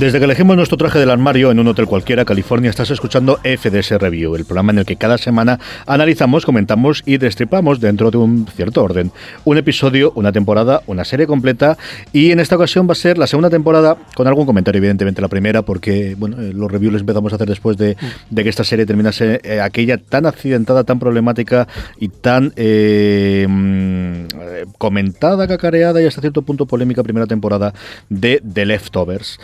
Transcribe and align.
Desde 0.00 0.18
que 0.18 0.24
elegimos 0.24 0.56
nuestro 0.56 0.78
traje 0.78 0.98
del 0.98 1.10
armario 1.10 1.50
en 1.50 1.58
un 1.58 1.68
hotel 1.68 1.84
cualquiera, 1.84 2.24
California, 2.24 2.70
estás 2.70 2.90
escuchando 2.90 3.38
FDS 3.44 3.90
Review, 4.00 4.34
el 4.34 4.46
programa 4.46 4.72
en 4.72 4.78
el 4.78 4.86
que 4.86 4.96
cada 4.96 5.18
semana 5.18 5.60
analizamos, 5.86 6.46
comentamos 6.46 7.02
y 7.04 7.18
destripamos 7.18 7.80
dentro 7.80 8.10
de 8.10 8.16
un 8.16 8.46
cierto 8.46 8.82
orden. 8.82 9.12
Un 9.44 9.58
episodio, 9.58 10.10
una 10.14 10.32
temporada, 10.32 10.80
una 10.86 11.04
serie 11.04 11.26
completa. 11.26 11.76
Y 12.14 12.30
en 12.30 12.40
esta 12.40 12.56
ocasión 12.56 12.88
va 12.88 12.92
a 12.92 12.94
ser 12.94 13.18
la 13.18 13.26
segunda 13.26 13.50
temporada 13.50 13.98
con 14.14 14.26
algún 14.26 14.46
comentario, 14.46 14.78
evidentemente 14.78 15.20
la 15.20 15.28
primera, 15.28 15.60
porque 15.60 16.16
bueno, 16.18 16.40
eh, 16.40 16.54
los 16.54 16.72
reviews 16.72 16.94
los 16.94 17.02
empezamos 17.02 17.34
a 17.34 17.36
hacer 17.36 17.48
después 17.48 17.76
de, 17.76 17.98
de 18.30 18.42
que 18.42 18.48
esta 18.48 18.64
serie 18.64 18.86
terminase 18.86 19.42
eh, 19.44 19.60
aquella 19.60 19.98
tan 19.98 20.24
accidentada, 20.24 20.82
tan 20.82 20.98
problemática 20.98 21.68
y 21.98 22.08
tan 22.08 22.54
eh, 22.56 23.46
mm, 23.46 24.70
comentada, 24.78 25.46
cacareada 25.46 26.00
y 26.00 26.06
hasta 26.06 26.22
cierto 26.22 26.40
punto 26.40 26.64
polémica 26.64 27.02
primera 27.02 27.26
temporada 27.26 27.74
de 28.08 28.42
The 28.50 28.64
Leftovers 28.64 29.38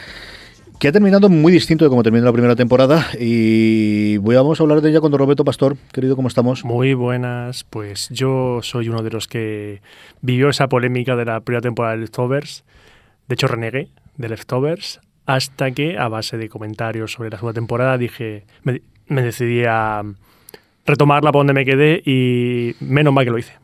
que 0.79 0.89
ha 0.89 0.93
terminado 0.93 1.29
muy 1.29 1.53
distinto 1.53 1.85
de 1.85 1.89
como 1.89 2.03
terminó 2.03 2.27
la 2.27 2.33
primera 2.33 2.55
temporada 2.55 3.07
y 3.19 4.19
vamos 4.19 4.61
a 4.61 4.63
hablar 4.63 4.83
de 4.83 4.91
ella 4.91 5.01
con 5.01 5.13
Roberto 5.13 5.45
Pastor. 5.45 5.77
Querido, 5.93 6.17
¿cómo 6.17 6.29
estamos? 6.29 6.65
Muy 6.65 6.93
buenas, 6.95 7.65
pues 7.65 8.09
yo 8.11 8.61
soy 8.63 8.91
uno 8.91 9.03
de 9.03 9.11
los 9.11 9.27
que 9.27 9.81
vivió 10.21 10.51
esa 10.51 10.69
polémica 10.69 11.17
de 11.17 11.25
la 11.25 11.41
primera 11.41 11.63
temporada 11.63 11.95
de 11.95 12.03
Leftovers. 12.03 12.65
De 13.27 13.35
hecho, 13.35 13.49
renegué 13.49 13.89
de 14.17 14.29
Leftovers 14.29 15.01
hasta 15.25 15.71
que, 15.71 15.99
a 15.99 16.09
base 16.09 16.37
de 16.37 16.49
comentarios 16.49 17.13
sobre 17.13 17.31
la 17.31 17.39
segunda 17.39 17.55
temporada, 17.55 17.97
dije, 17.99 18.45
me, 18.63 18.83
me 19.09 19.23
decidí 19.23 19.65
a 19.65 20.03
retomarla 20.85 21.33
por 21.33 21.41
donde 21.41 21.55
me 21.55 21.65
quedé 21.65 22.03
y 22.05 22.77
menos 22.81 23.13
mal 23.13 23.25
que 23.25 23.31
lo 23.31 23.39
hice. 23.39 23.55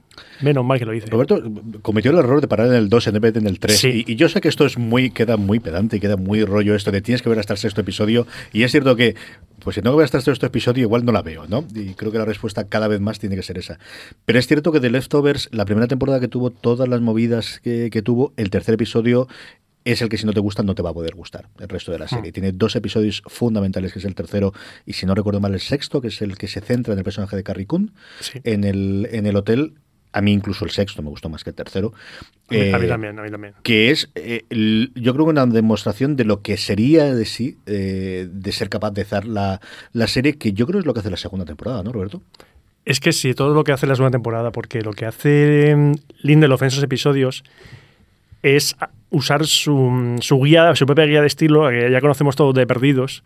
Menos 0.41 0.65
mal 0.65 0.79
que 0.79 0.85
lo 0.85 0.95
hice. 0.95 1.07
Roberto 1.07 1.43
cometió 1.83 2.11
el 2.11 2.19
error 2.19 2.41
de 2.41 2.49
parar 2.49 2.69
en 2.69 2.75
el 2.75 2.89
2 2.89 3.07
en 3.09 3.21
vez 3.21 3.33
de 3.35 3.41
en 3.41 3.47
el 3.47 3.59
3. 3.59 3.79
Sí. 3.79 4.05
Y, 4.07 4.13
y 4.13 4.17
yo 4.17 4.29
sé 4.29 4.41
que 4.41 4.49
esto 4.49 4.65
es 4.67 4.79
muy, 4.79 5.11
queda 5.11 5.37
muy 5.37 5.61
pedante 5.61 5.97
y 5.97 6.01
queda 6.01 6.17
muy 6.17 6.45
rollo 6.45 6.75
esto 6.75 6.91
de 6.91 7.01
tienes 7.03 7.23
que 7.23 7.29
ver 7.29 7.39
hasta 7.39 7.53
el 7.55 7.59
sexto 7.59 7.81
episodio. 7.81 8.27
Y 8.53 8.63
es 8.63 8.71
cierto 8.73 8.97
que, 8.97 9.15
pues 9.61 9.75
si 9.75 9.83
que 9.83 9.89
ver 9.91 10.05
hasta 10.05 10.19
el 10.19 10.23
sexto 10.25 10.47
episodio, 10.47 10.83
igual 10.83 11.05
no 11.05 11.13
la 11.13 11.23
veo, 11.23 11.47
¿no? 11.49 11.65
Y 11.75 11.95
creo 11.95 12.11
que 12.13 12.19
la 12.19 12.25
respuesta 12.25 12.65
cada 12.69 12.89
vez 12.89 13.01
más 13.01 13.19
tiene 13.19 13.37
que 13.37 13.43
ser 13.43 13.59
esa. 13.59 13.79
Pero 14.25 14.39
es 14.39 14.47
cierto 14.47 14.73
que 14.73 14.81
The 14.81 14.91
Leftovers, 14.91 15.49
la 15.53 15.65
primera 15.65 15.87
temporada 15.87 16.21
que 16.21 16.29
tuvo 16.29 16.51
todas 16.51 16.89
las 16.89 17.01
movidas 17.01 17.61
que, 17.63 17.91
que 17.91 18.03
tuvo, 18.03 18.33
el 18.37 18.51
tercer 18.51 18.75
episodio 18.75 19.29
es 19.85 20.01
el 20.01 20.09
que 20.09 20.17
si 20.17 20.27
no 20.27 20.33
te 20.33 20.39
gusta 20.39 20.63
no 20.63 20.77
te 20.77 20.83
va 20.83 20.91
a 20.91 20.95
poder 20.95 21.17
gustar 21.17 21.49
el 21.59 21.69
resto 21.69 21.91
de 21.91 21.99
la 21.99 22.07
serie. 22.07 22.31
Tiene 22.31 22.53
dos 22.53 22.77
episodios 22.77 23.21
fundamentales, 23.27 23.93
que 23.93 23.99
es 23.99 24.05
el 24.05 24.15
tercero 24.15 24.53
y 24.87 24.93
si 24.93 25.07
no 25.07 25.15
recuerdo 25.17 25.41
mal 25.41 25.55
el 25.55 25.61
sexto, 25.61 26.01
que 26.01 26.07
es 26.07 26.23
el 26.23 26.39
que 26.39 26.47
se 26.47 26.61
centra 26.61 26.93
en 26.93 26.99
el 27.01 27.05
personaje 27.05 27.35
de 27.35 27.43
Carrie 27.43 27.67
Coon, 27.67 27.91
Sí. 28.21 28.39
en, 28.45 28.63
el, 28.63 29.09
en 29.11 29.27
el 29.27 29.35
hotel. 29.35 29.75
A 30.13 30.21
mí 30.21 30.33
incluso 30.33 30.65
el 30.65 30.71
sexto 30.71 31.03
me 31.03 31.09
gustó 31.09 31.29
más 31.29 31.43
que 31.45 31.51
el 31.51 31.57
tercero. 31.57 31.93
A 32.49 32.55
mí, 32.55 32.71
a 32.73 32.79
mí 32.79 32.85
Eh, 32.85 32.89
también, 32.89 33.19
a 33.19 33.23
mí 33.23 33.31
también. 33.31 33.55
que 33.63 33.91
es, 33.91 34.11
eh, 34.15 34.45
el- 34.51 34.93
yo 34.95 35.15
creo 35.15 35.25
que 35.27 35.31
una 35.31 35.47
demostración 35.47 36.17
de 36.17 36.25
lo 36.25 36.43
que 36.43 36.57
sería 36.57 37.15
de 37.15 37.25
sí, 37.25 37.57
eh, 37.67 38.29
de 38.31 38.53
ser 38.53 38.69
capaz 38.69 38.91
de 38.91 39.03
hacer 39.03 39.25
la, 39.27 39.61
la 39.93 40.07
serie, 40.07 40.37
que 40.37 40.53
yo 40.53 40.67
creo 40.67 40.81
es 40.81 40.87
lo 40.87 40.93
que 40.95 41.01
hace 41.01 41.11
la 41.11 41.17
segunda 41.17 41.45
temporada, 41.47 41.83
¿no, 41.83 41.93
Roberto? 41.93 42.21
Es 42.85 42.99
que 43.01 43.13
sí, 43.13 43.33
todo 43.33 43.55
lo 43.55 43.63
que 43.65 43.73
hace 43.73 43.87
la 43.87 43.95
segunda 43.95 44.11
temporada, 44.17 44.51
porque 44.53 44.83
lo 44.83 44.93
que 44.93 45.07
hace 45.07 45.75
mm, 45.77 45.93
Lindelof 46.23 46.63
en 46.63 46.69
esos 46.69 46.83
episodios 46.83 47.45
es 48.43 48.77
usar 49.11 49.47
su, 49.47 50.17
su 50.21 50.41
guía, 50.43 50.75
su 50.75 50.85
propia 50.87 51.05
guía 51.07 51.21
de 51.21 51.27
estilo, 51.29 51.69
que 51.71 51.91
ya 51.91 52.01
conocemos 52.01 52.35
todos 52.37 52.55
de 52.55 52.67
Perdidos, 52.67 53.23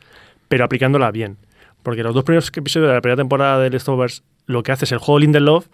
pero 0.48 0.64
aplicándola 0.64 1.10
bien. 1.10 1.36
Porque 1.82 2.02
los 2.02 2.14
dos 2.14 2.24
primeros 2.24 2.48
episodios 2.54 2.88
de 2.90 2.94
la 2.94 3.00
primera 3.00 3.16
temporada 3.16 3.58
de 3.60 3.70
Leftovers 3.70 4.22
lo 4.46 4.62
que 4.62 4.72
hace 4.72 4.84
es 4.84 4.92
el 4.92 4.98
juego 4.98 5.20
Lindelof, 5.20 5.66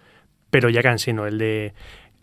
pero 0.53 0.69
ya 0.69 0.83
cansino, 0.83 1.27
el 1.27 1.39
de 1.39 1.73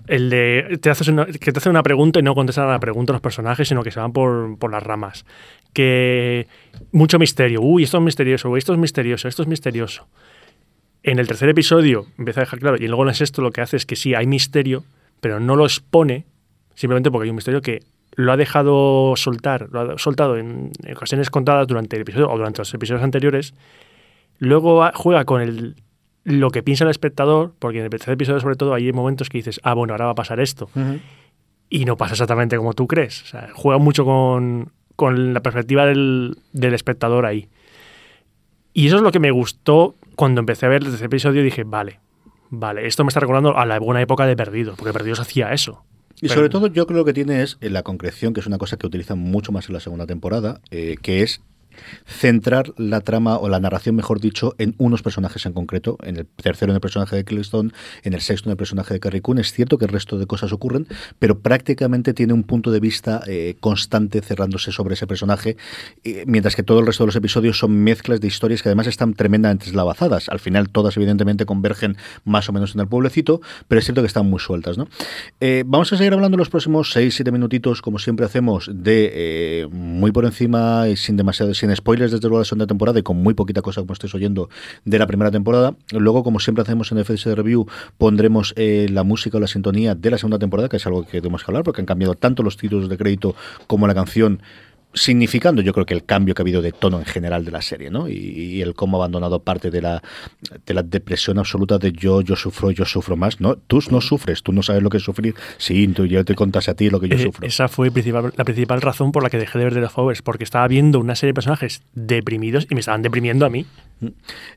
el 0.07 0.29
de 0.29 0.78
te 0.79 0.91
haces 0.91 1.12
que 1.41 1.51
te 1.51 1.57
hace 1.57 1.69
una 1.69 1.81
pregunta 1.81 2.19
y 2.19 2.22
no 2.22 2.35
contestan 2.35 2.69
a 2.69 2.72
la 2.72 2.79
pregunta 2.79 3.12
los 3.12 3.23
personajes, 3.23 3.67
sino 3.67 3.84
que 3.84 3.90
se 3.90 4.00
van 4.00 4.13
por, 4.13 4.57
por 4.59 4.72
las 4.72 4.84
ramas. 4.84 5.25
Que 5.73 6.47
mucho 6.91 7.17
misterio, 7.17 7.59
uy, 7.62 7.84
esto 7.84 7.97
es 7.97 8.03
misterioso, 8.03 8.50
uy, 8.50 8.59
esto 8.59 8.72
es 8.73 8.79
misterioso, 8.79 9.28
esto 9.28 9.41
es 9.41 9.47
misterioso. 9.47 10.07
En 11.01 11.17
el 11.17 11.28
tercer 11.28 11.50
episodio 11.50 12.06
empieza 12.19 12.41
a 12.41 12.44
dejar 12.44 12.59
claro, 12.59 12.78
y 12.78 12.88
luego 12.88 13.01
en 13.01 13.09
el 13.09 13.16
sexto 13.16 13.41
lo 13.41 13.51
que 13.51 13.62
hace 13.62 13.78
es 13.78 13.88
que 13.88 13.95
sí, 13.95 14.13
hay 14.13 14.28
misterio, 14.28 14.84
pero 15.22 15.40
no 15.40 15.55
lo 15.55 15.66
expone, 15.66 16.25
simplemente 16.75 17.09
porque 17.09 17.23
hay 17.23 17.32
un 17.32 17.37
misterio 17.37 17.61
que 17.61 17.82
lo 18.14 18.32
ha 18.32 18.37
dejado 18.37 19.16
soltar, 19.16 19.70
lo 19.72 19.93
ha 19.93 19.97
soltado 19.97 20.37
en 20.37 20.72
ocasiones 20.96 21.32
contadas 21.32 21.66
durante 21.66 21.96
el 21.96 22.03
episodio 22.03 22.29
o 22.29 22.37
durante 22.37 22.59
los 22.59 22.72
episodios 22.75 23.03
anteriores. 23.03 23.55
Luego 24.37 24.87
juega 24.93 25.25
con 25.25 25.41
el, 25.41 25.75
lo 26.24 26.52
que 26.52 26.62
piensa 26.64 26.84
el 26.84 26.90
espectador, 26.90 27.54
porque 27.60 27.80
en 27.80 27.86
el 27.86 27.90
tercer 27.90 28.14
episodio, 28.14 28.40
sobre 28.40 28.56
todo, 28.56 28.74
hay 28.74 28.92
momentos 28.92 29.30
que 29.30 29.38
dices, 29.40 29.60
ah, 29.64 29.74
bueno, 29.74 29.94
ahora 29.94 30.06
va 30.06 30.12
a 30.12 30.16
pasar 30.16 30.40
esto. 30.40 30.70
Y 31.70 31.86
no 31.86 31.98
pasa 31.98 32.14
exactamente 32.14 32.58
como 32.58 32.74
tú 32.74 32.88
crees. 32.88 33.24
O 33.24 33.28
sea, 33.28 33.50
juega 33.54 33.78
mucho 33.80 34.04
con, 34.06 34.72
con 34.96 35.34
la 35.34 35.42
perspectiva 35.42 35.86
del, 35.86 36.38
del 36.52 36.74
espectador 36.74 37.26
ahí. 37.26 37.48
Y 38.74 38.88
eso 38.88 38.98
es 38.98 39.02
lo 39.02 39.12
que 39.12 39.20
me 39.20 39.32
gustó 39.32 39.96
cuando 40.16 40.40
empecé 40.40 40.66
a 40.66 40.70
ver 40.70 40.84
el 40.84 40.90
tercer 40.90 41.06
episodio. 41.08 41.44
Dije, 41.44 41.64
vale, 41.64 42.00
vale, 42.50 42.86
esto 42.88 43.04
me 43.04 43.10
está 43.10 43.20
recordando 43.20 43.58
a 43.58 43.66
la 43.66 43.80
buena 43.80 44.02
época 44.02 44.26
de 44.26 44.36
Perdidos, 44.36 44.78
porque 44.78 44.94
Perdidos 44.94 45.20
hacía 45.20 45.52
eso. 45.54 45.84
Y 46.18 46.22
Pero- 46.24 46.34
sobre 46.36 46.50
todo 46.50 46.68
yo 46.68 46.86
creo 46.86 47.06
que 47.06 47.14
tiene 47.14 47.42
es 47.44 47.58
eh, 47.62 47.70
la 47.70 47.84
concreción, 47.84 48.34
que 48.34 48.42
es 48.42 48.48
una 48.48 48.58
cosa 48.58 48.78
que 48.78 48.86
utilizan 48.88 49.20
mucho 49.20 49.52
más 49.52 49.68
en 49.70 49.74
la 49.74 49.80
segunda 49.80 50.06
temporada, 50.06 50.60
eh, 50.70 50.98
que 51.02 51.22
es 51.24 51.42
centrar 52.05 52.73
la 52.78 53.02
trama 53.02 53.37
o 53.37 53.49
la 53.49 53.59
narración, 53.59 53.96
mejor 53.96 54.20
dicho, 54.20 54.55
en 54.58 54.76
unos 54.78 55.02
personajes 55.02 55.46
en 55.46 55.53
concreto. 55.53 55.97
En 56.03 56.17
el 56.17 56.26
tercero 56.26 56.72
en 56.72 56.76
el 56.76 56.81
personaje 56.81 57.16
de 57.16 57.23
Cliston, 57.23 57.73
en 58.03 58.14
el 58.14 58.22
sexto 58.22 58.49
en 58.49 58.52
el 58.52 58.58
personaje 58.58 58.93
de 58.93 58.99
Carrie 58.99 59.22
Coon. 59.22 59.40
Es 59.40 59.52
cierto 59.53 59.78
que 59.78 59.85
el 59.85 59.91
resto 59.91 60.17
de 60.17 60.26
cosas 60.26 60.52
ocurren, 60.52 60.87
pero 61.20 61.40
prácticamente 61.40 62.14
tiene 62.14 62.34
un 62.34 62.43
punto 62.43 62.72
de 62.72 62.79
vista 62.79 63.22
eh, 63.28 63.55
constante 63.59 64.22
cerrándose 64.22 64.72
sobre 64.72 64.93
ese 64.93 65.08
personaje, 65.08 65.58
eh, 66.03 66.23
mientras 66.28 66.55
que 66.55 66.64
todo 66.64 66.79
el 66.79 66.85
resto 66.85 67.03
de 67.03 67.08
los 67.08 67.16
episodios 67.16 67.58
son 67.58 67.72
mezclas 67.84 68.22
de 68.22 68.28
historias 68.28 68.61
que 68.61 68.70
además 68.70 68.87
están 68.87 69.14
tremendamente 69.14 69.66
eslavazadas. 69.66 70.29
Al 70.29 70.40
final 70.40 70.70
todas 70.70 70.96
evidentemente 70.97 71.46
convergen 71.46 71.97
más 72.25 72.49
o 72.49 72.53
menos 72.53 72.75
en 72.75 72.82
el 72.82 72.87
pueblecito, 72.87 73.41
pero 73.67 73.79
es 73.79 73.85
cierto 73.85 74.02
que 74.02 74.08
están 74.08 74.29
muy 74.29 74.40
sueltas. 74.40 74.78
Eh, 75.40 75.64
vamos 75.66 75.91
a 75.93 75.97
seguir 75.97 76.14
hablando 76.14 76.35
en 76.35 76.40
los 76.40 76.49
próximos 76.49 76.96
6-7 76.96 77.32
minutitos, 77.32 77.82
como 77.82 77.99
siempre 77.99 78.25
hacemos, 78.25 78.70
de 78.73 79.67
muy 79.72 80.11
por 80.11 80.25
encima 80.25 80.87
y 80.87 80.96
sin 80.96 81.17
demasiado, 81.17 81.53
sin 81.53 81.69
spoilers 81.76 82.12
desde 82.12 82.28
luego 82.28 82.38
de 82.38 82.42
la 82.42 82.46
segunda 82.46 82.68
temporada 82.68 83.00
y 83.00 83.04
con 83.04 83.18
muy 83.18 83.34
poquita 83.34 83.62
cosa 83.62 83.82
como 83.82 83.94
estáis 83.94 84.14
oyendo 84.16 84.50
de 84.86 85.00
la 85.00 85.08
primera 85.08 85.32
temporada. 85.32 85.76
Luego, 85.92 86.24
como 86.24 86.40
siempre 86.40 86.62
hacemos 86.62 86.92
en 86.92 87.00
FS 87.00 87.36
Review, 87.36 87.68
pondremos 87.98 88.54
la 88.56 89.04
música 89.04 89.38
o 89.38 89.40
la 89.40 89.48
sintonía 89.48 89.96
de 89.96 90.12
la 90.12 90.18
segunda 90.18 90.40
temporada, 90.40 90.70
que 90.70 90.78
es 90.78 90.86
algo 90.86 91.06
que 91.06 91.22
tenemos 91.22 91.44
que 91.44 91.52
hablar, 91.52 91.64
porque 91.64 91.82
han 91.82 91.86
cambiado 91.86 92.16
tanto 92.16 92.44
los 92.44 92.58
títulos 92.58 92.90
de 92.90 92.98
crédito 92.98 93.36
como 93.68 93.88
la 93.88 93.96
canción 93.96 94.42
significando 94.94 95.62
yo 95.62 95.72
creo 95.74 95.86
que 95.86 95.94
el 95.94 96.03
cambio 96.03 96.34
que 96.34 96.41
ha 96.41 96.44
habido 96.44 96.62
de 96.62 96.72
tono 96.72 97.00
en 97.00 97.06
general 97.06 97.46
de 97.46 97.52
la 97.52 97.62
serie, 97.62 97.90
¿no? 97.91 98.08
Y, 98.09 98.62
el 98.62 98.74
cómo 98.74 98.97
ha 98.97 99.00
abandonado 99.02 99.40
parte 99.44 99.70
de 99.70 99.82
la, 99.82 100.02
de 100.66 100.74
la 100.74 100.82
depresión 100.84 101.38
absoluta 101.38 101.78
de 101.78 101.91
yo, 101.91 102.22
yo 102.22 102.36
sufro, 102.36 102.72
yo 102.72 102.86
sufro 102.86 103.16
más, 103.16 103.40
¿no? 103.40 103.56
Tú 103.56 103.80
no 103.91 104.02
sufres, 104.02 104.41
tú 104.44 104.52
no 104.52 104.64
sabes 104.64 104.82
lo 104.84 104.90
que 104.90 104.97
es 104.97 105.03
sufrir. 105.03 105.36
Sí, 105.58 105.88
tú 105.90 106.06
yo 106.06 106.26
te 106.26 106.34
contas 106.36 106.68
a 106.70 106.74
ti 106.74 106.90
lo 106.90 107.00
que 107.00 107.08
yo 107.08 107.16
Eh, 107.16 107.24
sufro. 107.24 107.46
esa 107.47 107.68
fue 107.68 107.91
principal- 107.91 108.34
la 108.36 108.44
principal 108.44 108.82
razón 108.82 109.12
por 109.12 109.22
la 109.24 109.30
que 109.30 109.38
dejé 109.38 109.59
de 109.59 109.66
ver 109.66 109.74
The 109.76 109.82
Leftovers, 109.82 110.22
porque 110.22 110.44
estaba 110.44 110.68
viendo 110.68 111.00
una 111.00 111.16
serie 111.16 111.30
de 111.32 111.35
personajes 111.35 111.82
deprimidos 111.94 112.66
y 112.70 112.74
me 112.74 112.80
estaban 112.80 113.02
deprimiendo 113.02 113.46
a 113.46 113.50
mí. 113.50 113.66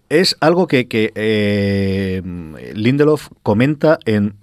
Es 0.08 0.37
algo 0.40 0.67
que, 0.67 0.87
que 0.88 1.12
eh, 1.14 2.23
Lindelof 2.75 3.28
comenta 3.43 3.99
en. 4.06 4.35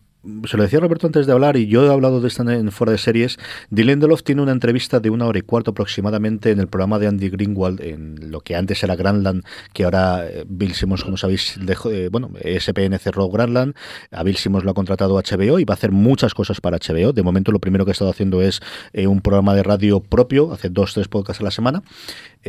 Se 0.45 0.57
lo 0.57 0.63
decía 0.63 0.81
Roberto 0.81 1.07
antes 1.07 1.27
de 1.27 1.31
hablar, 1.31 1.55
y 1.55 1.67
yo 1.67 1.85
he 1.85 1.89
hablado 1.89 2.19
de 2.19 2.27
esto 2.27 2.43
en 2.49 2.71
fuera 2.73 2.91
de 2.91 2.97
series. 2.97 3.39
Lindelof 3.69 4.21
tiene 4.21 4.41
una 4.41 4.51
entrevista 4.51 4.99
de 4.99 5.09
una 5.09 5.25
hora 5.25 5.39
y 5.39 5.43
cuarto 5.43 5.71
aproximadamente 5.71 6.51
en 6.51 6.59
el 6.59 6.67
programa 6.67 6.99
de 6.99 7.07
Andy 7.07 7.29
Greenwald, 7.29 7.79
en 7.79 8.29
lo 8.29 8.41
que 8.41 8.57
antes 8.57 8.83
era 8.83 8.97
Grandland, 8.97 9.45
que 9.71 9.85
ahora 9.85 10.27
eh, 10.27 10.43
Bill 10.45 10.73
Simmons, 10.73 11.05
como 11.05 11.15
sabéis, 11.15 11.57
dejó, 11.61 11.89
eh, 11.91 12.09
bueno, 12.09 12.31
SPN 12.43 12.99
cerró 12.99 13.29
Grandland, 13.29 13.75
a 14.11 14.23
Bill 14.23 14.35
Simmons 14.35 14.65
lo 14.65 14.71
ha 14.71 14.73
contratado 14.73 15.15
HBO 15.15 15.57
y 15.57 15.63
va 15.63 15.73
a 15.73 15.77
hacer 15.77 15.93
muchas 15.93 16.33
cosas 16.33 16.59
para 16.59 16.79
HBO. 16.79 17.13
De 17.13 17.23
momento, 17.23 17.53
lo 17.53 17.59
primero 17.59 17.85
que 17.85 17.91
ha 17.91 17.93
estado 17.93 18.11
haciendo 18.11 18.41
es 18.41 18.59
eh, 18.91 19.07
un 19.07 19.21
programa 19.21 19.55
de 19.55 19.63
radio 19.63 20.01
propio, 20.01 20.51
hace 20.51 20.69
dos, 20.69 20.93
tres 20.93 21.07
podcasts 21.07 21.39
a 21.39 21.45
la 21.45 21.51
semana 21.51 21.81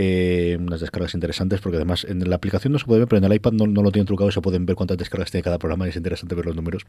eh, 0.02 0.56
unas 0.58 0.81
descargas 0.81 1.12
interesantes 1.12 1.61
porque 1.61 1.76
además 1.76 2.06
en 2.08 2.26
la 2.26 2.37
aplicación 2.37 2.73
no 2.73 2.79
se 2.79 2.87
puede 2.87 3.00
ver, 3.00 3.08
pero 3.08 3.19
en 3.19 3.25
el 3.25 3.35
iPad 3.35 3.52
no, 3.52 3.67
lo 3.67 3.93
tienen 3.93 4.06
trucado 4.06 4.31
se 4.31 4.41
pueden 4.41 4.64
ver 4.64 4.75
cuántas 4.75 4.97
descargas 4.97 5.31
tiene 5.31 5.43
cada 5.43 5.58
programa 5.58 5.85
y 5.85 5.91
es 5.91 5.97
interesante 5.97 6.35
ver 6.35 6.47
los 6.47 6.56
números. 6.56 6.87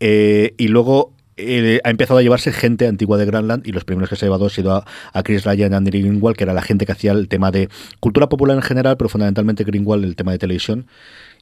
Eh, 0.00 0.54
y 0.56 0.68
luego 0.68 1.12
eh, 1.36 1.78
ha 1.84 1.90
empezado 1.90 2.20
a 2.20 2.22
llevarse 2.22 2.50
gente 2.50 2.86
antigua 2.86 3.18
de 3.18 3.26
Granland 3.26 3.66
y 3.66 3.72
los 3.72 3.84
primeros 3.84 4.08
que 4.08 4.16
se 4.16 4.24
ha 4.24 4.28
llevado 4.28 4.46
ha 4.46 4.50
sido 4.50 4.72
a, 4.72 4.86
a 5.12 5.22
Chris 5.22 5.44
Ryan 5.44 5.72
y 5.72 5.76
Andy 5.76 5.90
Greenwald, 5.90 6.38
que 6.38 6.44
era 6.44 6.54
la 6.54 6.62
gente 6.62 6.86
que 6.86 6.92
hacía 6.92 7.12
el 7.12 7.28
tema 7.28 7.50
de 7.50 7.68
cultura 8.00 8.30
popular 8.30 8.56
en 8.56 8.62
general, 8.62 8.96
pero 8.96 9.10
fundamentalmente 9.10 9.64
Greenwald 9.64 10.04
el 10.04 10.16
tema 10.16 10.32
de 10.32 10.38
televisión. 10.38 10.86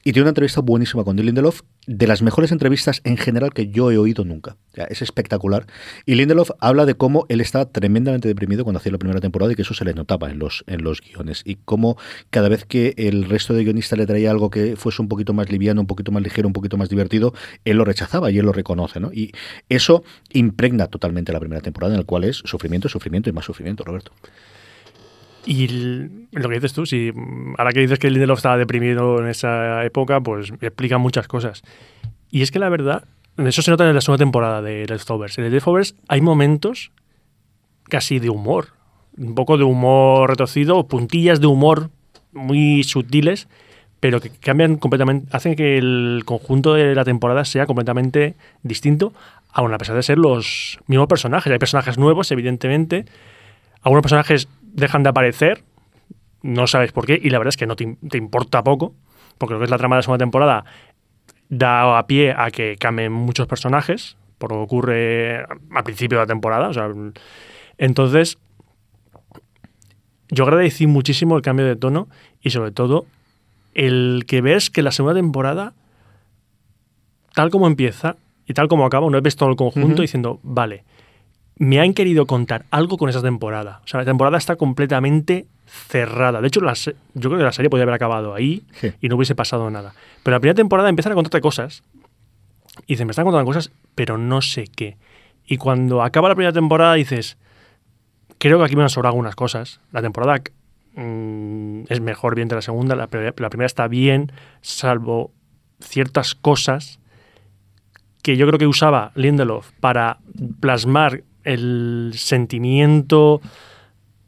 Y 0.07 0.13
tiene 0.13 0.23
una 0.23 0.31
entrevista 0.31 0.61
buenísima 0.61 1.03
con 1.03 1.17
Dean 1.17 1.27
Lindelof, 1.27 1.63
de 1.89 2.07
las 2.07 2.23
mejores 2.23 2.53
entrevistas 2.53 3.01
en 3.03 3.17
general 3.17 3.53
que 3.53 3.71
yo 3.71 3.91
he 3.91 3.99
oído 3.99 4.25
nunca. 4.25 4.57
Es 4.89 5.03
espectacular. 5.03 5.67
Y 6.05 6.15
Lindelof 6.15 6.53
habla 6.61 6.87
de 6.87 6.95
cómo 6.95 7.27
él 7.29 7.41
estaba 7.41 7.65
tremendamente 7.65 8.29
deprimido 8.29 8.63
cuando 8.63 8.79
hacía 8.79 8.93
la 8.93 8.99
primera 8.99 9.21
temporada 9.21 9.51
y 9.51 9.57
que 9.57 9.63
eso 9.63 9.75
se 9.75 9.85
le 9.85 9.95
notaba 9.95 10.31
en 10.31 10.39
los, 10.39 10.63
en 10.69 10.85
los 10.85 11.01
guiones. 11.01 11.43
Y 11.45 11.57
cómo 11.57 11.99
cada 12.31 12.49
vez 12.49 12.65
que 12.65 12.95
el 12.99 13.25
resto 13.25 13.53
de 13.53 13.65
guionistas 13.65 13.99
le 13.99 14.07
traía 14.07 14.31
algo 14.31 14.49
que 14.49 14.77
fuese 14.77 15.03
un 15.03 15.09
poquito 15.09 15.35
más 15.35 15.51
liviano, 15.51 15.81
un 15.81 15.89
poquito 15.89 16.13
más 16.13 16.23
ligero, 16.23 16.47
un 16.47 16.53
poquito 16.53 16.77
más 16.77 16.89
divertido, 16.89 17.35
él 17.65 17.77
lo 17.77 17.85
rechazaba 17.85 18.31
y 18.31 18.39
él 18.39 18.47
lo 18.47 18.53
reconoce. 18.53 19.01
¿no? 19.01 19.13
Y 19.13 19.33
eso 19.69 20.05
impregna 20.33 20.87
totalmente 20.87 21.33
la 21.33 21.41
primera 21.41 21.63
temporada, 21.63 21.95
en 21.95 21.99
el 21.99 22.07
cual 22.07 22.23
es 22.23 22.37
sufrimiento, 22.45 22.89
sufrimiento 22.89 23.29
y 23.29 23.33
más 23.33 23.45
sufrimiento, 23.45 23.83
Roberto. 23.83 24.13
Y 25.47 25.69
lo 26.33 26.49
que 26.49 26.55
dices 26.57 26.73
tú, 26.73 26.87
si 26.87 27.13
ahora 27.57 27.71
que 27.73 27.81
dices 27.81 28.01
que 28.01 28.11
Lindelof 28.11 28.41
estaba 28.41 28.59
deprimido 28.59 29.21
en 29.21 29.29
esa 29.29 29.85
época, 29.85 30.21
pues 30.21 30.53
explica 30.61 30.99
muchas 30.99 31.29
cosas. 31.29 31.63
Y 32.31 32.43
es 32.43 32.51
que 32.51 32.59
la 32.59 32.69
verdad, 32.69 33.05
eso 33.39 33.63
se 33.63 33.71
nota 33.71 33.89
en 33.89 33.95
la 33.95 34.01
segunda 34.01 34.25
temporada 34.25 34.61
de 34.61 34.87
Leftovers. 34.87 35.39
En 35.39 35.49
Leftovers 35.51 35.95
hay 36.09 36.21
momentos 36.21 36.91
casi 37.85 38.19
de 38.19 38.29
humor, 38.29 38.71
un 39.17 39.37
poco 39.37 39.57
de 39.57 39.63
humor 39.63 40.31
retorcido, 40.31 40.89
puntillas 40.89 41.41
de 41.41 41.47
humor 41.47 41.91
muy 42.33 42.83
sutiles, 42.83 43.47
pero 44.01 44.21
que 44.21 44.31
cambian 44.31 44.77
completamente, 44.77 45.29
hacen 45.31 45.55
que 45.55 45.79
el 45.79 46.23
conjunto 46.25 46.75
de 46.75 46.95
la 46.95 47.05
temporada 47.05 47.45
sea 47.45 47.67
completamente 47.67 48.35
distinto, 48.65 49.13
aun 49.53 49.73
a 49.73 49.79
pesar 49.79 49.95
de 49.95 50.03
ser 50.03 50.19
los 50.19 50.81
mismos 50.89 51.07
personajes. 51.07 51.53
Hay 51.53 51.59
personajes 51.59 51.99
nuevos, 51.99 52.31
evidentemente. 52.33 53.07
Algunos 53.83 54.03
personajes 54.03 54.49
dejan 54.77 55.03
de 55.03 55.09
aparecer, 55.09 55.65
no 56.43 56.67
sabes 56.69 56.93
por 56.93 57.07
qué, 57.07 57.19
y 57.21 57.31
la 57.31 57.39
verdad 57.39 57.49
es 57.49 57.57
que 57.57 57.67
no 57.67 57.75
te, 57.75 57.85
im- 57.85 57.97
te 58.09 58.19
importa 58.19 58.63
poco, 58.63 58.95
porque 59.39 59.55
lo 59.55 59.59
que 59.59 59.65
es 59.65 59.71
la 59.71 59.79
trama 59.79 59.97
de 59.97 59.99
la 59.99 60.03
segunda 60.03 60.23
temporada 60.23 60.65
da 61.49 61.99
a 61.99 62.07
pie 62.07 62.33
a 62.37 62.51
que 62.51 62.77
cambien 62.79 63.13
muchos 63.13 63.47
personajes, 63.47 64.17
por 64.39 64.53
lo 64.53 64.59
que 64.59 64.63
ocurre 64.65 65.37
al 65.75 65.85
principio 65.85 66.19
de 66.19 66.23
la 66.25 66.27
temporada. 66.27 66.69
O 66.69 66.73
sea, 66.75 66.89
entonces, 67.79 68.39
yo 70.29 70.45
agradecí 70.45 70.87
muchísimo 70.87 71.37
el 71.37 71.43
cambio 71.43 71.67
de 71.67 71.77
tono 71.77 72.09
y 72.43 72.51
sobre 72.51 72.71
todo 72.71 73.07
el 73.75 74.25
que 74.27 74.41
ves 74.41 74.71
que 74.71 74.83
la 74.83 74.91
segunda 74.93 75.15
temporada, 75.15 75.73
tal 77.35 77.51
como 77.51 77.67
empieza 77.67 78.17
y 78.47 78.55
tal 78.55 78.69
como 78.69 78.87
acaba, 78.87 79.07
uno 79.07 79.21
ves 79.21 79.37
todo 79.37 79.49
el 79.51 79.57
conjunto 79.57 80.03
diciendo, 80.03 80.41
vale, 80.43 80.85
me 81.59 81.81
han 81.81 81.95
querido 81.95 82.27
contar 82.27 82.67
algo 82.71 82.99
con 82.99 83.09
esa 83.09 83.23
temporada. 83.23 83.81
O 83.85 83.89
sea, 83.89 84.01
la 84.01 84.05
temporada 84.07 84.37
está 84.39 84.57
completamente 84.57 85.47
cerrada. 85.67 86.41
De 86.41 86.49
hecho, 86.49 86.61
la 86.61 86.75
yo 86.75 86.93
creo 87.15 87.39
que 87.39 87.45
la 87.45 87.53
serie 87.53 87.71
podría 87.71 87.85
haber 87.85 87.95
acabado 87.95 88.35
ahí 88.35 88.63
Sí. 88.73 88.93
y 89.01 89.09
no 89.09 89.17
hubiese 89.17 89.35
pasado 89.35 89.71
nada. 89.71 89.95
Pero 90.23 90.37
la 90.37 90.41
primera 90.41 90.55
temporada 90.55 90.89
empiezan 90.89 91.13
a 91.13 91.15
contarte 91.15 91.41
cosas 91.41 91.83
y 92.87 92.93
dicen, 92.95 93.07
me 93.07 93.13
están 93.13 93.25
contando 93.25 93.47
cosas, 93.47 93.71
pero 93.95 94.19
no 94.19 94.43
sé 94.43 94.65
qué. 94.67 94.97
Y 95.47 95.57
cuando 95.57 96.03
acaba 96.03 96.29
la 96.29 96.35
primera 96.35 96.53
temporada 96.53 96.95
dices, 96.95 97.39
creo 98.39 98.59
que 98.59 98.65
aquí 98.65 98.77
me 98.77 98.83
han 98.83 98.91
sobrado 98.91 99.13
algunas 99.13 99.35
cosas. 99.35 99.81
La 99.93 100.03
temporada 100.03 100.43
mm, 100.95 101.85
es 101.89 102.01
mejor 102.01 102.35
bien 102.35 102.49
de 102.49 102.57
la 102.57 102.63
segunda, 102.63 102.95
la 102.97 103.07
primera 103.07 103.67
está 103.67 103.89
bien, 103.89 104.31
salvo 104.61 105.33
ciertas 105.81 106.35
cosas 106.35 107.01
que 108.23 108.37
yo 108.37 108.47
creo 108.47 108.59
que 108.59 108.67
usaba 108.67 109.13
Lindelof 109.15 109.71
para 109.81 110.19
plasmar 110.61 111.23
el 111.47 112.13
sentimiento 112.15 113.41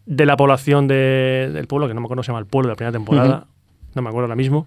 de 0.07 0.25
la 0.27 0.37
población 0.37 0.89
de- 0.89 1.51
del 1.53 1.67
pueblo, 1.67 1.87
que 1.89 1.95
no 1.95 2.01
me 2.01 2.07
acuerdo 2.07 2.23
se 2.23 2.29
llama 2.29 2.39
el 2.39 2.47
pueblo 2.47 2.69
de 2.69 2.73
la 2.73 2.77
primera 2.77 2.93
temporada, 2.93 3.47
no 3.95 4.03
me 4.03 4.09
acuerdo 4.09 4.25
ahora 4.27 4.37
mismo. 4.37 4.67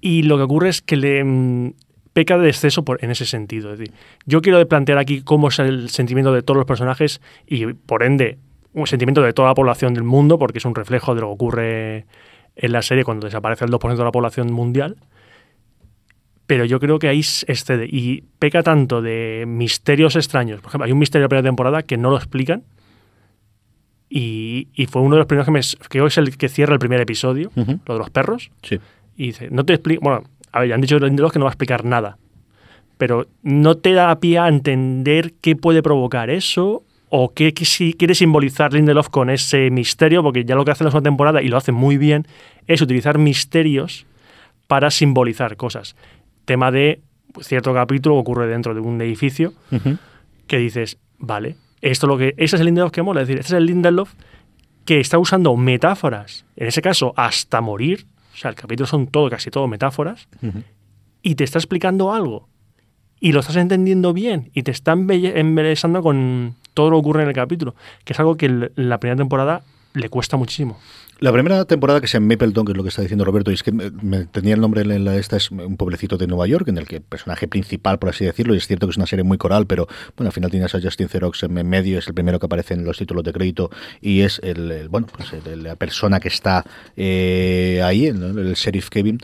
Y 0.00 0.22
lo 0.24 0.36
que 0.36 0.42
ocurre 0.42 0.68
es 0.68 0.82
que 0.82 0.96
le 0.96 1.24
mm, 1.24 1.72
peca 2.12 2.36
de 2.38 2.48
exceso 2.48 2.84
por, 2.84 3.02
en 3.04 3.10
ese 3.10 3.24
sentido. 3.24 3.72
Es 3.72 3.78
decir, 3.78 3.94
yo 4.26 4.42
quiero 4.42 4.66
plantear 4.68 4.98
aquí 4.98 5.22
cómo 5.22 5.48
es 5.48 5.58
el 5.58 5.88
sentimiento 5.90 6.32
de 6.32 6.42
todos 6.42 6.56
los 6.58 6.66
personajes 6.66 7.20
y, 7.46 7.66
por 7.72 8.02
ende, 8.02 8.38
un 8.72 8.86
sentimiento 8.86 9.22
de 9.22 9.32
toda 9.32 9.48
la 9.48 9.54
población 9.54 9.94
del 9.94 10.04
mundo, 10.04 10.38
porque 10.38 10.58
es 10.58 10.64
un 10.64 10.74
reflejo 10.74 11.14
de 11.14 11.20
lo 11.22 11.28
que 11.28 11.32
ocurre 11.34 12.06
en 12.56 12.72
la 12.72 12.82
serie 12.82 13.04
cuando 13.04 13.26
desaparece 13.26 13.64
el 13.64 13.70
2% 13.70 13.96
de 13.96 14.04
la 14.04 14.12
población 14.12 14.52
mundial. 14.52 14.96
Pero 16.46 16.64
yo 16.64 16.78
creo 16.78 16.98
que 16.98 17.08
ahí 17.08 17.20
excede 17.20 17.86
y 17.90 18.22
peca 18.38 18.62
tanto 18.62 19.00
de 19.00 19.44
misterios 19.46 20.14
extraños. 20.16 20.60
Por 20.60 20.70
ejemplo, 20.70 20.84
hay 20.84 20.92
un 20.92 20.98
misterio 20.98 21.22
de 21.22 21.24
la 21.26 21.28
primera 21.30 21.48
temporada 21.48 21.82
que 21.82 21.96
no 21.96 22.10
lo 22.10 22.16
explican. 22.16 22.64
Y, 24.10 24.68
y 24.74 24.86
fue 24.86 25.02
uno 25.02 25.16
de 25.16 25.20
los 25.20 25.26
primeros 25.26 25.46
que 25.46 25.52
me. 25.52 25.60
que 25.88 26.06
es 26.06 26.18
el 26.18 26.36
que 26.36 26.48
cierra 26.48 26.74
el 26.74 26.78
primer 26.78 27.00
episodio, 27.00 27.50
lo 27.56 27.94
de 27.94 27.98
los 27.98 28.10
perros. 28.10 28.50
Sí. 28.62 28.78
Y 29.16 29.26
dice, 29.28 29.48
no 29.50 29.64
te 29.64 29.72
explico. 29.72 30.02
Bueno, 30.02 30.24
a 30.52 30.60
ver, 30.60 30.68
ya 30.68 30.74
han 30.74 30.80
dicho 30.80 30.98
Lindelof 30.98 31.32
que 31.32 31.38
no 31.38 31.46
va 31.46 31.50
a 31.50 31.54
explicar 31.54 31.84
nada. 31.84 32.18
Pero 32.98 33.26
no 33.42 33.76
te 33.76 33.92
da 33.92 34.14
pie 34.20 34.38
a 34.38 34.48
entender 34.48 35.32
qué 35.40 35.56
puede 35.56 35.82
provocar 35.82 36.30
eso 36.30 36.84
o 37.08 37.32
qué, 37.32 37.54
qué 37.54 37.64
si 37.64 37.94
quiere 37.94 38.14
simbolizar 38.14 38.72
Lindelof 38.72 39.08
con 39.08 39.30
ese 39.30 39.70
misterio, 39.70 40.22
porque 40.22 40.44
ya 40.44 40.54
lo 40.54 40.64
que 40.64 40.72
hace 40.72 40.84
en 40.84 40.86
la 40.86 40.90
segunda 40.90 41.10
temporada, 41.10 41.42
y 41.42 41.48
lo 41.48 41.56
hace 41.56 41.72
muy 41.72 41.96
bien, 41.96 42.26
es 42.66 42.82
utilizar 42.82 43.18
misterios 43.18 44.06
para 44.66 44.90
simbolizar 44.90 45.56
cosas. 45.56 45.96
Tema 46.44 46.70
de 46.70 47.00
cierto 47.40 47.74
capítulo 47.74 48.16
que 48.16 48.20
ocurre 48.20 48.46
dentro 48.46 48.74
de 48.74 48.80
un 48.80 49.00
edificio 49.00 49.52
que 50.46 50.58
dices, 50.58 50.98
vale, 51.18 51.56
esto 51.80 52.06
es 52.06 52.08
lo 52.08 52.18
que. 52.18 52.34
Ese 52.36 52.56
es 52.56 52.60
el 52.60 52.66
Lindelof 52.66 52.92
que 52.92 53.02
mola. 53.02 53.22
Es 53.22 53.28
decir, 53.28 53.40
este 53.40 53.54
es 53.54 53.58
el 53.58 53.66
Lindelof 53.66 54.12
que 54.84 55.00
está 55.00 55.18
usando 55.18 55.56
metáforas, 55.56 56.44
en 56.56 56.66
ese 56.66 56.82
caso, 56.82 57.12
hasta 57.16 57.60
morir. 57.60 58.06
O 58.34 58.36
sea, 58.36 58.50
el 58.50 58.56
capítulo 58.56 58.86
son 58.86 59.06
todo, 59.06 59.30
casi 59.30 59.50
todo 59.50 59.68
metáforas, 59.68 60.28
y 61.22 61.36
te 61.36 61.44
está 61.44 61.58
explicando 61.58 62.12
algo. 62.12 62.48
Y 63.20 63.32
lo 63.32 63.40
estás 63.40 63.56
entendiendo 63.56 64.12
bien, 64.12 64.50
y 64.54 64.62
te 64.64 64.70
está 64.70 64.92
embelesando 64.92 66.02
con 66.02 66.56
todo 66.74 66.90
lo 66.90 66.96
que 66.96 67.00
ocurre 67.00 67.22
en 67.22 67.28
el 67.28 67.34
capítulo, 67.34 67.74
que 68.04 68.12
es 68.12 68.18
algo 68.18 68.36
que 68.36 68.46
en 68.46 68.70
la 68.74 68.98
primera 68.98 69.16
temporada 69.16 69.62
le 69.94 70.08
cuesta 70.08 70.36
muchísimo. 70.36 70.78
La 71.20 71.32
primera 71.32 71.64
temporada 71.64 72.00
que 72.00 72.08
sea 72.08 72.18
en 72.18 72.26
Mapleton, 72.26 72.64
que 72.66 72.72
es 72.72 72.76
lo 72.76 72.82
que 72.82 72.88
está 72.88 73.00
diciendo 73.00 73.24
Roberto, 73.24 73.52
y 73.52 73.54
es 73.54 73.62
que 73.62 73.70
me, 73.70 74.26
tenía 74.26 74.54
el 74.54 74.60
nombre 74.60 74.82
en 74.82 75.04
la 75.04 75.16
esta, 75.16 75.36
es 75.36 75.50
un 75.52 75.76
pueblecito 75.76 76.18
de 76.18 76.26
Nueva 76.26 76.48
York, 76.48 76.66
en 76.68 76.76
el 76.76 76.88
que 76.88 76.96
el 76.96 77.02
personaje 77.02 77.46
principal, 77.46 78.00
por 78.00 78.08
así 78.10 78.24
decirlo, 78.24 78.52
y 78.54 78.58
es 78.58 78.66
cierto 78.66 78.86
que 78.86 78.90
es 78.90 78.96
una 78.96 79.06
serie 79.06 79.22
muy 79.22 79.38
coral, 79.38 79.66
pero 79.66 79.86
bueno, 80.16 80.28
al 80.28 80.32
final 80.32 80.50
tienes 80.50 80.74
a 80.74 80.80
Justin 80.82 81.06
Theroux 81.06 81.40
en 81.44 81.68
medio, 81.68 82.00
es 82.00 82.08
el 82.08 82.14
primero 82.14 82.40
que 82.40 82.46
aparece 82.46 82.74
en 82.74 82.84
los 82.84 82.98
títulos 82.98 83.22
de 83.22 83.32
crédito, 83.32 83.70
y 84.00 84.22
es 84.22 84.40
el, 84.42 84.72
el- 84.72 84.88
bueno, 84.88 85.06
pues 85.06 85.32
el- 85.32 85.62
la 85.62 85.76
persona 85.76 86.18
que 86.18 86.28
está 86.28 86.64
eh, 86.96 87.80
ahí, 87.84 88.06
el, 88.06 88.22
el 88.38 88.54
sheriff 88.54 88.88
Kevin. 88.90 89.18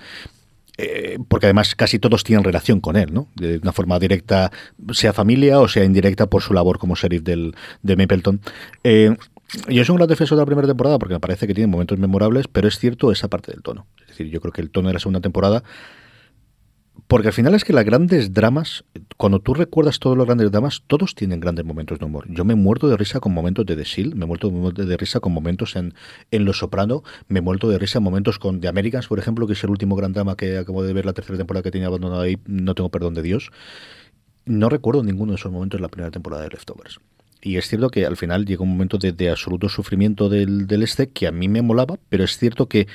Eh, 0.83 1.19
porque 1.29 1.45
además 1.45 1.75
casi 1.75 1.99
todos 1.99 2.25
tienen 2.25 2.43
relación 2.43 2.81
con 2.81 2.97
él, 2.97 3.13
¿no? 3.13 3.29
De 3.35 3.59
una 3.59 3.73
forma 3.73 3.99
directa, 3.99 4.51
sea 4.93 5.13
familia 5.13 5.61
o 5.61 5.69
sea 5.69 5.85
indirecta 5.85 6.25
por 6.27 6.41
su 6.41 6.55
labor 6.55 6.79
como 6.79 6.95
sheriff 6.95 7.23
del, 7.23 7.55
de 7.83 7.97
Mapleton. 7.97 8.41
Eh, 8.83 9.15
yo 9.69 9.85
soy 9.85 9.93
un 9.93 9.97
gran 9.97 10.09
defensor 10.09 10.37
de 10.37 10.43
la 10.43 10.47
primera 10.47 10.69
temporada 10.69 10.99
porque 10.99 11.15
me 11.15 11.21
parece 11.21 11.47
que 11.47 11.55
tiene 11.55 11.67
momentos 11.69 11.99
memorables, 11.99 12.49
pero 12.49 12.69
es 12.69 12.79
cierto 12.79 13.13
esa 13.13 13.29
parte 13.29 13.53
del 13.53 13.63
tono. 13.63 13.87
Es 14.03 14.09
decir, 14.09 14.29
yo 14.29 14.41
creo 14.41 14.53
que 14.53 14.61
el 14.61 14.71
tono 14.71 14.89
de 14.89 14.95
la 14.95 15.01
segunda 15.01 15.21
temporada 15.21 15.63
porque 17.11 17.27
al 17.27 17.35
final 17.35 17.55
es 17.55 17.65
que 17.65 17.73
las 17.73 17.85
grandes 17.85 18.33
dramas, 18.33 18.85
cuando 19.17 19.41
tú 19.41 19.53
recuerdas 19.53 19.99
todos 19.99 20.17
los 20.17 20.27
grandes 20.27 20.49
dramas, 20.53 20.85
todos 20.87 21.17
tienen 21.17 21.41
grandes 21.41 21.65
momentos 21.65 21.99
de 21.99 22.05
humor. 22.05 22.25
Yo 22.29 22.45
me 22.45 22.55
muerto 22.55 22.89
de 22.89 22.97
risa 22.97 23.19
con 23.19 23.33
momentos 23.35 23.67
de 23.67 23.75
The 23.75 23.85
Seal, 23.85 24.15
me 24.15 24.27
muerto 24.27 24.49
de 24.51 24.97
risa 24.97 25.19
con 25.19 25.33
momentos 25.33 25.75
en, 25.75 25.93
en 26.31 26.45
Los 26.45 26.59
Soprano, 26.59 27.03
me 27.27 27.41
he 27.41 27.43
muerto 27.43 27.69
de 27.69 27.79
risa 27.79 27.99
en 27.99 28.05
momentos 28.05 28.39
con 28.39 28.61
The 28.61 28.69
Americans, 28.69 29.09
por 29.09 29.19
ejemplo, 29.19 29.49
que 29.49 29.55
es 29.55 29.65
el 29.65 29.71
último 29.71 29.97
gran 29.97 30.13
drama 30.13 30.37
que 30.37 30.59
acabo 30.59 30.85
de 30.85 30.93
ver 30.93 31.05
la 31.05 31.13
tercera 31.13 31.37
temporada 31.37 31.65
que 31.65 31.73
tenía 31.73 31.89
abandonado 31.89 32.21
ahí, 32.21 32.39
no 32.47 32.77
tengo 32.77 32.91
perdón 32.91 33.15
de 33.15 33.23
Dios. 33.23 33.51
No 34.45 34.69
recuerdo 34.69 35.03
ninguno 35.03 35.33
de 35.33 35.37
esos 35.37 35.51
momentos 35.51 35.79
en 35.79 35.83
la 35.83 35.89
primera 35.89 36.13
temporada 36.13 36.45
de 36.45 36.51
Leftovers. 36.51 37.01
Y 37.43 37.57
es 37.57 37.69
cierto 37.69 37.89
que 37.89 38.07
al 38.07 38.17
final 38.17 38.45
llega 38.45 38.63
un 38.63 38.71
momento 38.71 38.99
de, 38.99 39.31
absoluto 39.31 39.69
sufrimiento 39.69 40.29
del, 40.29 40.67
del 40.67 40.83
este 40.83 41.09
que 41.11 41.27
a 41.27 41.33
mí 41.33 41.49
me 41.49 41.63
molaba, 41.63 41.99
pero 42.09 42.25
es 42.25 42.37
cierto 42.37 42.67
que 42.67 42.87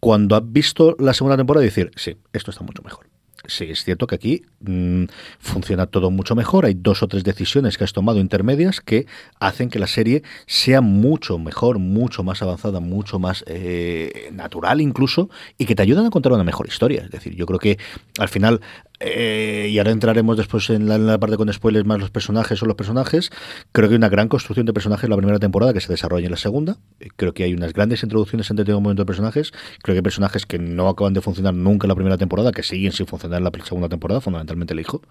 cuando 0.00 0.36
has 0.36 0.42
visto 0.44 0.96
la 0.98 1.14
segunda 1.14 1.36
temporada 1.36 1.64
decir, 1.64 1.90
sí, 1.96 2.16
esto 2.32 2.50
está 2.50 2.62
mucho 2.62 2.82
mejor. 2.82 3.06
Sí, 3.46 3.64
es 3.70 3.84
cierto 3.84 4.06
que 4.06 4.14
aquí 4.14 4.42
mm, 4.60 5.04
funciona 5.38 5.86
todo 5.86 6.10
mucho 6.10 6.34
mejor. 6.34 6.64
Hay 6.64 6.74
dos 6.74 7.02
o 7.02 7.08
tres 7.08 7.24
decisiones 7.24 7.76
que 7.76 7.84
has 7.84 7.92
tomado 7.92 8.18
intermedias 8.18 8.80
que 8.80 9.06
hacen 9.38 9.68
que 9.68 9.78
la 9.78 9.86
serie 9.86 10.22
sea 10.46 10.80
mucho 10.80 11.38
mejor, 11.38 11.78
mucho 11.78 12.22
más 12.22 12.42
avanzada, 12.42 12.80
mucho 12.80 13.18
más 13.18 13.44
eh, 13.46 14.30
natural 14.32 14.80
incluso, 14.80 15.28
y 15.58 15.66
que 15.66 15.74
te 15.74 15.82
ayudan 15.82 16.06
a 16.06 16.10
contar 16.10 16.32
una 16.32 16.44
mejor 16.44 16.66
historia. 16.68 17.02
Es 17.02 17.10
decir, 17.10 17.34
yo 17.34 17.44
creo 17.44 17.58
que 17.58 17.78
al 18.18 18.28
final 18.28 18.60
eh, 19.00 19.68
y 19.70 19.78
ahora 19.78 19.90
entraremos 19.90 20.36
después 20.36 20.70
en 20.70 20.88
la, 20.88 20.94
en 20.94 21.06
la 21.06 21.18
parte 21.18 21.36
con 21.36 21.52
spoilers 21.52 21.84
más 21.84 21.98
los 21.98 22.10
personajes 22.10 22.62
o 22.62 22.66
los 22.66 22.76
personajes. 22.76 23.30
Creo 23.72 23.88
que 23.88 23.94
hay 23.94 23.98
una 23.98 24.08
gran 24.08 24.28
construcción 24.28 24.66
de 24.66 24.72
personajes 24.72 25.04
en 25.04 25.10
la 25.10 25.16
primera 25.16 25.38
temporada 25.38 25.72
que 25.72 25.80
se 25.80 25.88
desarrolla 25.88 26.26
en 26.26 26.30
la 26.30 26.36
segunda. 26.36 26.76
Eh, 27.00 27.08
Creo 27.16 27.34
que 27.34 27.44
hay 27.44 27.54
unas 27.54 27.72
grandes 27.72 28.02
introducciones 28.02 28.50
en 28.50 28.56
determinado 28.56 28.80
momento 28.80 29.02
de 29.02 29.06
personajes. 29.06 29.52
Creo 29.82 29.94
que 29.94 29.98
hay 29.98 30.02
personajes 30.02 30.46
que 30.46 30.58
no 30.58 30.88
acaban 30.88 31.12
de 31.12 31.20
funcionar 31.20 31.54
nunca 31.54 31.86
en 31.86 31.88
la 31.88 31.94
primera 31.96 32.18
temporada, 32.18 32.52
que 32.52 32.62
siguen 32.62 32.92
sin 32.92 33.06
funcionar 33.06 33.38
en 33.38 33.44
la 33.44 33.50
segunda 33.64 33.88
temporada, 33.88 34.20
fundamentalmente 34.20 34.74
el 34.74 34.80
hijo. 34.80 35.02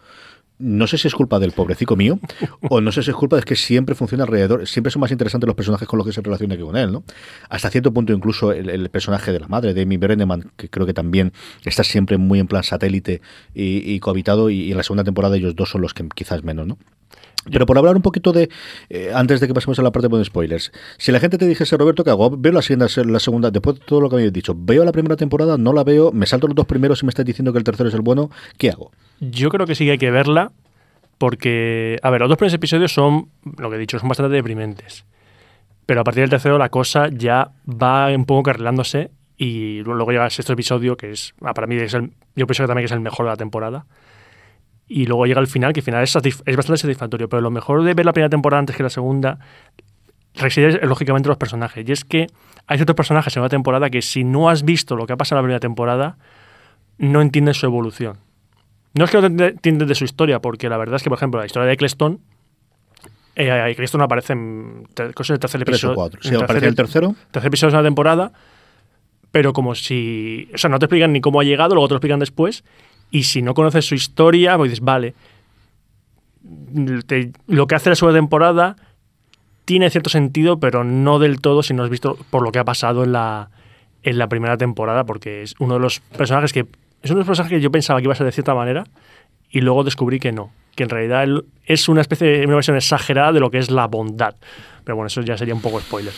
No 0.63 0.87
sé 0.87 0.97
si 0.97 1.09
es 1.09 1.13
culpa 1.13 1.39
del 1.39 1.51
pobrecico 1.51 1.97
mío 1.97 2.19
o 2.69 2.79
no 2.79 2.93
sé 2.93 3.03
si 3.03 3.09
es 3.09 3.15
culpa 3.15 3.35
de 3.35 3.43
que 3.43 3.57
siempre 3.57 3.95
funciona 3.95 4.23
alrededor, 4.23 4.65
siempre 4.65 4.91
son 4.91 5.01
más 5.01 5.11
interesantes 5.11 5.45
los 5.45 5.57
personajes 5.57 5.87
con 5.87 5.97
los 5.97 6.07
que 6.07 6.13
se 6.13 6.21
relaciona 6.21 6.55
que 6.55 6.63
con 6.63 6.77
él, 6.77 6.89
¿no? 6.89 7.03
Hasta 7.49 7.69
cierto 7.69 7.93
punto 7.93 8.13
incluso 8.13 8.53
el, 8.53 8.89
personaje 8.89 9.33
de 9.33 9.41
la 9.41 9.47
madre, 9.49 9.73
de 9.73 9.81
Amy 9.81 9.97
Brenneman, 9.97 10.51
que 10.55 10.69
creo 10.69 10.85
que 10.85 10.93
también 10.93 11.33
está 11.65 11.83
siempre 11.83 12.17
muy 12.17 12.39
en 12.39 12.47
plan 12.47 12.63
satélite 12.63 13.21
y, 13.53 13.93
y 13.93 13.99
cohabitado 13.99 14.49
y, 14.49 14.61
y 14.61 14.71
en 14.71 14.77
la 14.77 14.83
segunda 14.83 15.03
temporada 15.03 15.35
ellos 15.35 15.53
dos 15.53 15.69
son 15.69 15.81
los 15.81 15.93
que 15.93 16.07
quizás 16.15 16.43
menos, 16.45 16.65
¿no? 16.65 16.77
Pero 17.51 17.65
por 17.65 17.77
hablar 17.77 17.95
un 17.95 18.01
poquito 18.01 18.31
de, 18.31 18.49
eh, 18.89 19.11
antes 19.13 19.39
de 19.39 19.47
que 19.47 19.53
pasemos 19.53 19.77
a 19.79 19.81
la 19.81 19.91
parte 19.91 20.07
de 20.07 20.25
spoilers, 20.25 20.71
si 20.97 21.11
la 21.11 21.19
gente 21.19 21.37
te 21.37 21.45
dijese, 21.45 21.75
Roberto, 21.77 22.03
¿qué 22.03 22.09
hago? 22.09 22.29
Veo 22.37 22.51
la 22.53 22.61
segunda, 22.61 22.87
la 23.05 23.19
segunda, 23.19 23.51
después 23.51 23.79
de 23.79 23.85
todo 23.85 24.01
lo 24.01 24.09
que 24.09 24.15
habéis 24.15 24.33
dicho, 24.33 24.55
veo 24.57 24.85
la 24.85 24.91
primera 24.91 25.15
temporada, 25.15 25.57
no 25.57 25.73
la 25.73 25.83
veo, 25.83 26.11
me 26.11 26.25
salto 26.25 26.47
los 26.47 26.55
dos 26.55 26.65
primeros 26.65 27.01
y 27.03 27.05
me 27.05 27.09
estás 27.09 27.25
diciendo 27.25 27.51
que 27.51 27.57
el 27.57 27.63
tercero 27.63 27.89
es 27.89 27.95
el 27.95 28.01
bueno, 28.01 28.29
¿qué 28.57 28.69
hago? 28.69 28.91
Yo 29.19 29.49
creo 29.49 29.65
que 29.65 29.75
sí 29.75 29.85
que 29.85 29.91
hay 29.91 29.97
que 29.97 30.11
verla 30.11 30.51
porque, 31.17 31.99
a 32.01 32.09
ver, 32.09 32.21
los 32.21 32.29
dos 32.29 32.37
primeros 32.37 32.53
episodios 32.53 32.93
son, 32.93 33.29
lo 33.57 33.69
que 33.69 33.75
he 33.75 33.79
dicho, 33.79 33.99
son 33.99 34.09
bastante 34.09 34.35
deprimentes. 34.35 35.05
Pero 35.85 36.01
a 36.01 36.03
partir 36.03 36.23
del 36.23 36.29
tercero 36.29 36.57
la 36.57 36.69
cosa 36.69 37.09
ya 37.09 37.51
va 37.67 38.07
un 38.07 38.25
poco 38.25 38.43
carrilándose 38.43 39.11
y 39.37 39.81
luego 39.83 40.11
llega 40.11 40.25
el 40.25 40.31
sexto 40.31 40.53
episodio, 40.53 40.95
que 40.95 41.11
es, 41.11 41.33
ah, 41.41 41.53
para 41.53 41.67
mí, 41.67 41.75
es 41.75 41.93
el, 41.93 42.11
yo 42.35 42.47
pienso 42.47 42.63
que 42.63 42.67
también 42.67 42.85
es 42.85 42.91
el 42.91 43.01
mejor 43.01 43.25
de 43.25 43.31
la 43.31 43.37
temporada. 43.37 43.85
Y 44.87 45.05
luego 45.05 45.25
llega 45.25 45.41
el 45.41 45.47
final, 45.47 45.73
que 45.73 45.79
el 45.79 45.83
final 45.83 46.03
es, 46.03 46.15
es 46.15 46.55
bastante 46.55 46.77
satisfactorio. 46.77 47.29
Pero 47.29 47.41
lo 47.41 47.51
mejor 47.51 47.83
de 47.83 47.93
ver 47.93 48.05
la 48.05 48.13
primera 48.13 48.29
temporada 48.29 48.59
antes 48.59 48.75
que 48.75 48.83
la 48.83 48.89
segunda 48.89 49.39
reside 50.35 50.85
lógicamente 50.85 51.27
en 51.27 51.31
los 51.31 51.37
personajes. 51.37 51.87
Y 51.87 51.91
es 51.91 52.05
que 52.05 52.27
hay 52.67 52.77
ciertos 52.77 52.95
personajes 52.95 53.35
en 53.35 53.41
una 53.41 53.49
temporada 53.49 53.89
que 53.89 54.01
si 54.01 54.23
no 54.23 54.49
has 54.49 54.63
visto 54.63 54.95
lo 54.95 55.05
que 55.05 55.13
ha 55.13 55.17
pasado 55.17 55.39
en 55.39 55.43
la 55.43 55.47
primera 55.47 55.59
temporada, 55.59 56.17
no 56.97 57.21
entiendes 57.21 57.57
su 57.57 57.65
evolución. 57.65 58.17
No 58.93 59.05
es 59.05 59.11
que 59.11 59.21
no 59.21 59.35
te 59.35 59.47
entiendes 59.47 59.87
de 59.87 59.95
su 59.95 60.03
historia, 60.03 60.39
porque 60.39 60.69
la 60.69 60.77
verdad 60.77 60.97
es 60.97 61.03
que, 61.03 61.09
por 61.09 61.17
ejemplo, 61.17 61.39
la 61.39 61.45
historia 61.45 61.67
de 61.67 61.73
Eccleston, 61.73 62.19
eh, 63.35 63.71
Eccleston 63.71 64.01
aparece 64.01 64.33
en, 64.33 64.87
cosas 65.15 65.31
en 65.31 65.33
el 65.35 65.39
tercer 65.39 65.63
Tres 65.63 65.75
episodio. 65.75 65.93
o 65.93 65.95
cuatro. 65.95 66.19
en 66.23 66.29
Sí, 66.29 66.35
aparece 66.35 66.67
el 66.67 66.75
tercero. 66.75 67.15
tercer 67.31 67.47
episodio 67.47 67.71
de 67.71 67.77
una 67.77 67.87
temporada, 67.87 68.31
pero 69.31 69.53
como 69.53 69.73
si. 69.73 70.49
O 70.53 70.57
sea, 70.57 70.69
no 70.69 70.77
te 70.77 70.85
explican 70.85 71.11
ni 71.11 71.21
cómo 71.21 71.39
ha 71.39 71.43
llegado, 71.43 71.73
luego 71.73 71.87
te 71.87 71.93
lo 71.93 71.97
explican 71.97 72.19
después. 72.19 72.63
Y 73.13 73.25
si 73.25 73.43
no 73.43 73.53
conoces 73.53 73.85
su 73.85 73.93
historia, 73.93 74.57
pues 74.57 74.71
dices, 74.71 74.83
vale. 74.83 75.13
lo 77.45 77.67
que 77.67 77.75
hace 77.75 77.91
la 77.91 77.95
segunda 77.95 78.17
temporada 78.17 78.75
tiene 79.65 79.91
cierto 79.91 80.09
sentido, 80.09 80.59
pero 80.59 80.83
no 80.83 81.19
del 81.19 81.39
todo 81.39 81.61
si 81.61 81.75
no 81.75 81.83
has 81.83 81.91
visto 81.91 82.17
por 82.31 82.41
lo 82.41 82.51
que 82.51 82.57
ha 82.57 82.65
pasado 82.65 83.03
en 83.03 83.11
la, 83.11 83.51
en 84.01 84.17
la 84.17 84.27
primera 84.27 84.57
temporada, 84.57 85.03
porque 85.03 85.43
es 85.43 85.53
uno 85.59 85.75
de 85.75 85.79
los 85.79 85.99
personajes 85.99 86.51
que. 86.53 86.61
Es 87.03 87.11
uno 87.11 87.17
de 87.17 87.21
los 87.21 87.27
personajes 87.27 87.57
que 87.57 87.61
yo 87.61 87.69
pensaba 87.69 87.99
que 87.99 88.05
iba 88.05 88.13
a 88.13 88.15
ser 88.15 88.25
de 88.25 88.31
cierta 88.31 88.55
manera, 88.55 88.83
y 89.47 89.61
luego 89.61 89.83
descubrí 89.83 90.19
que 90.19 90.31
no. 90.31 90.49
Que 90.73 90.81
en 90.81 90.89
realidad 90.89 91.27
es 91.65 91.87
una 91.87 92.01
especie 92.01 92.39
de 92.39 92.47
una 92.47 92.55
versión 92.55 92.77
exagerada 92.77 93.31
de 93.31 93.41
lo 93.41 93.51
que 93.51 93.59
es 93.59 93.69
la 93.69 93.85
bondad. 93.85 94.37
Pero 94.83 94.95
bueno, 94.95 95.07
eso 95.07 95.21
ya 95.21 95.37
sería 95.37 95.53
un 95.55 95.61
poco 95.61 95.79
spoiler. 95.79 96.13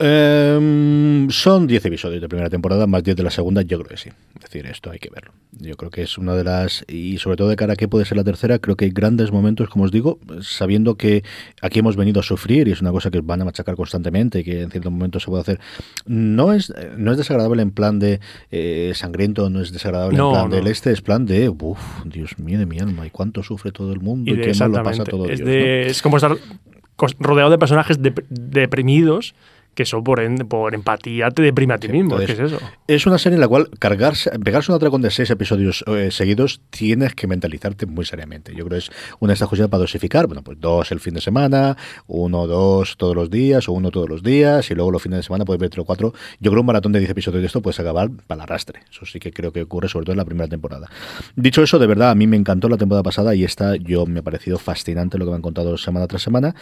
Eh, 0.00 1.26
son 1.30 1.66
10 1.66 1.84
episodios 1.86 2.20
de 2.20 2.28
primera 2.28 2.48
temporada, 2.48 2.86
más 2.86 3.02
10 3.02 3.16
de 3.16 3.22
la 3.24 3.30
segunda, 3.30 3.62
yo 3.62 3.78
creo 3.78 3.88
que 3.88 3.96
sí. 3.96 4.10
Es 4.36 4.42
decir, 4.42 4.66
esto 4.66 4.90
hay 4.92 4.98
que 5.00 5.10
verlo. 5.10 5.32
Yo 5.58 5.76
creo 5.76 5.90
que 5.90 6.02
es 6.02 6.18
una 6.18 6.34
de 6.36 6.44
las, 6.44 6.84
y 6.86 7.18
sobre 7.18 7.36
todo 7.36 7.48
de 7.48 7.56
cara 7.56 7.72
a 7.72 7.76
qué 7.76 7.88
puede 7.88 8.04
ser 8.04 8.16
la 8.16 8.22
tercera, 8.22 8.60
creo 8.60 8.76
que 8.76 8.84
hay 8.84 8.90
grandes 8.92 9.32
momentos, 9.32 9.68
como 9.68 9.84
os 9.84 9.90
digo, 9.90 10.20
sabiendo 10.40 10.94
que 10.96 11.24
aquí 11.62 11.80
hemos 11.80 11.96
venido 11.96 12.20
a 12.20 12.22
sufrir 12.22 12.68
y 12.68 12.72
es 12.72 12.80
una 12.80 12.92
cosa 12.92 13.10
que 13.10 13.20
van 13.20 13.42
a 13.42 13.44
machacar 13.44 13.74
constantemente 13.74 14.40
y 14.40 14.44
que 14.44 14.62
en 14.62 14.70
ciertos 14.70 14.92
momentos 14.92 15.24
se 15.24 15.30
puede 15.30 15.40
hacer. 15.40 15.60
No 16.06 16.52
es, 16.52 16.72
no 16.96 17.10
es 17.10 17.18
desagradable 17.18 17.62
en 17.62 17.72
plan 17.72 17.98
de 17.98 18.20
eh, 18.52 18.92
sangriento, 18.94 19.50
no 19.50 19.60
es 19.60 19.72
desagradable 19.72 20.16
No, 20.16 20.28
en 20.28 20.32
plan 20.34 20.50
no. 20.50 20.56
del 20.56 20.66
este, 20.68 20.92
es 20.92 21.00
plan 21.02 21.26
de, 21.26 21.48
uff, 21.48 21.80
Dios 22.04 22.38
mío 22.38 22.58
de 22.60 22.66
mi 22.66 22.78
alma, 22.78 23.04
y 23.06 23.10
cuánto 23.10 23.42
sufre 23.42 23.72
todo 23.72 23.92
el 23.92 24.00
mundo 24.00 24.32
y, 24.32 24.40
qué 24.40 24.52
mal 24.60 24.70
lo 24.70 24.82
pasa 24.84 25.02
todo 25.04 25.28
es, 25.28 25.38
Dios, 25.38 25.48
de- 25.48 25.86
es 25.88 26.00
como 26.02 26.18
estar 26.18 26.36
rodeado 27.18 27.50
de 27.50 27.58
personajes 27.58 28.00
dep- 28.00 28.24
deprimidos 28.28 29.34
que 29.78 29.84
eso 29.84 30.02
por, 30.02 30.18
en- 30.18 30.38
por 30.48 30.74
empatía 30.74 31.30
te 31.30 31.40
deprime 31.42 31.74
a 31.74 31.78
ti 31.78 31.86
mismo. 31.88 32.18
entonces, 32.18 32.36
¿Qué 32.36 32.44
es 32.46 32.52
eso? 32.52 32.60
Es 32.88 33.06
una 33.06 33.16
serie 33.16 33.36
en 33.36 33.40
la 33.40 33.46
cual 33.46 33.70
cargarse, 33.78 34.28
pegarse 34.40 34.72
un 34.72 34.76
atracón 34.76 35.02
de 35.02 35.10
seis 35.12 35.30
episodios 35.30 35.84
eh, 35.86 36.10
seguidos 36.10 36.60
tienes 36.70 37.14
que 37.14 37.28
mentalizarte 37.28 37.86
muy 37.86 38.04
seriamente. 38.04 38.50
Yo 38.56 38.64
creo 38.64 38.70
que 38.80 38.84
es 38.86 38.90
una 39.20 39.30
de 39.30 39.34
estas 39.34 39.48
cosas 39.48 39.68
para 39.68 39.80
dosificar. 39.82 40.26
Bueno, 40.26 40.42
pues 40.42 40.58
dos 40.60 40.90
el 40.90 40.98
fin 40.98 41.14
de 41.14 41.20
semana, 41.20 41.76
uno, 42.08 42.48
dos 42.48 42.96
todos 42.96 43.14
los 43.14 43.30
días, 43.30 43.68
o 43.68 43.72
uno 43.72 43.90
todos 43.92 44.08
los 44.08 44.22
días, 44.24 44.68
y 44.70 44.74
luego 44.74 44.90
los 44.90 45.00
fines 45.00 45.18
de 45.18 45.22
semana 45.22 45.44
puedes 45.44 45.60
ver 45.60 45.70
tres 45.70 45.82
o 45.82 45.84
cuatro. 45.84 46.12
Yo 46.40 46.50
creo 46.50 46.54
que 46.54 46.60
un 46.60 46.66
maratón 46.66 46.90
de 46.90 46.98
10 46.98 47.10
episodios 47.12 47.40
de 47.42 47.46
esto 47.46 47.62
puedes 47.62 47.78
acabar 47.78 48.10
para 48.26 48.38
el 48.38 48.42
arrastre. 48.42 48.80
Eso 48.90 49.06
sí 49.06 49.20
que 49.20 49.32
creo 49.32 49.52
que 49.52 49.62
ocurre 49.62 49.88
sobre 49.88 50.06
todo 50.06 50.12
en 50.14 50.18
la 50.18 50.24
primera 50.24 50.48
temporada. 50.48 50.88
Dicho 51.36 51.62
eso, 51.62 51.78
de 51.78 51.86
verdad, 51.86 52.10
a 52.10 52.14
mí 52.16 52.26
me 52.26 52.36
encantó 52.36 52.68
la 52.68 52.76
temporada 52.76 53.04
pasada 53.04 53.32
y 53.36 53.44
esta 53.44 53.76
yo 53.76 54.06
me 54.06 54.18
ha 54.20 54.22
parecido 54.22 54.58
fascinante 54.58 55.18
lo 55.18 55.24
que 55.24 55.30
me 55.30 55.36
han 55.36 55.42
contado 55.42 55.78
semana 55.78 56.06
tras 56.08 56.22
semana. 56.22 56.56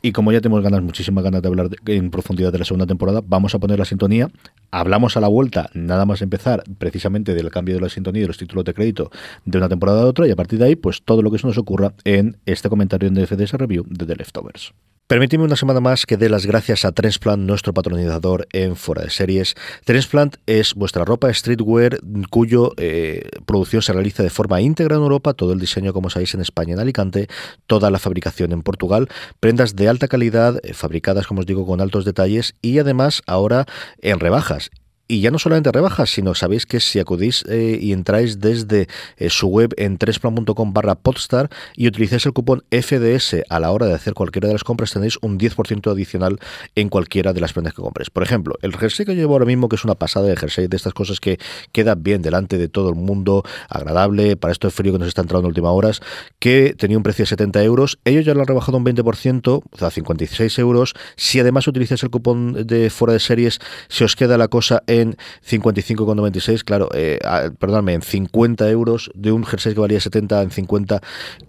Y 0.00 0.12
como 0.12 0.32
ya 0.32 0.40
tenemos 0.40 0.62
ganas, 0.62 0.80
muchísimas 0.82 1.22
ganas 1.22 1.42
de 1.42 1.48
hablar 1.48 1.68
de- 1.68 1.96
en 1.96 2.10
profundidad 2.10 2.50
de 2.52 2.58
la 2.62 2.66
segunda 2.66 2.86
temporada, 2.86 3.22
vamos 3.24 3.54
a 3.54 3.58
poner 3.58 3.78
la 3.78 3.84
sintonía. 3.84 4.30
Hablamos 4.70 5.16
a 5.16 5.20
la 5.20 5.28
vuelta, 5.28 5.68
nada 5.74 6.06
más 6.06 6.22
empezar, 6.22 6.62
precisamente 6.78 7.34
del 7.34 7.50
cambio 7.50 7.74
de 7.74 7.80
la 7.80 7.88
sintonía 7.88 8.22
y 8.22 8.26
los 8.26 8.38
títulos 8.38 8.64
de 8.64 8.72
crédito 8.72 9.10
de 9.44 9.58
una 9.58 9.68
temporada 9.68 10.02
a 10.02 10.06
otra, 10.06 10.26
y 10.26 10.30
a 10.30 10.36
partir 10.36 10.58
de 10.58 10.66
ahí, 10.66 10.76
pues 10.76 11.02
todo 11.02 11.22
lo 11.22 11.30
que 11.30 11.38
se 11.38 11.46
nos 11.46 11.58
ocurra 11.58 11.94
en 12.04 12.38
este 12.46 12.68
comentario 12.68 13.08
en 13.08 13.14
DFDS 13.14 13.54
Review 13.54 13.84
de 13.88 14.06
The 14.06 14.16
Leftovers. 14.16 14.72
Permitidme 15.06 15.44
una 15.44 15.56
semana 15.56 15.80
más 15.80 16.06
que 16.06 16.16
dé 16.16 16.30
las 16.30 16.46
gracias 16.46 16.86
a 16.86 16.92
Transplant, 16.92 17.42
nuestro 17.42 17.74
patronizador 17.74 18.46
en 18.52 18.76
Fuera 18.76 19.02
de 19.02 19.10
Series. 19.10 19.54
Transplant 19.84 20.36
es 20.46 20.74
vuestra 20.74 21.04
ropa 21.04 21.32
streetwear 21.34 21.98
cuyo 22.30 22.72
eh, 22.78 23.28
producción 23.44 23.82
se 23.82 23.92
realiza 23.92 24.22
de 24.22 24.30
forma 24.30 24.62
íntegra 24.62 24.96
en 24.96 25.02
Europa, 25.02 25.34
todo 25.34 25.52
el 25.52 25.60
diseño 25.60 25.92
como 25.92 26.08
sabéis 26.08 26.32
en 26.32 26.40
España 26.40 26.72
en 26.72 26.80
Alicante, 26.80 27.28
toda 27.66 27.90
la 27.90 27.98
fabricación 27.98 28.52
en 28.52 28.62
Portugal, 28.62 29.08
prendas 29.38 29.76
de 29.76 29.88
alta 29.88 30.08
calidad, 30.08 30.60
eh, 30.62 30.72
fabricadas 30.72 31.26
como 31.26 31.40
os 31.40 31.46
digo 31.46 31.66
con 31.66 31.82
altos 31.82 32.06
detalles 32.06 32.54
y 32.62 32.78
además 32.78 33.20
ahora 33.26 33.66
en 34.00 34.18
rebajas 34.18 34.70
Y 35.12 35.20
ya 35.20 35.30
no 35.30 35.38
solamente 35.38 35.70
rebajas, 35.70 36.08
sino 36.08 36.34
sabéis 36.34 36.64
que 36.64 36.80
si 36.80 36.98
acudís 36.98 37.44
eh, 37.46 37.78
y 37.78 37.92
entráis 37.92 38.40
desde 38.40 38.88
eh, 39.18 39.28
su 39.28 39.46
web 39.48 39.74
en 39.76 39.98
tresplan.com 39.98 40.72
barra 40.72 40.94
podstar 40.94 41.50
y 41.76 41.86
utilizáis 41.86 42.24
el 42.24 42.32
cupón 42.32 42.64
FDS 42.70 43.42
a 43.50 43.60
la 43.60 43.72
hora 43.72 43.84
de 43.84 43.92
hacer 43.92 44.14
cualquiera 44.14 44.48
de 44.48 44.54
las 44.54 44.64
compras, 44.64 44.90
tenéis 44.90 45.18
un 45.20 45.38
10% 45.38 45.92
adicional 45.92 46.38
en 46.76 46.88
cualquiera 46.88 47.34
de 47.34 47.42
las 47.42 47.52
prendas 47.52 47.74
que 47.74 47.82
compres. 47.82 48.08
Por 48.08 48.22
ejemplo, 48.22 48.54
el 48.62 48.74
jersey 48.74 49.04
que 49.04 49.14
llevo 49.14 49.34
ahora 49.34 49.44
mismo, 49.44 49.68
que 49.68 49.76
es 49.76 49.84
una 49.84 49.96
pasada 49.96 50.28
de 50.28 50.34
jersey, 50.34 50.66
de 50.66 50.78
estas 50.78 50.94
cosas 50.94 51.20
que 51.20 51.38
quedan 51.72 52.02
bien 52.02 52.22
delante 52.22 52.56
de 52.56 52.68
todo 52.68 52.88
el 52.88 52.94
mundo, 52.94 53.42
agradable, 53.68 54.38
para 54.38 54.52
esto 54.52 54.68
de 54.68 54.70
frío 54.70 54.94
que 54.94 54.98
nos 54.98 55.08
está 55.08 55.20
entrando 55.20 55.46
en 55.46 55.50
últimas 55.50 55.72
horas, 55.72 56.00
que 56.38 56.74
tenía 56.78 56.96
un 56.96 57.02
precio 57.02 57.24
de 57.24 57.26
70 57.26 57.62
euros. 57.64 57.98
Ellos 58.06 58.24
ya 58.24 58.32
lo 58.32 58.40
han 58.40 58.46
rebajado 58.46 58.78
un 58.78 58.86
20%, 58.86 59.62
o 59.70 59.76
sea, 59.76 59.90
56 59.90 60.58
euros. 60.58 60.94
Si 61.16 61.38
además 61.38 61.68
utilizáis 61.68 62.02
el 62.02 62.08
cupón 62.08 62.66
de 62.66 62.88
fuera 62.88 63.12
de 63.12 63.20
series, 63.20 63.58
se 63.88 64.04
os 64.04 64.16
queda 64.16 64.38
la 64.38 64.48
cosa 64.48 64.82
en 64.86 65.01
55,96, 65.10 66.64
claro, 66.64 66.88
eh, 66.94 67.18
perdóname, 67.58 67.94
en 67.94 68.02
50 68.02 68.68
euros 68.70 69.10
de 69.14 69.32
un 69.32 69.44
jersey 69.44 69.74
que 69.74 69.80
valía 69.80 70.00
70 70.00 70.42
en 70.42 70.50
50 70.50 71.00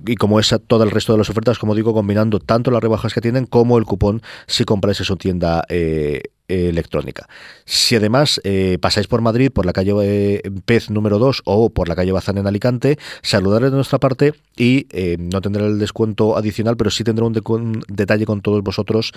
y 0.06 0.16
como 0.16 0.40
esa 0.40 0.60
todo 0.60 0.84
el 0.84 0.92
resto 0.92 1.14
de 1.14 1.20
las 1.20 1.30
ofertas, 1.30 1.60
como 1.60 1.76
digo, 1.76 1.94
combinando 1.94 2.40
tanto 2.40 2.72
las 2.72 2.82
rebajas 2.82 3.14
que 3.14 3.22
tienen 3.22 3.46
como 3.46 3.78
el 3.78 3.86
cupón 3.86 4.22
si 4.48 4.66
compráis 4.66 5.00
en 5.00 5.06
su 5.06 5.18
tienda 5.18 5.64
eh, 5.70 6.22
electrónica. 6.48 7.28
Si 7.66 7.96
además 7.96 8.42
eh, 8.44 8.78
pasáis 8.82 9.08
por 9.08 9.22
Madrid, 9.22 9.52
por 9.52 9.66
la 9.66 9.74
calle 9.74 9.94
eh, 10.04 10.42
Pez 10.66 10.90
número 10.90 11.20
2 11.20 11.44
o 11.46 11.70
por 11.70 11.88
la 11.88 11.96
calle 11.96 12.12
Bazán 12.12 12.38
en 12.38 12.48
Alicante, 12.48 12.98
saludaré 13.22 13.70
de 13.70 13.76
nuestra 13.76 14.00
parte 14.00 14.34
y 14.58 14.88
eh, 14.92 15.18
no 15.20 15.42
tendré 15.42 15.66
el 15.66 15.80
descuento 15.80 16.38
adicional, 16.38 16.78
pero 16.78 16.90
sí 16.90 17.04
tendré 17.04 17.26
un, 17.26 17.84
detalle 17.88 18.26
con 18.26 18.42
todos 18.42 18.62
vosotros 18.62 19.14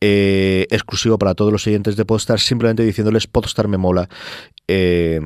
eh, 0.00 0.66
exclusivo 0.70 1.18
para 1.18 1.34
todos 1.34 1.52
los 1.52 1.62
siguientes 1.62 1.96
de 1.96 2.04
Podstar, 2.04 2.40
simplemente 2.40 2.82
diciéndoles 2.84 3.26
Podstar 3.26 3.68
me 3.68 3.78
mola. 3.78 4.08
Eh, 4.66 5.20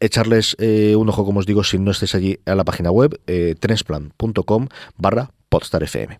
echarles 0.00 0.56
eh, 0.58 0.96
un 0.96 1.08
ojo, 1.08 1.24
como 1.24 1.40
os 1.40 1.46
digo, 1.46 1.64
si 1.64 1.78
no 1.78 1.90
estáis 1.90 2.14
allí 2.14 2.38
a 2.46 2.54
la 2.54 2.64
página 2.64 2.90
web, 2.90 3.20
eh, 3.26 3.54
trensplan.com 3.58 4.68
barra 4.96 5.30
podstarfm. 5.48 6.18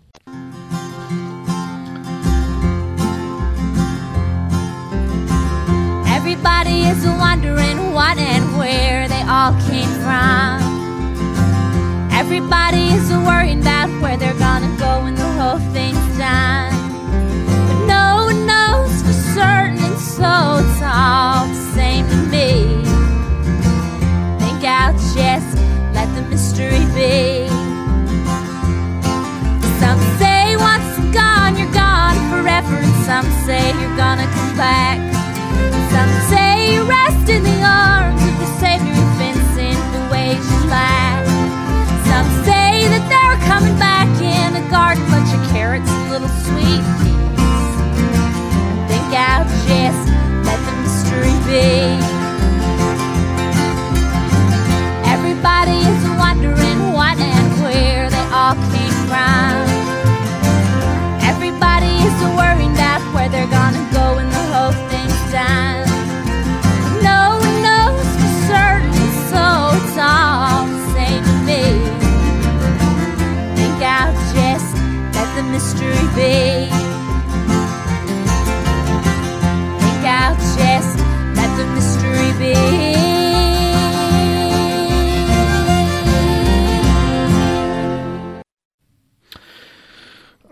Everybody 6.39 6.83
is 6.83 7.05
wondering 7.05 7.93
what 7.93 8.17
and 8.17 8.57
where 8.57 9.09
they 9.09 9.23
all 9.23 9.51
came 9.67 9.89
from. 10.07 10.63
Everybody 12.13 12.91
is 12.95 13.11
worrying 13.11 13.61
about 13.61 13.91
where 14.01 14.17
they're 14.17 14.39
gonna 14.39 14.73
go 14.79 15.03
when 15.03 15.17
the 15.17 15.27
whole 15.33 15.59
thing's 15.75 15.99
done. 16.17 16.71
But 17.67 17.87
no 17.87 18.27
one 18.27 18.47
knows 18.47 19.03
for 19.03 19.13
certain, 19.35 19.83
and 19.83 19.99
so 19.99 20.63
it's 20.63 20.81
all 20.81 21.49
the 21.49 21.73
same 21.75 22.07
to 22.07 22.17
me. 22.31 22.85
Think 24.39 24.63
I'll 24.63 24.93
just 24.93 25.59
let 25.93 26.07
the 26.15 26.23
mystery 26.31 26.87
be. 26.95 27.49
Some 29.81 30.01
say 30.23 30.55
once 30.57 30.87
you're 30.99 31.13
gone, 31.13 31.59
you're 31.59 31.73
gone 31.73 32.15
forever, 32.31 32.77
and 32.77 33.05
some 33.05 33.27
say 33.45 33.73
you're 33.81 33.97
gonna 33.97 34.27
come 34.27 34.57
back. 34.57 35.18
Some 35.99 36.15
say 36.31 36.79
rest 36.87 37.27
in 37.29 37.43
the 37.43 37.61
arms 37.61 38.23
of 38.23 38.35
the 38.39 38.47
Savior 38.63 38.95
the 39.97 40.05
ways. 40.15 40.47
Some 42.07 42.29
say 42.47 42.87
that 42.87 43.03
they're 43.11 43.41
coming 43.51 43.75
back 43.83 44.07
in 44.23 44.55
a 44.55 44.63
garden, 44.71 45.03
carrots 45.51 45.91
little 46.07 46.31
sweet. 46.47 46.87
Think 48.87 49.11
let. 49.11 49.99
Everybody 55.03 55.83
is 55.83 56.03
wondering 56.15 56.68
mystery 75.59 76.05
be. 76.15 76.71
Think 79.83 80.05
I'll 80.07 80.37
just 80.55 80.95
let 81.35 81.51
the 81.59 81.67
mystery 81.75 82.31
be. 82.39 82.55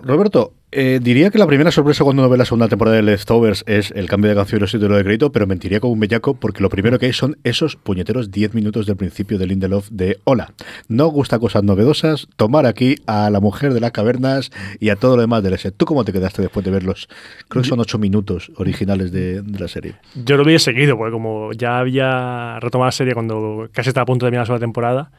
Roberto, 0.02 0.55
eh, 0.78 1.00
diría 1.02 1.30
que 1.30 1.38
la 1.38 1.46
primera 1.46 1.70
sorpresa 1.70 2.04
cuando 2.04 2.20
uno 2.20 2.28
ve 2.28 2.36
la 2.36 2.44
segunda 2.44 2.68
temporada 2.68 2.98
de 2.98 3.02
Leftovers 3.02 3.64
es 3.66 3.92
el 3.92 4.10
cambio 4.10 4.28
de 4.28 4.36
canción 4.36 4.62
y 4.62 4.66
título 4.66 4.94
de 4.94 5.04
crédito, 5.04 5.32
pero 5.32 5.46
mentiría 5.46 5.80
como 5.80 5.94
un 5.94 6.00
bellaco 6.00 6.34
porque 6.34 6.62
lo 6.62 6.68
primero 6.68 6.98
que 6.98 7.06
hay 7.06 7.14
son 7.14 7.38
esos 7.44 7.76
puñeteros 7.76 8.30
10 8.30 8.52
minutos 8.52 8.84
del 8.84 8.96
principio 8.96 9.38
de 9.38 9.46
Lindelof 9.46 9.88
de 9.88 10.18
Hola, 10.24 10.52
no 10.88 11.06
gusta 11.06 11.38
cosas 11.38 11.64
novedosas, 11.64 12.28
tomar 12.36 12.66
aquí 12.66 12.96
a 13.06 13.30
la 13.30 13.40
mujer 13.40 13.72
de 13.72 13.80
las 13.80 13.92
cavernas 13.92 14.50
y 14.78 14.90
a 14.90 14.96
todo 14.96 15.16
lo 15.16 15.22
demás 15.22 15.42
del 15.42 15.54
S. 15.54 15.70
¿Tú 15.70 15.86
cómo 15.86 16.04
te 16.04 16.12
quedaste 16.12 16.42
después 16.42 16.62
de 16.62 16.72
verlos? 16.72 17.08
Creo 17.48 17.62
que 17.62 17.68
son 17.70 17.80
8 17.80 17.96
minutos 17.96 18.52
originales 18.56 19.12
de, 19.12 19.40
de 19.40 19.58
la 19.58 19.68
serie. 19.68 19.94
Yo 20.26 20.36
lo 20.36 20.42
había 20.42 20.58
seguido, 20.58 20.98
porque 20.98 21.12
como 21.12 21.54
ya 21.54 21.78
había 21.78 22.60
retomado 22.60 22.88
la 22.88 22.92
serie 22.92 23.14
cuando 23.14 23.70
casi 23.72 23.88
estaba 23.88 24.02
a 24.02 24.06
punto 24.06 24.26
de 24.26 24.28
terminar 24.28 24.42
la 24.42 24.46
segunda 24.46 24.66
temporada, 24.66 25.10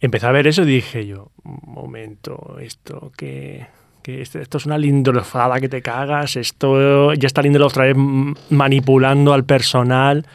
empecé 0.00 0.26
a 0.26 0.32
ver 0.32 0.48
eso 0.48 0.62
y 0.62 0.66
dije 0.66 1.06
yo, 1.06 1.30
un 1.44 1.60
momento, 1.64 2.56
esto 2.60 3.12
que, 3.16 3.66
esto, 4.20 4.58
es 4.58 4.66
una 4.66 4.78
lindolofada 4.78 5.60
que 5.60 5.68
te 5.68 5.82
cagas, 5.82 6.36
esto 6.36 7.14
ya 7.14 7.26
está 7.26 7.42
Lindelof 7.42 7.72
otra 7.72 7.84
vez 7.84 7.96
manipulando 8.50 9.32
al 9.32 9.44
personal 9.44 10.26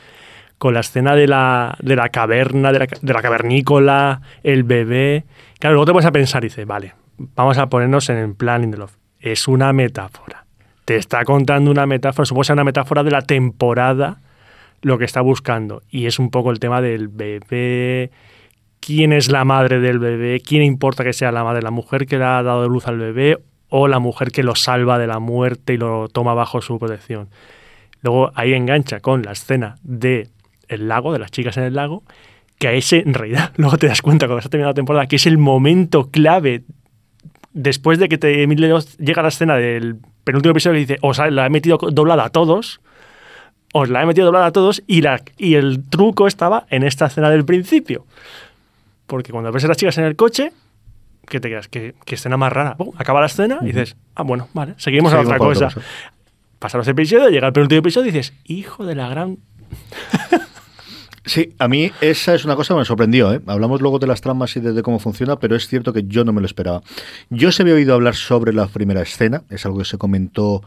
con 0.58 0.74
la 0.74 0.80
escena 0.80 1.16
de 1.16 1.28
la, 1.28 1.78
de 1.82 1.96
la 1.96 2.10
caverna, 2.10 2.72
de 2.72 2.80
la, 2.80 2.88
de 3.02 3.14
la 3.14 3.22
cavernícola, 3.22 4.22
el 4.44 4.64
bebé. 4.64 5.26
Claro, 5.60 5.76
luego 5.76 5.86
te 5.86 5.92
pones 5.92 6.06
a 6.06 6.12
pensar 6.12 6.44
y 6.44 6.48
dices, 6.48 6.66
vale, 6.66 6.94
vamos 7.18 7.58
a 7.58 7.68
ponernos 7.68 8.10
en 8.10 8.18
el 8.18 8.36
plan 8.36 8.62
Lindelof. 8.62 8.94
Es 9.20 9.48
una 9.48 9.74
metáfora. 9.74 10.46
Te 10.86 10.96
está 10.96 11.26
contando 11.26 11.72
una 11.72 11.86
metáfora, 11.86 12.26
supongo 12.26 12.42
que 12.42 12.46
sea 12.46 12.54
una 12.54 12.64
metáfora 12.64 13.04
de 13.04 13.12
la 13.12 13.22
temporada, 13.22 14.22
lo 14.82 14.98
que 14.98 15.06
está 15.06 15.22
buscando. 15.22 15.82
Y 15.90 16.06
es 16.06 16.20
un 16.20 16.30
poco 16.30 16.52
el 16.52 16.60
tema 16.60 16.82
del 16.82 17.08
bebé, 17.08 18.12
quién 18.80 19.14
es 19.14 19.32
la 19.32 19.44
madre 19.46 19.80
del 19.80 20.00
bebé, 20.00 20.42
quién 20.42 20.62
importa 20.62 21.04
que 21.04 21.14
sea 21.14 21.32
la 21.32 21.44
madre, 21.44 21.64
la 21.64 21.72
mujer 21.72 22.06
que 22.06 22.18
le 22.18 22.24
ha 22.24 22.44
dado 22.44 22.70
luz 22.70 22.88
al 22.88 23.00
bebé 23.00 23.40
o 23.69 23.88
la 23.88 23.99
mujer 23.99 24.32
que 24.32 24.43
lo 24.43 24.56
salva 24.56 24.97
de 24.99 25.08
la 25.08 25.19
muerte 25.19 25.73
y 25.73 25.78
lo 25.78 26.08
toma 26.10 26.34
bajo 26.34 26.62
su 26.62 26.78
protección. 26.80 27.30
Luego 28.01 28.32
ahí 28.36 28.54
engancha 28.54 28.99
con 28.99 29.23
la 29.23 29.32
escena 29.32 29.78
de 29.82 30.30
el 30.67 30.88
lago, 30.88 31.13
de 31.13 31.19
las 31.19 31.32
chicas 31.32 31.58
en 31.58 31.63
el 31.63 31.73
lago, 31.73 32.04
que 32.60 32.67
a 32.67 32.73
ese, 32.73 32.99
en 32.99 33.13
realidad, 33.13 33.51
luego 33.58 33.78
te 33.78 33.88
das 33.88 34.01
cuenta 34.01 34.28
cuando 34.28 34.41
se 34.41 34.47
ha 34.47 34.51
terminado 34.51 34.71
la 34.71 34.75
temporada, 34.75 35.08
que 35.08 35.15
es 35.17 35.25
el 35.25 35.38
momento 35.38 36.10
clave 36.10 36.63
después 37.54 37.99
de 37.99 38.10
que 38.10 38.17
te 38.17 38.45
llega 38.45 39.21
a 39.21 39.23
la 39.23 39.30
escena 39.30 39.56
del 39.56 39.97
penúltimo 40.23 40.51
episodio 40.51 40.78
y 40.78 40.82
dice, 40.82 40.97
os 41.01 41.17
la 41.17 41.45
he 41.45 41.49
metido 41.49 41.78
doblada 41.78 42.25
a 42.25 42.30
todos, 42.30 42.82
os 43.73 43.89
la 43.89 44.04
he 44.04 44.06
metido 44.06 44.25
doblada 44.25 44.47
a 44.47 44.51
todos 44.51 44.84
y, 44.88 45.01
la, 45.01 45.21
y 45.38 45.56
el 45.56 45.88
truco 45.89 46.28
estaba 46.28 46.65
en 46.69 46.84
esta 46.84 47.06
escena 47.06 47.30
del 47.30 47.45
principio. 47.45 48.06
Porque 49.08 49.32
cuando 49.32 49.51
ves 49.51 49.63
a 49.65 49.67
las 49.67 49.78
chicas 49.78 49.97
en 49.97 50.06
el 50.06 50.15
coche, 50.15 50.51
¿qué 51.28 51.40
te 51.40 51.50
quedas? 51.50 51.68
¿Qué, 51.68 51.96
qué 52.06 52.16
escena 52.16 52.38
más 52.38 52.52
rara? 52.52 52.78
Acaba 52.98 53.20
la 53.20 53.28
escena 53.28 53.60
y 53.62 53.68
dices, 53.68 53.96
ah, 54.16 54.24
bueno, 54.24 54.48
vale, 54.54 54.76
seguimos, 54.78 55.14
a 55.14 55.18
Seguimos 55.18 55.28
otra 55.28 55.38
con 55.38 55.48
otra 55.50 55.68
cosa. 55.68 55.76
cosa. 55.76 55.88
Pasan 56.60 56.80
los 56.80 56.88
episodios, 56.88 57.32
llega 57.32 57.48
el 57.48 57.54
penúltimo 57.54 57.80
episodio 57.80 58.10
y 58.10 58.12
dices, 58.12 58.34
hijo 58.46 58.86
de 58.86 58.96
la 58.96 59.10
gran... 59.10 59.38
Sí, 61.28 61.56
a 61.58 61.68
mí 61.68 61.92
esa 62.02 62.36
es 62.36 62.46
una 62.46 62.56
cosa 62.56 62.76
que 62.76 62.80
me 62.82 62.86
sorprendió. 62.86 63.34
¿eh? 63.34 63.42
Hablamos 63.48 63.82
luego 63.82 63.98
de 63.98 64.06
las 64.06 64.22
tramas 64.22 64.56
y 64.58 64.60
de, 64.60 64.74
de 64.74 64.84
cómo 64.84 65.00
funciona, 65.00 65.40
pero 65.40 65.56
es 65.56 65.68
cierto 65.68 65.92
que 65.92 66.04
yo 66.04 66.24
no 66.24 66.32
me 66.32 66.40
lo 66.40 66.46
esperaba. 66.46 66.84
Yo 67.32 67.52
se 67.52 67.64
había 67.64 67.74
oído 67.74 67.96
hablar 67.96 68.14
sobre 68.14 68.54
la 68.54 68.68
primera 68.68 69.02
escena, 69.02 69.42
es 69.50 69.66
algo 69.66 69.80
que 69.80 69.86
se 69.86 69.98
comentó 69.98 70.62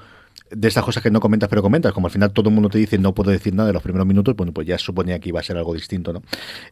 de 0.51 0.69
estas 0.69 0.85
cosas 0.85 1.03
que 1.03 1.11
no 1.11 1.21
comentas 1.21 1.49
pero 1.49 1.63
comentas, 1.63 1.93
como 1.93 2.07
al 2.07 2.13
final 2.13 2.33
todo 2.33 2.49
el 2.49 2.55
mundo 2.55 2.69
te 2.71 2.79
dice 2.79 2.99
no 2.99 3.15
puedo 3.15 3.31
decir 3.31 3.55
nada 3.55 3.67
de 3.69 3.73
los 3.73 3.83
primeros 3.83 4.07
minutos, 4.07 4.35
bueno, 4.37 4.53
pues 4.53 4.67
ya 4.67 4.79
suponía 4.79 5.19
que 5.19 5.29
iba 5.29 5.41
a 5.41 5.43
ser 5.43 5.57
algo 5.57 5.75
distinto, 5.75 6.13
¿no? 6.13 6.23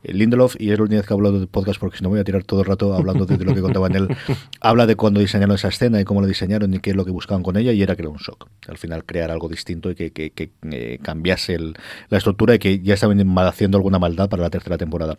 Eh, 0.02 0.12
Lindelof, 0.14 0.56
y 0.58 0.70
es 0.70 0.78
la 0.78 0.84
única 0.84 0.96
vez 0.98 1.06
que 1.06 1.12
he 1.12 1.16
hablado 1.16 1.38
del 1.38 1.48
podcast 1.48 1.78
porque 1.80 1.98
si 1.98 2.02
no 2.04 2.08
voy 2.10 2.20
a 2.20 2.24
tirar 2.24 2.44
todo 2.44 2.60
el 2.60 2.66
rato 2.66 2.94
hablando 2.94 3.26
de, 3.26 3.36
de 3.36 3.44
lo 3.44 3.54
que 3.54 3.60
contaba 3.60 3.86
en 3.88 3.96
él, 3.96 4.08
habla 4.60 4.86
de 4.86 4.96
cuando 4.96 5.20
diseñaron 5.20 5.54
esa 5.56 5.68
escena 5.68 6.00
y 6.00 6.04
cómo 6.04 6.20
la 6.20 6.26
diseñaron 6.26 6.72
y 6.74 6.78
qué 6.80 6.90
es 6.90 6.96
lo 6.96 7.04
que 7.04 7.10
buscaban 7.10 7.42
con 7.42 7.56
ella 7.56 7.72
y 7.72 7.82
era 7.82 7.96
que 7.96 8.02
era 8.02 8.10
un 8.10 8.18
shock. 8.18 8.48
Al 8.68 8.78
final 8.78 9.04
crear 9.04 9.30
algo 9.30 9.48
distinto 9.48 9.90
y 9.90 9.94
que, 9.94 10.10
que- 10.12 10.30
que, 10.30 10.50
eh, 10.70 10.98
cambiase 11.02 11.54
el- 11.54 11.76
la 12.08 12.18
estructura 12.18 12.54
y 12.54 12.58
que 12.58 12.80
ya 12.80 12.94
estaban 12.94 13.20
haciendo 13.38 13.78
alguna 13.78 13.98
maldad 13.98 14.28
para 14.28 14.42
la 14.42 14.50
tercera 14.50 14.78
temporada. 14.78 15.16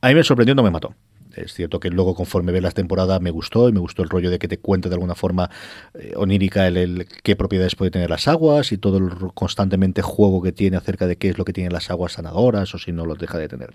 A 0.00 0.08
mí 0.08 0.14
me 0.14 0.22
sorprendió, 0.24 0.54
no 0.54 0.62
me 0.62 0.70
mató. 0.70 0.94
Es 1.40 1.54
cierto 1.54 1.80
que 1.80 1.90
luego, 1.90 2.14
conforme 2.14 2.52
ves 2.52 2.62
las 2.62 2.74
temporadas, 2.74 3.20
me 3.20 3.30
gustó 3.30 3.68
y 3.68 3.72
me 3.72 3.80
gustó 3.80 4.02
el 4.02 4.08
rollo 4.08 4.30
de 4.30 4.38
que 4.38 4.48
te 4.48 4.58
cuente 4.58 4.88
de 4.88 4.94
alguna 4.94 5.14
forma 5.14 5.50
eh, 5.94 6.12
onírica 6.16 6.66
el, 6.66 6.76
el 6.76 7.06
qué 7.22 7.36
propiedades 7.36 7.74
puede 7.74 7.90
tener 7.90 8.10
las 8.10 8.28
aguas 8.28 8.72
y 8.72 8.78
todo 8.78 8.98
el 8.98 9.10
constantemente 9.34 10.02
juego 10.02 10.42
que 10.42 10.52
tiene 10.52 10.76
acerca 10.76 11.06
de 11.06 11.16
qué 11.16 11.30
es 11.30 11.38
lo 11.38 11.44
que 11.44 11.52
tienen 11.52 11.72
las 11.72 11.90
aguas 11.90 12.12
sanadoras 12.12 12.74
o 12.74 12.78
si 12.78 12.92
no 12.92 13.06
los 13.06 13.18
deja 13.18 13.38
de 13.38 13.48
tener. 13.48 13.70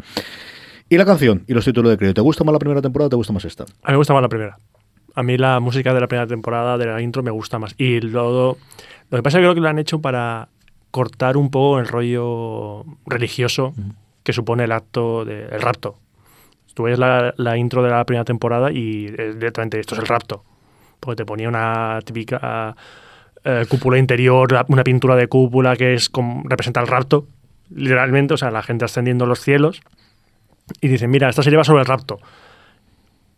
Y 0.87 0.97
la 0.97 1.05
canción 1.05 1.43
y 1.47 1.53
los 1.53 1.65
títulos 1.65 1.89
de 1.89 1.97
crédito. 1.97 2.15
¿Te 2.15 2.21
gusta 2.21 2.43
más 2.43 2.53
la 2.53 2.59
primera 2.59 2.81
temporada 2.81 3.07
o 3.07 3.09
te 3.09 3.15
gusta 3.15 3.33
más 3.33 3.45
esta? 3.45 3.63
A 3.63 3.87
mí 3.87 3.93
me 3.93 3.97
gusta 3.97 4.13
más 4.13 4.21
la 4.21 4.29
primera. 4.29 4.57
A 5.15 5.23
mí 5.23 5.37
la 5.37 5.59
música 5.59 5.93
de 5.93 6.01
la 6.01 6.07
primera 6.07 6.27
temporada, 6.27 6.77
de 6.77 6.85
la 6.85 7.01
intro, 7.01 7.23
me 7.23 7.31
gusta 7.31 7.57
más. 7.57 7.73
Y 7.77 8.01
luego, 8.01 8.57
lo 9.09 9.17
que 9.17 9.23
pasa 9.23 9.37
es 9.37 9.41
que 9.41 9.45
creo 9.45 9.55
que 9.55 9.61
lo 9.61 9.69
han 9.69 9.79
hecho 9.79 9.99
para 9.99 10.49
cortar 10.91 11.37
un 11.37 11.49
poco 11.49 11.79
el 11.79 11.87
rollo 11.87 12.85
religioso 13.05 13.73
que 14.23 14.33
supone 14.33 14.65
el 14.65 14.71
acto, 14.71 15.25
de, 15.25 15.45
el 15.45 15.61
rapto. 15.61 15.97
Tú 16.75 16.83
ves 16.83 16.99
la, 16.99 17.33
la 17.37 17.57
intro 17.57 17.81
de 17.81 17.89
la 17.89 18.03
primera 18.05 18.23
temporada 18.23 18.71
y 18.71 19.07
es 19.07 19.39
directamente 19.39 19.79
esto 19.79 19.95
es 19.95 20.01
el 20.01 20.07
rapto. 20.07 20.43
Porque 20.99 21.15
te 21.15 21.25
ponía 21.25 21.49
una 21.49 21.99
típica 22.05 22.75
eh, 23.43 23.65
cúpula 23.67 23.97
interior, 23.97 24.65
una 24.67 24.83
pintura 24.83 25.15
de 25.15 25.27
cúpula 25.27 25.75
que 25.75 25.95
es 25.95 26.09
como, 26.09 26.43
representa 26.47 26.81
el 26.81 26.87
rapto, 26.87 27.25
literalmente, 27.69 28.35
o 28.35 28.37
sea, 28.37 28.51
la 28.51 28.61
gente 28.61 28.85
ascendiendo 28.85 29.25
a 29.25 29.27
los 29.27 29.39
cielos. 29.39 29.81
Y 30.81 30.87
dicen, 30.87 31.09
mira, 31.09 31.29
esta 31.29 31.41
serie 31.41 31.57
va 31.57 31.63
sobre 31.63 31.81
el 31.81 31.87
rapto 31.87 32.19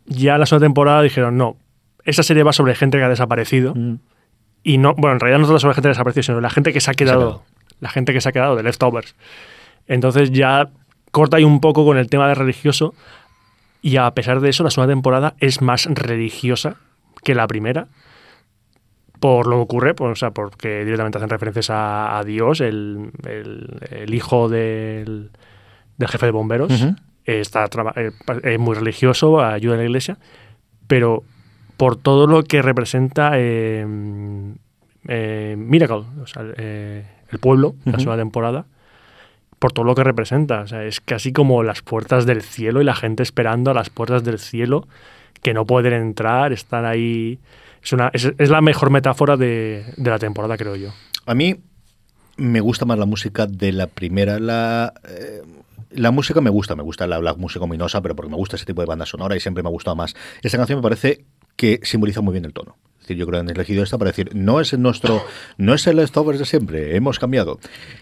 ya 0.08 0.38
la 0.38 0.45
segunda 0.45 0.65
temporada 0.65 1.02
dijeron, 1.02 1.38
no, 1.38 1.58
esa 2.04 2.23
serie 2.23 2.43
va 2.43 2.54
sobre 2.54 2.73
gente 2.76 2.97
que 2.97 3.04
ha 3.04 3.10
desaparecido. 3.10 3.76
Y 4.63 4.78
no, 4.78 4.95
bueno, 4.95 5.13
en 5.13 5.19
realidad 5.19 5.39
no 5.39 5.45
trata 5.45 5.60
sobre 5.60 5.76
gente 5.76 5.88
que 5.88 5.89
ha 5.89 5.91
desaparecido, 5.91 6.23
sino 6.23 6.41
la 6.41 6.50
gente 6.50 6.73
que 6.73 6.82
se 6.82 6.89
ha 6.89 6.93
quedado. 6.93 7.19
quedado. 7.19 7.43
La 7.80 7.89
gente 7.89 8.13
que 8.13 8.21
se 8.21 8.30
ha 8.30 8.32
quedado, 8.32 8.56
de 8.56 8.63
leftovers. 8.63 9.15
Entonces 9.88 10.32
ya 10.32 10.69
corta 11.12 11.38
ahí 11.38 11.43
un 11.43 11.60
poco 11.60 11.86
con 11.86 11.97
el 11.97 12.10
tema 12.10 12.28
de 12.28 12.36
religioso. 12.36 12.95
Y 13.82 13.98
a 13.98 14.10
pesar 14.12 14.40
de 14.42 14.50
eso, 14.50 14.63
la 14.63 14.72
segunda 14.72 14.92
temporada 14.94 15.36
es 15.40 15.62
más 15.62 15.86
religiosa 15.86 16.76
que 17.24 17.36
la 17.36 17.48
primera. 17.48 17.88
Por 19.20 19.48
lo 19.48 19.56
que 19.58 19.62
ocurre, 19.63 19.94
pues, 19.96 20.12
o 20.12 20.16
sea, 20.16 20.32
porque 20.32 20.84
directamente 20.86 21.18
hacen 21.18 21.30
referencias 21.30 21.70
a, 21.72 22.20
a 22.20 22.24
Dios, 22.24 22.62
el, 22.62 23.12
el- 23.28 23.80
el 23.90 24.13
hijo 24.13 24.48
del, 24.48 25.32
del 25.98 26.08
jefe 26.08 26.28
de 26.28 26.32
bomberos. 26.32 26.72
Está 27.26 27.68
eh, 27.96 28.12
es 28.44 28.60
muy 28.60 28.76
religioso, 28.76 29.42
ayuda 29.42 29.74
a 29.74 29.78
la 29.80 29.84
iglesia, 29.86 30.18
pero 30.88 31.24
por 31.78 31.96
todo 31.96 32.28
lo 32.28 32.44
que 32.44 32.62
representa 32.62 33.32
eh, 33.36 33.86
eh, 35.08 35.56
Miracle, 35.58 36.04
o 36.22 36.28
sea, 36.28 36.44
eh, 36.56 37.06
el 37.32 37.40
pueblo, 37.40 37.76
la 37.86 37.94
segunda 38.00 38.18
temporada, 38.18 38.66
por 39.60 39.72
todo 39.72 39.86
lo 39.86 39.96
que 39.96 40.04
representa. 40.04 40.62
O 40.62 40.67
sea, 40.67 40.84
es 40.84 41.02
casi 41.02 41.32
como 41.32 41.63
las 41.63 41.82
puertas 41.82 42.26
del 42.26 42.41
cielo 42.41 42.82
y 42.82 42.86
la 42.86 42.96
gente 42.96 43.24
esperando 43.24 43.72
a 43.72 43.74
las 43.74 43.89
puertas 43.89 44.24
del 44.24 44.39
cielo 44.39 44.88
que 45.41 45.54
no 45.54 45.65
pueden 45.65 45.93
entrar, 45.93 46.54
están 46.54 46.86
ahí. 46.86 47.39
Es, 47.84 47.93
una, 47.93 48.10
es, 48.13 48.32
es 48.38 48.50
la 48.50 48.62
mejor 48.62 48.89
metáfora 48.89 49.38
de, 49.38 49.86
de 49.96 50.10
la 50.10 50.20
temporada, 50.20 50.58
creo 50.58 50.76
yo. 50.76 50.89
A 51.26 51.36
mí 51.36 51.56
me 52.38 52.60
gusta 52.60 52.86
más 52.86 52.98
la 52.98 53.06
música 53.06 53.48
de 53.48 53.72
la 53.72 53.88
primera. 53.88 54.39
La, 54.39 54.93
eh, 55.08 55.41
la 55.91 56.12
música 56.12 56.41
me 56.41 56.50
gusta, 56.50 56.76
me 56.76 56.84
gusta 56.84 57.08
la, 57.08 57.20
la 57.20 57.34
música 57.34 57.65
ominosa, 57.65 58.02
pero 58.02 58.15
porque 58.15 58.30
me 58.30 58.38
gusta 58.38 58.56
ese 58.56 58.65
tipo 58.65 58.82
de 58.82 58.88
banda 58.88 59.06
sonora 59.06 59.36
y 59.36 59.39
siempre 59.39 59.63
me 59.63 59.70
ha 59.70 59.72
gustado 59.72 59.96
más. 59.96 60.15
Esta 60.41 60.58
canción 60.58 60.80
me 60.80 60.84
parece 60.84 61.26
que 61.56 61.80
simboliza 61.84 62.22
muy 62.22 62.34
bien 62.34 62.46
el 62.46 62.54
tono. 62.54 62.78
Decir, 63.08 63.17
yo 63.17 63.26
creo 63.26 63.39
que 63.39 63.50
han 63.50 63.56
elegido 63.56 63.84
esta 63.84 63.98
para 63.98 64.12
decir, 64.12 64.32
no 64.34 64.60
es 64.60 64.78
nuestro, 64.78 65.24
no 65.58 65.74
es 65.74 65.88
el 65.88 65.96
leftovers 65.96 66.39
de 66.39 66.46
siempre, 66.46 66.96
hemos 66.96 67.20
cambiado. 67.20 67.60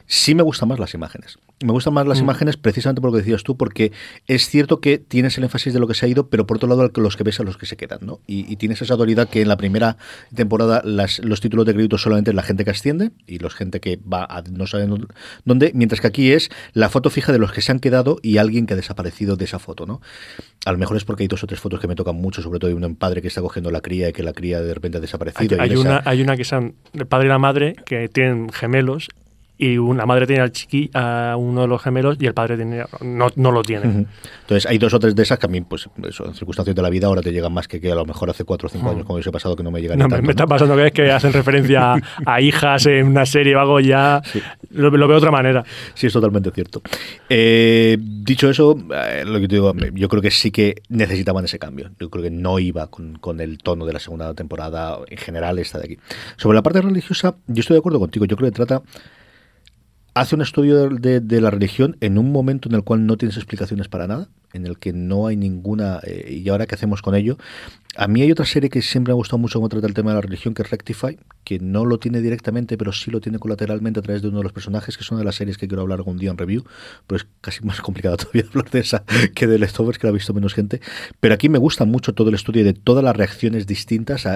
Sí 0.07 0.33
me 0.33 0.41
gustan 0.41 0.69
más 0.69 0.79
las 0.79 0.95
imágenes. 0.95 1.37
Me 1.63 1.71
gustan 1.71 1.93
más 1.93 2.07
las 2.07 2.19
imágenes 2.19 2.57
precisamente 2.57 3.01
por 3.01 3.11
lo 3.11 3.13
que 3.13 3.21
decías 3.21 3.43
tú, 3.43 3.55
porque 3.55 3.91
es 4.27 4.49
cierto 4.49 4.81
que 4.81 4.97
tienes 4.97 5.37
el 5.37 5.43
énfasis 5.43 5.73
de 5.73 5.79
lo 5.79 5.87
que 5.87 5.93
se 5.93 6.05
ha 6.05 6.09
ido, 6.09 6.27
pero 6.29 6.47
por 6.47 6.57
otro 6.57 6.67
lado 6.67 6.91
los 6.95 7.15
que 7.15 7.23
ves 7.23 7.39
a 7.39 7.43
los 7.43 7.57
que 7.57 7.65
se 7.65 7.77
quedan, 7.77 7.99
¿no? 8.01 8.19
Y, 8.25 8.51
y 8.51 8.55
tienes 8.57 8.81
esa 8.81 8.95
dualidad 8.95 9.29
que 9.29 9.41
en 9.41 9.47
la 9.47 9.57
primera 9.57 9.97
temporada 10.33 10.81
las, 10.83 11.19
los 11.19 11.39
títulos 11.39 11.65
de 11.65 11.73
crédito 11.73 11.97
solamente 11.97 12.31
es 12.31 12.35
la 12.35 12.43
gente 12.43 12.65
que 12.65 12.71
asciende 12.71 13.11
y 13.27 13.39
los 13.39 13.53
gente 13.53 13.79
que 13.79 13.97
va 13.97 14.25
a 14.25 14.41
no 14.51 14.67
saben 14.67 15.07
dónde, 15.43 15.71
mientras 15.73 16.01
que 16.01 16.07
aquí 16.07 16.31
es 16.31 16.49
la 16.73 16.89
foto 16.89 17.09
fija 17.09 17.31
de 17.31 17.39
los 17.39 17.51
que 17.51 17.61
se 17.61 17.71
han 17.71 17.79
quedado 17.79 18.17
y 18.21 18.37
alguien 18.37 18.65
que 18.65 18.73
ha 18.73 18.77
desaparecido 18.77 19.35
de 19.35 19.45
esa 19.45 19.59
foto, 19.59 19.85
¿no? 19.85 20.01
A 20.65 20.71
lo 20.71 20.77
mejor 20.79 20.97
es 20.97 21.05
porque 21.05 21.23
hay 21.23 21.27
dos 21.27 21.43
o 21.43 21.47
tres 21.47 21.59
fotos 21.59 21.79
que 21.79 21.87
me 21.87 21.95
tocan 21.95 22.15
mucho, 22.15 22.41
sobre 22.41 22.59
todo 22.59 22.69
de 22.69 22.75
un 22.75 22.95
padre 22.95 23.21
que 23.21 23.27
está 23.27 23.39
cogiendo 23.39 23.69
la 23.69 23.81
cría 23.81 24.09
y 24.09 24.13
que 24.13 24.23
la 24.23 24.33
cría 24.33 24.61
de 24.61 24.73
repente 24.73 24.97
ha 24.97 25.01
desaparecido. 25.01 25.61
hay 25.61 25.75
una, 25.75 26.01
hay 26.05 26.21
una 26.21 26.35
que 26.35 26.43
son 26.43 26.75
el 26.93 27.05
padre 27.05 27.27
y 27.27 27.29
la 27.29 27.37
madre 27.37 27.75
que 27.85 28.09
tienen 28.09 28.49
gemelos 28.51 29.09
y 29.57 29.77
una 29.77 30.05
madre 30.05 30.27
tiene 30.27 30.41
al 30.41 30.51
chiqui 30.51 30.89
a 30.93 31.35
uno 31.37 31.61
de 31.61 31.67
los 31.67 31.81
gemelos 31.81 32.17
y 32.19 32.25
el 32.25 32.33
padre 32.33 32.57
tiene, 32.57 32.83
no, 33.01 33.27
no 33.35 33.51
lo 33.51 33.61
tiene. 33.61 34.05
Entonces, 34.41 34.65
hay 34.65 34.77
dos 34.77 34.93
o 34.93 34.99
tres 34.99 35.15
de 35.15 35.23
esas 35.23 35.39
que 35.39 35.45
a 35.45 35.49
mí, 35.49 35.61
pues, 35.61 35.87
eso, 36.07 36.25
en 36.25 36.33
circunstancias 36.33 36.75
de 36.75 36.81
la 36.81 36.89
vida 36.89 37.07
ahora 37.07 37.21
te 37.21 37.31
llegan 37.31 37.53
más 37.53 37.67
que, 37.67 37.79
que 37.79 37.91
a 37.91 37.95
lo 37.95 38.05
mejor 38.05 38.29
hace 38.29 38.43
cuatro 38.43 38.67
o 38.67 38.69
cinco 38.69 38.89
años, 38.89 39.03
como 39.03 39.15
hubiese 39.15 39.31
pasado, 39.31 39.55
que 39.55 39.63
no 39.63 39.71
me 39.71 39.81
llegan 39.81 39.99
No, 39.99 40.05
me, 40.05 40.09
tanto, 40.09 40.25
me 40.25 40.31
está 40.31 40.47
pasando 40.47 40.75
que 40.75 40.87
es 40.87 40.91
que 40.91 41.11
hacen 41.11 41.33
referencia 41.33 41.93
a, 41.93 41.99
a 42.25 42.41
hijas 42.41 42.85
en 42.85 43.07
una 43.07 43.25
serie 43.25 43.55
o 43.55 43.59
algo 43.59 43.79
ya. 43.79 44.21
Lo, 44.71 44.89
lo 44.89 45.07
veo 45.07 45.15
de 45.15 45.17
otra 45.17 45.31
manera. 45.31 45.63
Sí, 45.93 46.07
es 46.07 46.13
totalmente 46.13 46.51
cierto. 46.51 46.81
Eh, 47.29 47.97
dicho 47.99 48.49
eso, 48.49 48.77
eh, 48.93 49.23
lo 49.25 49.39
que 49.39 49.47
te 49.47 49.55
digo, 49.55 49.73
yo 49.93 50.09
creo 50.09 50.21
que 50.21 50.31
sí 50.31 50.51
que 50.51 50.81
necesitaban 50.89 51.45
ese 51.45 51.59
cambio. 51.59 51.91
Yo 51.99 52.09
creo 52.09 52.23
que 52.23 52.31
no 52.31 52.59
iba 52.59 52.87
con, 52.87 53.17
con 53.17 53.39
el 53.39 53.57
tono 53.59 53.85
de 53.85 53.93
la 53.93 53.99
segunda 53.99 54.33
temporada 54.33 54.99
en 55.07 55.17
general 55.17 55.59
esta 55.59 55.79
de 55.79 55.85
aquí. 55.85 55.97
Sobre 56.37 56.55
la 56.55 56.63
parte 56.63 56.81
religiosa, 56.81 57.35
yo 57.47 57.61
estoy 57.61 57.75
de 57.75 57.79
acuerdo 57.79 57.99
contigo. 57.99 58.25
Yo 58.25 58.35
creo 58.35 58.49
que 58.49 58.55
trata 58.55 58.81
hace 60.15 60.33
un 60.33 60.41
estudio 60.41 60.89
de, 60.89 61.41
la 61.41 61.51
religión 61.51 61.97
en 61.99 62.17
un 62.17 62.31
momento 62.31 62.69
en 62.69 62.75
el 62.75 62.83
cual 62.83 63.05
no 63.05 63.17
tienes 63.17 63.35
explicaciones 63.35 63.89
para 63.89 64.07
nada, 64.07 64.29
en 64.53 64.65
el 64.65 64.79
que 64.79 64.93
no 64.93 65.27
hay 65.27 65.35
ninguna... 65.35 65.99
eh, 66.03 66.41
¿Y 66.43 66.49
ahora 66.49 66.65
qué 66.65 66.75
hacemos 66.75 67.01
con 67.01 67.15
ello? 67.15 67.37
A 67.97 68.07
mí 68.09 68.21
hay 68.21 68.31
otra 68.31 68.45
serie 68.45 68.69
que 68.69 68.81
siempre 68.81 69.11
me 69.11 69.15
ha 69.15 69.15
gustado 69.15 69.37
mucho 69.37 69.57
cómo 69.59 69.69
trata 69.69 69.87
el 69.87 69.93
tema 69.93 70.11
de 70.11 70.15
la 70.15 70.21
religión, 70.21 70.53
que 70.53 70.63
es 70.63 70.69
Rectify, 70.69 71.17
que 71.45 71.59
no 71.59 71.85
lo 71.85 71.97
tiene 71.97 72.19
directamente, 72.21 72.77
pero 72.77 72.91
sí 72.91 73.09
lo 73.09 73.21
tiene 73.21 73.39
colateralmente 73.39 73.99
a 74.01 74.03
través 74.03 74.21
de 74.21 74.27
uno 74.27 74.39
de 74.39 74.43
los 74.43 74.51
personajes, 74.51 74.97
que 74.97 75.03
es 75.03 75.11
una 75.11 75.19
de 75.19 75.25
las 75.25 75.35
series 75.35 75.57
que 75.57 75.67
quiero 75.67 75.81
hablar 75.83 75.99
algún 75.99 76.17
día 76.17 76.29
en 76.31 76.37
review, 76.37 76.65
pero 77.07 77.17
es 77.17 77.27
casi 77.39 77.63
más 77.65 77.79
complicado 77.79 78.17
todavía 78.17 78.43
hablar 78.49 78.69
de 78.69 78.79
esa 78.79 79.03
que 79.33 79.47
de 79.47 79.59
Leftovers, 79.59 79.97
que 79.97 80.07
la 80.07 80.11
ha 80.11 80.13
visto 80.13 80.33
menos 80.33 80.53
gente. 80.53 80.81
Pero 81.21 81.35
aquí 81.35 81.47
me 81.47 81.57
gusta 81.57 81.85
mucho 81.85 82.13
todo 82.13 82.27
el 82.29 82.35
estudio 82.35 82.65
de 82.65 82.73
todas 82.73 83.01
las 83.01 83.15
reacciones 83.15 83.65
distintas. 83.65 84.27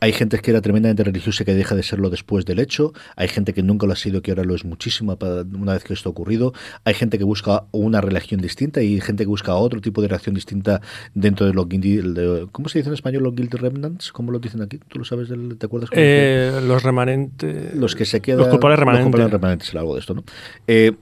hay 0.00 0.12
gente 0.12 0.38
que 0.40 0.50
era 0.50 0.60
tremendamente 0.60 1.04
religiosa 1.04 1.44
que 1.44 1.54
deja 1.54 1.76
de 1.76 1.84
serlo 1.84 2.10
después 2.10 2.44
del 2.44 2.58
hecho. 2.58 2.92
Hay 3.14 3.28
gente 3.28 3.52
que 3.54 3.62
nunca 3.62 3.86
lo 3.86 3.92
ha 3.92 3.96
sido, 3.96 4.20
que 4.20 4.32
ahora 4.32 4.42
lo 4.42 4.56
es 4.56 4.64
muchísimo 4.64 5.16
una 5.54 5.74
vez 5.74 5.84
que 5.84 5.94
esto 5.94 6.08
ha 6.08 6.12
ocurrido. 6.12 6.54
Hay 6.84 6.94
gente 6.94 7.18
que 7.18 7.24
busca 7.24 7.66
una 7.70 8.00
religión 8.00 8.40
distinta 8.40 8.82
y 8.82 9.00
gente 9.00 9.22
que 9.22 9.28
busca 9.28 9.54
otro 9.54 9.80
tipo 9.80 10.02
de 10.02 10.08
reacción 10.08 10.34
distinta 10.34 10.80
dentro 11.14 11.46
de 11.46 11.52
el 11.56 12.14
de- 12.14 12.48
¿Cómo 12.50 12.68
se 12.68 12.78
dice 12.80 12.95
español 12.96 13.22
los 13.22 13.34
guilty 13.34 13.56
remnants? 13.56 14.10
¿Cómo 14.12 14.32
lo 14.32 14.38
dicen 14.38 14.60
aquí? 14.62 14.78
¿Tú 14.88 14.98
lo 14.98 15.04
sabes? 15.04 15.28
del- 15.28 15.56
¿Te 15.58 15.66
acuerdas? 15.66 15.90
Eh, 15.92 16.60
los 16.66 16.82
remanentes. 16.82 17.74
los 17.74 17.94
que 17.94 18.04
se 18.04 18.20
quedan 18.20 18.38
Los 18.40 18.48
culpables 18.48 18.78
remanentes. 18.78 19.04
los 19.06 19.12
culpables 19.12 19.32
remanentes 19.32 19.74
algo 19.74 19.94
de 19.94 20.00
esto 20.00 20.14
no 20.14 20.24
Eh, 20.66 20.92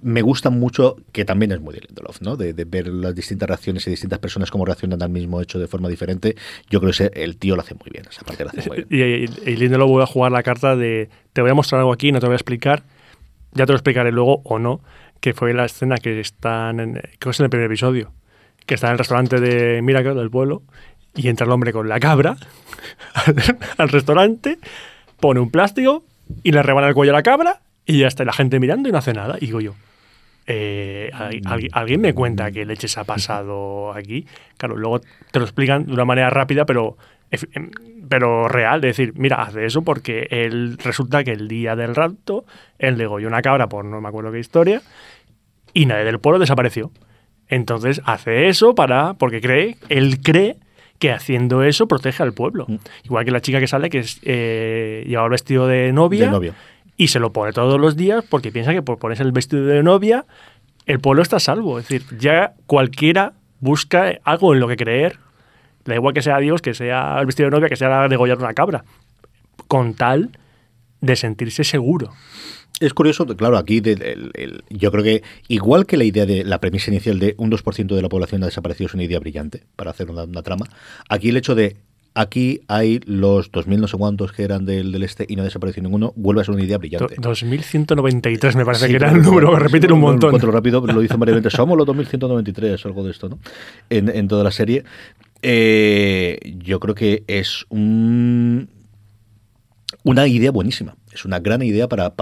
me 0.00 0.22
gusta 0.22 0.50
mucho 0.50 0.94
que 1.10 1.24
también 1.24 1.50
es 1.50 1.60
muy 1.60 1.74
de 1.74 1.80
Lindelof 1.80 2.20
no 2.20 2.36
de, 2.36 2.52
de 2.52 2.64
ver 2.64 2.86
las 2.86 3.14
distintas 3.16 3.48
reacciones 3.48 3.84
y 3.86 3.90
distintas 3.90 4.20
personas 4.20 4.48
cómo 4.48 4.64
reaccionan 4.64 5.02
al 5.02 5.10
mismo 5.10 5.40
hecho 5.40 5.58
de 5.58 5.66
forma 5.66 5.88
diferente 5.88 6.36
yo 6.70 6.80
creo 6.80 6.92
que 6.92 7.10
el 7.20 7.36
tío 7.36 7.56
lo 7.56 7.62
hace 7.62 7.74
muy 7.74 7.90
bien 7.90 8.04
esa 8.08 8.22
parte 8.22 8.44
lo 8.44 8.50
hace 8.50 8.68
muy 8.68 8.84
bien 8.84 9.24
Y, 9.44 9.48
y, 9.48 9.52
y 9.52 9.56
Lindelof 9.56 9.88
vuelve 9.88 10.04
a 10.04 10.06
jugar 10.06 10.30
la 10.30 10.44
carta 10.44 10.76
de 10.76 11.08
te 11.32 11.40
voy 11.42 11.50
a 11.50 11.54
mostrar 11.54 11.80
algo 11.80 11.92
aquí, 11.92 12.12
no 12.12 12.20
te 12.20 12.26
voy 12.26 12.34
a 12.34 12.36
explicar, 12.36 12.84
ya 13.54 13.66
te 13.66 13.72
lo 13.72 13.76
explicaré 13.76 14.12
luego 14.12 14.40
o 14.44 14.60
no, 14.60 14.80
que 15.20 15.32
fue 15.34 15.52
la 15.52 15.64
escena 15.64 15.96
que 15.96 16.20
están, 16.20 16.78
en, 16.78 16.92
creo 16.92 17.18
que 17.18 17.30
es 17.30 17.40
en 17.40 17.44
el 17.44 17.50
primer 17.50 17.66
episodio, 17.66 18.12
que 18.66 18.74
está 18.74 18.86
en 18.86 18.92
el 18.92 18.98
restaurante 18.98 19.40
de 19.40 19.82
Miracle, 19.82 20.14
del 20.14 20.30
pueblo, 20.30 20.62
y 21.18 21.28
entra 21.28 21.44
el 21.44 21.52
hombre 21.52 21.72
con 21.72 21.88
la 21.88 22.00
cabra 22.00 22.36
al, 23.14 23.34
al 23.76 23.88
restaurante, 23.90 24.58
pone 25.20 25.40
un 25.40 25.50
plástico 25.50 26.04
y 26.42 26.52
le 26.52 26.62
rebana 26.62 26.88
el 26.88 26.94
cuello 26.94 27.12
a 27.12 27.16
la 27.16 27.22
cabra 27.22 27.60
y 27.84 27.98
ya 27.98 28.06
está 28.08 28.24
la 28.24 28.32
gente 28.32 28.58
mirando 28.60 28.88
y 28.88 28.92
no 28.92 28.98
hace 28.98 29.12
nada. 29.12 29.36
Y 29.40 29.46
digo 29.46 29.60
yo, 29.60 29.74
eh, 30.46 31.10
¿al- 31.12 31.40
al- 31.46 31.68
¿alguien 31.72 32.00
me 32.00 32.14
cuenta 32.14 32.50
qué 32.50 32.64
leches 32.64 32.96
ha 32.98 33.04
pasado 33.04 33.92
aquí? 33.92 34.26
Claro, 34.56 34.76
luego 34.76 35.00
te 35.30 35.38
lo 35.38 35.44
explican 35.44 35.86
de 35.86 35.92
una 35.92 36.04
manera 36.04 36.30
rápida, 36.30 36.64
pero, 36.64 36.96
ef- 37.30 37.48
em, 37.52 37.70
pero 38.08 38.48
real. 38.48 38.80
De 38.80 38.88
decir, 38.88 39.12
mira, 39.16 39.42
hace 39.42 39.66
eso 39.66 39.82
porque 39.82 40.26
él 40.30 40.78
resulta 40.78 41.24
que 41.24 41.32
el 41.32 41.48
día 41.48 41.76
del 41.76 41.94
rapto, 41.94 42.44
él 42.78 42.96
degolló 42.96 43.28
una 43.28 43.42
cabra 43.42 43.68
por 43.68 43.84
no 43.84 44.00
me 44.00 44.08
acuerdo 44.08 44.32
qué 44.32 44.38
historia 44.38 44.82
y 45.74 45.86
nadie 45.86 46.04
del 46.04 46.18
pueblo 46.18 46.38
desapareció. 46.38 46.90
Entonces 47.48 48.00
hace 48.04 48.48
eso 48.48 48.74
para, 48.74 49.14
porque 49.14 49.40
cree, 49.40 49.76
él 49.88 50.20
cree 50.22 50.56
que 50.98 51.12
haciendo 51.12 51.62
eso 51.62 51.86
protege 51.86 52.22
al 52.22 52.32
pueblo. 52.32 52.66
Mm. 52.68 52.76
Igual 53.04 53.24
que 53.24 53.30
la 53.30 53.40
chica 53.40 53.60
que 53.60 53.66
sale, 53.66 53.90
que 53.90 54.00
es, 54.00 54.20
eh, 54.22 55.04
lleva 55.06 55.24
el 55.24 55.30
vestido 55.30 55.66
de 55.66 55.92
novia, 55.92 56.30
De 56.30 56.52
y 56.96 57.08
se 57.08 57.20
lo 57.20 57.32
pone 57.32 57.52
todos 57.52 57.80
los 57.80 57.96
días 57.96 58.24
porque 58.28 58.50
piensa 58.50 58.72
que 58.72 58.82
por 58.82 58.98
ponerse 58.98 59.22
el 59.22 59.30
vestido 59.32 59.64
de 59.64 59.82
novia, 59.84 60.26
el 60.84 60.98
pueblo 60.98 61.22
está 61.22 61.36
a 61.36 61.40
salvo. 61.40 61.78
Es 61.78 61.88
decir, 61.88 62.18
ya 62.18 62.54
cualquiera 62.66 63.34
busca 63.60 64.18
algo 64.24 64.52
en 64.52 64.60
lo 64.60 64.66
que 64.66 64.76
creer. 64.76 65.18
Da 65.84 65.94
igual 65.94 66.12
que 66.12 66.22
sea 66.22 66.38
Dios, 66.38 66.60
que 66.60 66.74
sea 66.74 67.18
el 67.20 67.26
vestido 67.26 67.48
de 67.48 67.56
novia, 67.56 67.68
que 67.68 67.76
sea 67.76 68.08
degollar 68.08 68.38
una 68.38 68.52
cabra. 68.52 68.84
Con 69.68 69.94
tal 69.94 70.36
de 71.00 71.14
sentirse 71.14 71.62
seguro. 71.62 72.12
Es 72.80 72.94
curioso, 72.94 73.26
claro, 73.26 73.56
aquí 73.58 73.80
de- 73.80 74.60
yo 74.70 74.90
creo 74.92 75.02
que 75.02 75.22
igual 75.48 75.84
que 75.86 75.96
la 75.96 76.04
idea 76.04 76.26
de 76.26 76.44
la 76.44 76.60
premisa 76.60 76.90
inicial 76.90 77.18
de 77.18 77.34
un 77.38 77.50
2% 77.50 77.94
de 77.96 78.02
la 78.02 78.08
población 78.08 78.42
ha 78.42 78.46
desaparecido 78.46 78.86
es 78.86 78.94
una 78.94 79.02
idea 79.04 79.18
brillante 79.18 79.64
para 79.76 79.90
hacer 79.90 80.10
una, 80.10 80.22
una 80.24 80.42
trama, 80.42 80.66
aquí 81.08 81.30
el 81.30 81.36
hecho 81.36 81.54
de 81.56 81.76
aquí 82.14 82.60
hay 82.68 83.00
los 83.04 83.50
2.000 83.52 83.78
no 83.80 83.86
sé 83.88 83.96
cuántos 83.96 84.32
que 84.32 84.42
eran 84.42 84.64
del, 84.64 84.90
del 84.92 85.02
este 85.04 85.24
y 85.28 85.36
no 85.36 85.42
ha 85.42 85.44
desaparecido 85.44 85.84
ninguno, 85.84 86.12
vuelve 86.16 86.40
a 86.40 86.44
ser 86.44 86.54
una 86.54 86.64
idea 86.64 86.78
brillante. 86.78 87.14
2193 87.20 88.56
me 88.56 88.64
parece 88.64 88.86
Sí, 88.86 88.90
que 88.90 88.96
era 88.96 89.10
el 89.12 89.22
número, 89.22 89.52
que 89.52 89.58
repiten 89.60 89.92
un 89.92 90.00
lo- 90.00 90.06
lo 90.06 90.12
montón. 90.12 90.28
encuentro 90.30 90.50
rápido, 90.50 90.84
lo 90.86 91.00
dicen 91.00 91.20
veces. 91.20 91.52
Somos 91.52 91.76
los 91.78 91.86
2193 91.86 92.84
o 92.84 92.88
algo 92.88 93.04
de 93.04 93.10
esto, 93.12 93.28
¿no? 93.28 93.38
En, 93.90 94.08
en 94.08 94.26
toda 94.28 94.42
la 94.44 94.50
serie. 94.50 94.82
Eh, 95.42 96.38
yo 96.64 96.80
creo 96.80 96.94
que 96.96 97.22
es 97.28 97.64
un, 97.68 98.68
una 100.02 100.26
idea 100.26 100.50
buenísima. 100.50 100.96
Es 101.18 101.24
una 101.24 101.40
gran 101.40 101.62
idea 101.62 101.88
para, 101.88 102.14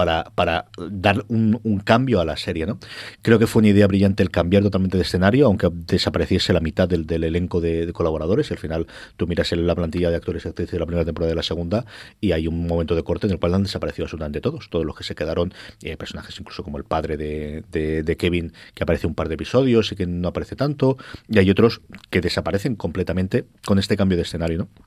dar 0.89 1.23
un, 1.27 1.81
cambio 1.85 2.19
a 2.19 2.25
la 2.25 2.35
serie, 2.35 2.65
¿no? 2.65 2.79
Creo 3.21 3.37
que 3.37 3.45
fue 3.45 3.59
una 3.59 3.69
idea 3.69 3.85
brillante 3.85 4.23
el 4.23 4.31
cambiar 4.31 4.63
totalmente 4.63 4.97
de 4.97 5.03
escenario, 5.03 5.45
aunque 5.45 5.69
desapareciese 5.71 6.51
la 6.51 6.61
mitad 6.61 6.89
del, 6.89 7.05
elenco 7.23 7.61
de, 7.61 7.93
colaboradores. 7.93 8.49
Y 8.49 8.55
al 8.55 8.57
final 8.59 8.87
tú 9.15 9.27
miras 9.27 9.51
la 9.51 9.75
plantilla 9.75 10.09
de 10.09 10.15
actores 10.15 10.45
y 10.45 10.47
actrices 10.47 10.71
de 10.71 10.79
la 10.79 10.87
primera 10.87 11.05
temporada 11.05 11.29
y 11.29 11.33
de 11.33 11.35
la 11.35 11.43
segunda, 11.43 11.85
y 12.19 12.31
hay 12.31 12.47
un 12.47 12.65
momento 12.65 12.95
de 12.95 13.03
corte 13.03 13.27
en 13.27 13.33
el 13.33 13.39
cual 13.39 13.53
han 13.53 13.63
desaparecido 13.63 14.05
absolutamente 14.05 14.41
todos. 14.41 14.67
Todos 14.71 14.83
los 14.83 14.95
que 14.95 15.03
se 15.03 15.13
quedaron, 15.13 15.53
eh, 15.83 15.95
personajes 15.95 16.39
incluso 16.39 16.63
como 16.63 16.79
el 16.79 16.83
padre 16.83 17.17
de, 17.17 17.63
de- 17.71 18.01
de 18.01 18.17
Kevin, 18.17 18.51
que 18.73 18.81
aparece 18.81 19.05
un 19.05 19.13
par 19.13 19.27
de 19.29 19.35
episodios 19.35 19.91
y 19.91 19.95
que 19.95 20.07
no 20.07 20.29
aparece 20.29 20.55
tanto, 20.55 20.97
y 21.29 21.37
hay 21.37 21.51
otros 21.51 21.81
que 22.09 22.19
desaparecen 22.21 22.75
completamente 22.75 23.45
con 23.63 23.77
este 23.77 23.95
cambio 23.95 24.17
de 24.17 24.23
escenario, 24.23 24.57
¿no? 24.57 24.86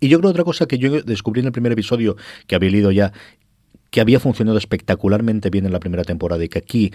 Y 0.00 0.08
yo 0.08 0.18
creo 0.18 0.30
otra 0.30 0.44
cosa 0.44 0.66
que 0.66 0.78
yo 0.78 1.02
descubrí 1.02 1.40
en 1.40 1.46
el 1.46 1.52
primer 1.52 1.72
episodio, 1.72 2.16
que 2.46 2.54
había 2.54 2.70
leído 2.70 2.90
ya, 2.90 3.12
que 3.90 4.00
había 4.00 4.20
funcionado 4.20 4.58
espectacularmente 4.58 5.50
bien 5.50 5.66
en 5.66 5.72
la 5.72 5.80
primera 5.80 6.04
temporada 6.04 6.42
y 6.42 6.48
que 6.48 6.58
aquí 6.58 6.92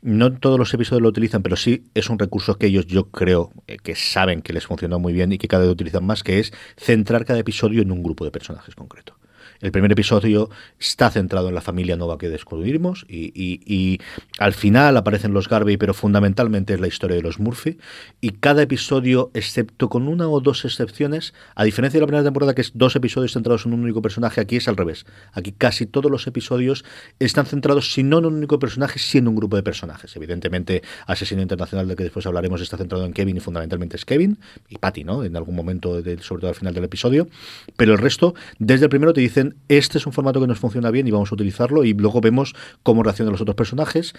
no 0.00 0.32
todos 0.32 0.58
los 0.58 0.72
episodios 0.72 1.02
lo 1.02 1.08
utilizan, 1.08 1.42
pero 1.42 1.56
sí 1.56 1.84
es 1.94 2.08
un 2.08 2.18
recurso 2.18 2.56
que 2.56 2.68
ellos 2.68 2.86
yo 2.86 3.10
creo 3.10 3.52
eh, 3.66 3.76
que 3.76 3.94
saben 3.94 4.42
que 4.42 4.52
les 4.52 4.66
funcionó 4.66 4.98
muy 4.98 5.12
bien 5.12 5.32
y 5.32 5.38
que 5.38 5.48
cada 5.48 5.64
vez 5.64 5.72
utilizan 5.72 6.06
más, 6.06 6.22
que 6.22 6.38
es 6.38 6.52
centrar 6.76 7.24
cada 7.24 7.40
episodio 7.40 7.82
en 7.82 7.90
un 7.90 8.02
grupo 8.02 8.24
de 8.24 8.30
personajes 8.30 8.74
concreto. 8.74 9.17
El 9.60 9.72
primer 9.72 9.90
episodio 9.90 10.50
está 10.78 11.10
centrado 11.10 11.48
en 11.48 11.54
la 11.54 11.60
familia 11.60 11.96
nueva 11.96 12.16
que 12.16 12.28
descubrimos 12.28 13.04
y, 13.08 13.98
al 14.38 14.52
final 14.52 14.96
aparecen 14.96 15.32
los 15.32 15.48
Garvey, 15.48 15.76
pero 15.76 15.94
fundamentalmente 15.94 16.74
es 16.74 16.80
la 16.80 16.86
historia 16.86 17.16
de 17.16 17.22
los 17.22 17.40
Murphy. 17.40 17.78
Y 18.20 18.30
cada 18.30 18.62
episodio, 18.62 19.30
excepto 19.34 19.88
con 19.88 20.06
una 20.06 20.28
o 20.28 20.40
dos 20.40 20.64
excepciones, 20.64 21.34
a 21.56 21.64
diferencia 21.64 21.98
de 21.98 22.02
la 22.02 22.06
primera 22.06 22.24
temporada, 22.24 22.54
que 22.54 22.60
es 22.60 22.72
dos 22.74 22.94
episodios 22.94 23.32
centrados 23.32 23.66
en 23.66 23.72
un 23.72 23.82
único 23.82 24.00
personaje, 24.00 24.40
aquí 24.40 24.56
es 24.56 24.68
al 24.68 24.76
revés. 24.76 25.06
Aquí 25.32 25.52
casi 25.52 25.86
todos 25.86 26.10
los 26.10 26.26
episodios 26.26 26.84
están 27.18 27.46
centrados, 27.46 27.92
si 27.92 28.04
no 28.04 28.18
en 28.18 28.26
un 28.26 28.34
único 28.34 28.58
personaje, 28.60 28.98
sí 28.98 29.18
en 29.18 29.26
un 29.26 29.34
grupo 29.34 29.56
de 29.56 29.62
personajes. 29.64 30.14
Evidentemente, 30.14 30.82
Asesino 31.06 31.42
Internacional, 31.42 31.88
del 31.88 31.96
que 31.96 32.04
después 32.04 32.26
hablaremos, 32.26 32.60
está 32.60 32.76
centrado 32.76 33.04
en 33.04 33.12
Kevin 33.12 33.36
y 33.36 33.40
fundamentalmente 33.40 33.96
es 33.96 34.04
Kevin 34.04 34.38
y 34.68 34.78
Patty, 34.78 35.02
¿no? 35.02 35.24
En 35.24 35.36
algún 35.36 35.56
momento, 35.56 36.00
de- 36.00 36.18
sobre 36.22 36.42
todo 36.42 36.50
al 36.50 36.56
final 36.56 36.74
del 36.74 36.84
episodio. 36.84 37.28
Pero 37.76 37.92
el 37.92 37.98
resto, 37.98 38.34
desde 38.58 38.84
el 38.84 38.90
primero 38.90 39.12
te 39.12 39.20
dicen, 39.20 39.47
este 39.68 39.98
es 39.98 40.06
un 40.06 40.12
formato 40.12 40.40
que 40.40 40.46
nos 40.46 40.58
funciona 40.58 40.90
bien 40.90 41.06
y 41.06 41.10
vamos 41.10 41.30
a 41.32 41.34
utilizarlo 41.34 41.84
y 41.84 41.92
luego 41.94 42.20
vemos 42.20 42.54
cómo 42.82 43.02
reaccionan 43.02 43.32
los 43.32 43.40
otros 43.40 43.56
personajes, 43.56 44.14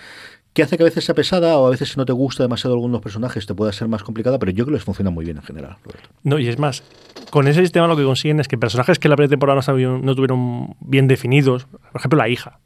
que 0.53 0.63
hace 0.63 0.77
que 0.77 0.83
a 0.83 0.85
veces 0.85 1.05
sea 1.05 1.15
pesada 1.15 1.57
o 1.57 1.67
a 1.67 1.69
veces 1.69 1.89
si 1.89 1.97
no 1.97 2.05
te 2.05 2.13
gusta 2.13 2.43
demasiado 2.43 2.75
algunos 2.75 3.01
personajes 3.01 3.45
te 3.45 3.53
pueda 3.53 3.71
ser 3.71 3.87
más 3.87 4.03
complicada, 4.03 4.39
pero 4.39 4.51
yo 4.51 4.65
creo 4.65 4.73
que 4.73 4.79
les 4.79 4.83
funciona 4.83 5.09
muy 5.11 5.25
bien 5.25 5.37
en 5.37 5.43
general. 5.43 5.77
No, 6.23 6.39
y 6.39 6.47
es 6.47 6.59
más, 6.59 6.83
con 7.29 7.47
ese 7.47 7.61
sistema 7.61 7.87
lo 7.87 7.97
que 7.97 8.03
consiguen 8.03 8.39
es 8.39 8.47
que 8.47 8.57
personajes 8.57 8.99
que 8.99 9.09
la 9.09 9.15
primera 9.15 9.29
temporada 9.29 9.61
no, 9.73 10.15
tuvieron 10.15 10.75
bien 10.79 11.07
definidos, 11.07 11.65
por 11.65 11.99
ejemplo, 11.99 12.17
la 12.17 12.29
hija. 12.29 12.59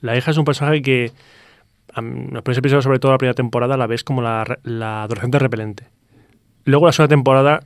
La 0.00 0.16
hija 0.16 0.30
es 0.30 0.36
un 0.36 0.44
personaje 0.44 0.82
que 0.82 1.12
en 1.96 2.30
los 2.32 2.42
primeros 2.42 2.58
episodios, 2.58 2.84
sobre 2.84 2.98
todo 2.98 3.12
la 3.12 3.18
primera 3.18 3.34
temporada, 3.34 3.76
la 3.76 3.86
ves 3.86 4.04
como 4.04 4.22
la, 4.22 4.58
la 4.62 5.02
adolescente 5.04 5.38
repelente. 5.38 5.88
Luego 6.64 6.86
la 6.86 6.92
segunda 6.92 7.08
temporada 7.08 7.60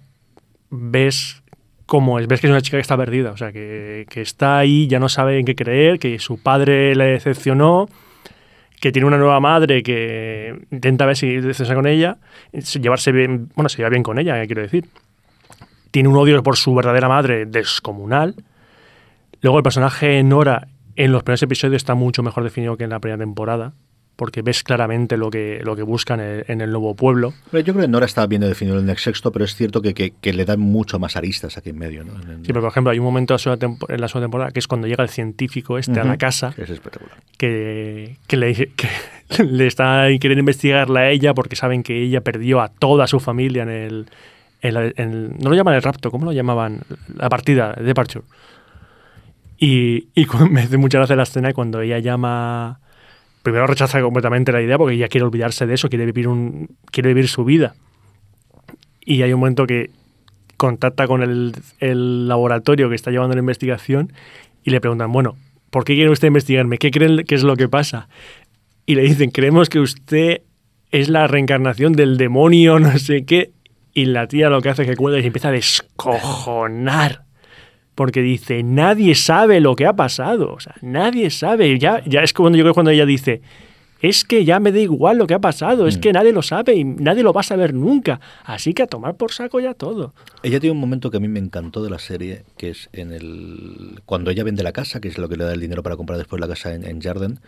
ves 0.71 1.42
cómo 1.87 2.19
es, 2.19 2.27
ves 2.27 2.41
que 2.41 2.47
es 2.47 2.51
una 2.51 2.61
chica 2.61 2.77
que 2.77 2.83
está 2.83 2.97
perdida, 2.97 3.33
o 3.33 3.37
sea, 3.37 3.53
que, 3.53 4.07
que 4.09 4.21
está 4.21 4.59
ahí, 4.59 4.87
ya 4.87 4.99
no 4.99 5.09
sabe 5.09 5.39
en 5.39 5.45
qué 5.45 5.55
creer, 5.55 5.99
que 5.99 6.19
su 6.19 6.43
padre 6.43 6.95
le 6.95 7.05
decepcionó, 7.05 7.89
que 8.83 8.91
tiene 8.91 9.07
una 9.07 9.17
nueva 9.17 9.39
madre 9.39 9.85
que 9.85 10.67
intenta 10.73 11.07
ver 11.07 11.17
si 11.17 11.37
decesa 11.37 11.75
con 11.75 11.87
ella, 11.87 12.19
llevarse 12.53 13.13
bien, 13.13 13.49
bueno, 13.55 13.69
se 13.69 13.77
lleva 13.77 13.91
bien 13.91 14.03
con 14.03 14.19
ella, 14.19 14.45
quiero 14.47 14.61
decir. 14.63 14.89
Tiene 15.93 16.09
un 16.09 16.17
odio 16.17 16.43
por 16.43 16.57
su 16.57 16.75
verdadera 16.75 17.09
madre 17.09 17.47
descomunal. 17.47 18.35
Luego 19.41 19.59
el 19.59 19.63
personaje 19.63 20.21
Nora 20.25 20.67
en 20.97 21.13
los 21.13 21.23
primeros 21.23 21.43
episodios 21.45 21.77
está 21.77 21.95
mucho 21.95 22.25
mejor 22.25 22.43
definido 22.43 22.77
que 22.77 22.83
en 22.85 22.91
la 22.91 22.99
primera 22.99 23.19
temporada, 23.19 23.73
porque 24.17 24.43
ves 24.43 24.63
claramente 24.63 25.17
lo 25.17 25.31
que, 25.31 25.61
lo 25.65 25.75
que 25.75 25.83
buscan 25.83 26.21
en 26.21 26.27
el, 26.29 26.45
en 26.49 26.61
el 26.61 26.71
nuevo 26.71 26.95
pueblo. 26.95 27.33
Pero 27.51 27.65
yo 27.65 27.73
creo 27.73 27.87
que 27.87 27.89
Nora 27.89 28.07
está 28.07 28.27
bien 28.27 28.43
definido 28.43 28.79
en 28.79 28.89
el 28.89 28.99
sexto, 28.99 29.33
pero 29.33 29.45
es 29.45 29.55
cierto 29.57 29.81
que, 29.83 29.95
que- 29.95 30.13
que 30.21 30.33
le 30.33 30.45
dan 30.45 30.61
mucho 30.61 30.99
más 30.99 31.17
aristas 31.17 31.57
aquí 31.59 31.71
en 31.71 31.79
medio. 31.79 32.05
¿no? 32.05 32.13
Sí, 32.21 32.27
pero 32.49 32.61
por 32.61 32.71
ejemplo, 32.71 32.91
hay 32.93 32.99
un 32.99 33.05
momento 33.05 33.35
en 33.35 34.01
la 34.01 34.09
segunda 34.09 34.25
temporada 34.27 34.51
que 34.53 34.59
es 34.59 34.69
cuando 34.69 34.87
llega 34.87 35.03
el 35.03 35.09
científico 35.11 35.79
este 35.79 35.99
a 35.99 36.05
la 36.05 36.19
casa 36.19 36.55
Es 36.57 36.69
espectacular. 36.71 37.17
que, 37.39 38.17
que 38.27 38.37
le, 38.37 38.47
dice- 38.49 38.71
que 38.77 38.89
le 39.45 39.67
está 39.67 40.07
queriendo 40.21 40.41
investigarla 40.41 41.01
a 41.01 41.09
ella 41.11 41.35
porque 41.35 41.57
saben 41.57 41.83
que 41.83 42.03
ella 42.03 42.21
perdió 42.21 42.61
a 42.61 42.69
toda 42.69 43.07
su 43.07 43.19
familia 43.19 43.63
en 43.63 43.69
el, 43.71 44.07
en 44.61 44.75
la- 44.75 44.85
en 44.85 44.95
el- 45.11 45.31
no 45.41 45.51
lo 45.51 45.57
llaman 45.57 45.75
el 45.75 45.83
rapto, 45.83 46.11
¿cómo 46.11 46.27
lo 46.27 46.33
llamaban? 46.33 46.81
La 47.17 47.29
partida, 47.29 47.75
el 47.79 47.87
departure. 47.87 48.25
Y, 49.59 50.09
me 50.51 50.61
hace 50.63 50.77
mucha 50.77 50.99
gracia 50.99 51.17
la 51.17 51.23
escena 51.23 51.53
cuando 51.53 51.81
ella 51.81 51.99
llama, 51.99 52.81
primero 53.43 53.67
rechaza 53.67 54.01
completamente 54.01 54.53
la 54.53 54.63
idea 54.63 54.79
porque 54.79 54.95
ella 54.95 55.09
quiere 55.09 55.25
olvidarse 55.25 55.67
de 55.67 55.75
eso, 55.75 55.89
quiere 55.89 56.07
vivir 56.07 56.29
un, 56.29 56.77
quiere 56.91 57.09
vivir 57.09 57.29
su 57.29 57.45
vida. 57.45 57.75
Y 59.05 59.23
hay 59.23 59.33
un 59.33 59.41
momento 59.41 59.67
que 59.67 59.91
contacta 60.57 61.07
con 61.07 61.23
el, 61.23 61.55
el 61.81 62.29
laboratorio 62.29 62.89
que 62.89 62.95
está 62.95 63.11
llevando 63.11 63.35
la 63.35 63.41
investigación 63.41 64.13
y 64.63 64.71
le 64.71 64.81
preguntan, 64.81 65.11
bueno, 65.11 65.37
¿por 65.71 65.85
qué 65.85 65.95
quiere 65.95 66.11
usted 66.11 66.29
investigarme? 66.29 66.79
¿Qué 66.79 66.91
creen 66.91 67.25
que 67.25 67.35
es 67.35 67.43
lo 67.43 67.57
que 67.57 67.69
pasa? 67.69 68.09
Y 68.87 68.95
le 68.95 69.03
dicen, 69.03 69.31
creemos 69.31 69.69
que 69.69 69.81
usted 69.81 70.43
es 70.93 71.09
la 71.09 71.27
reencarnación 71.27 71.95
del 71.95 72.17
demonio, 72.17 72.79
no 72.81 72.97
sé 72.99 73.25
qué. 73.25 73.51
Y 73.95 74.07
la 74.07 74.27
tía 74.27 74.49
lo 74.49 74.63
que 74.63 74.71
hace 74.71 74.83
es 74.83 74.89
que 74.89 74.97
cuelga 74.97 75.19
y 75.19 75.23
se 75.23 75.27
empieza 75.27 75.49
a 75.49 75.53
descojonar. 75.53 77.25
Porque 77.95 78.23
dice, 78.23 78.63
nadie 78.63 79.15
sabe 79.15 79.61
lo 79.61 79.77
que 79.77 79.87
ha 79.87 79.95
pasado. 79.95 80.55
O 80.55 80.61
sea, 80.61 80.75
nadie 80.81 81.31
sabe. 81.31 81.79
Ya, 81.79 82.03
ya 82.05 82.23
es 82.23 82.33
cuando 82.33 82.57
yo 82.57 82.65
creo 82.65 82.75
cuando 82.75 82.91
ella 82.91 83.05
dice, 83.05 83.43
es 84.03 84.25
que 84.25 84.45
ya 84.45 84.59
me 84.59 84.73
da 84.73 84.81
igual 84.81 85.17
lo 85.17 85.29
que 85.29 85.35
ha 85.35 85.39
pasado, 85.39 85.87
es 85.87 85.97
que 85.97 86.13
nadie 86.13 86.33
lo 86.33 86.43
sabe 86.43 86.75
y 86.75 86.83
nadie 86.83 87.23
lo 87.23 87.33
va 87.33 87.43
a 87.43 87.45
saber 87.45 87.73
nunca. 87.73 88.21
Así 88.45 88.75
que 88.75 88.83
a 88.83 88.89
tomar 88.89 89.17
por 89.17 89.31
saco 89.31 89.61
ya 89.61 89.75
todo. 89.75 90.13
Ella 90.43 90.59
tiene 90.59 90.73
un 90.73 90.81
momento 90.81 91.09
que 91.11 91.19
a 91.19 91.21
mí 91.21 91.29
me 91.29 91.39
encantó 91.39 91.85
de 91.85 91.91
la 91.91 92.01
serie, 92.01 92.45
que 92.57 92.71
es 92.71 92.91
en 92.93 93.13
el 93.13 94.01
cuando 94.05 94.33
ella 94.33 94.43
vende 94.43 94.65
la 94.65 94.73
casa, 94.73 95.01
que 95.01 95.07
es 95.07 95.19
lo 95.19 95.29
que 95.29 95.37
le 95.37 95.45
da 95.45 95.53
el 95.53 95.61
dinero 95.61 95.85
para 95.85 95.97
comprar 95.97 96.19
después 96.19 96.41
la 96.41 96.49
casa 96.49 96.75
en, 96.75 96.85
en 96.85 97.01
Jarden, 97.01 97.39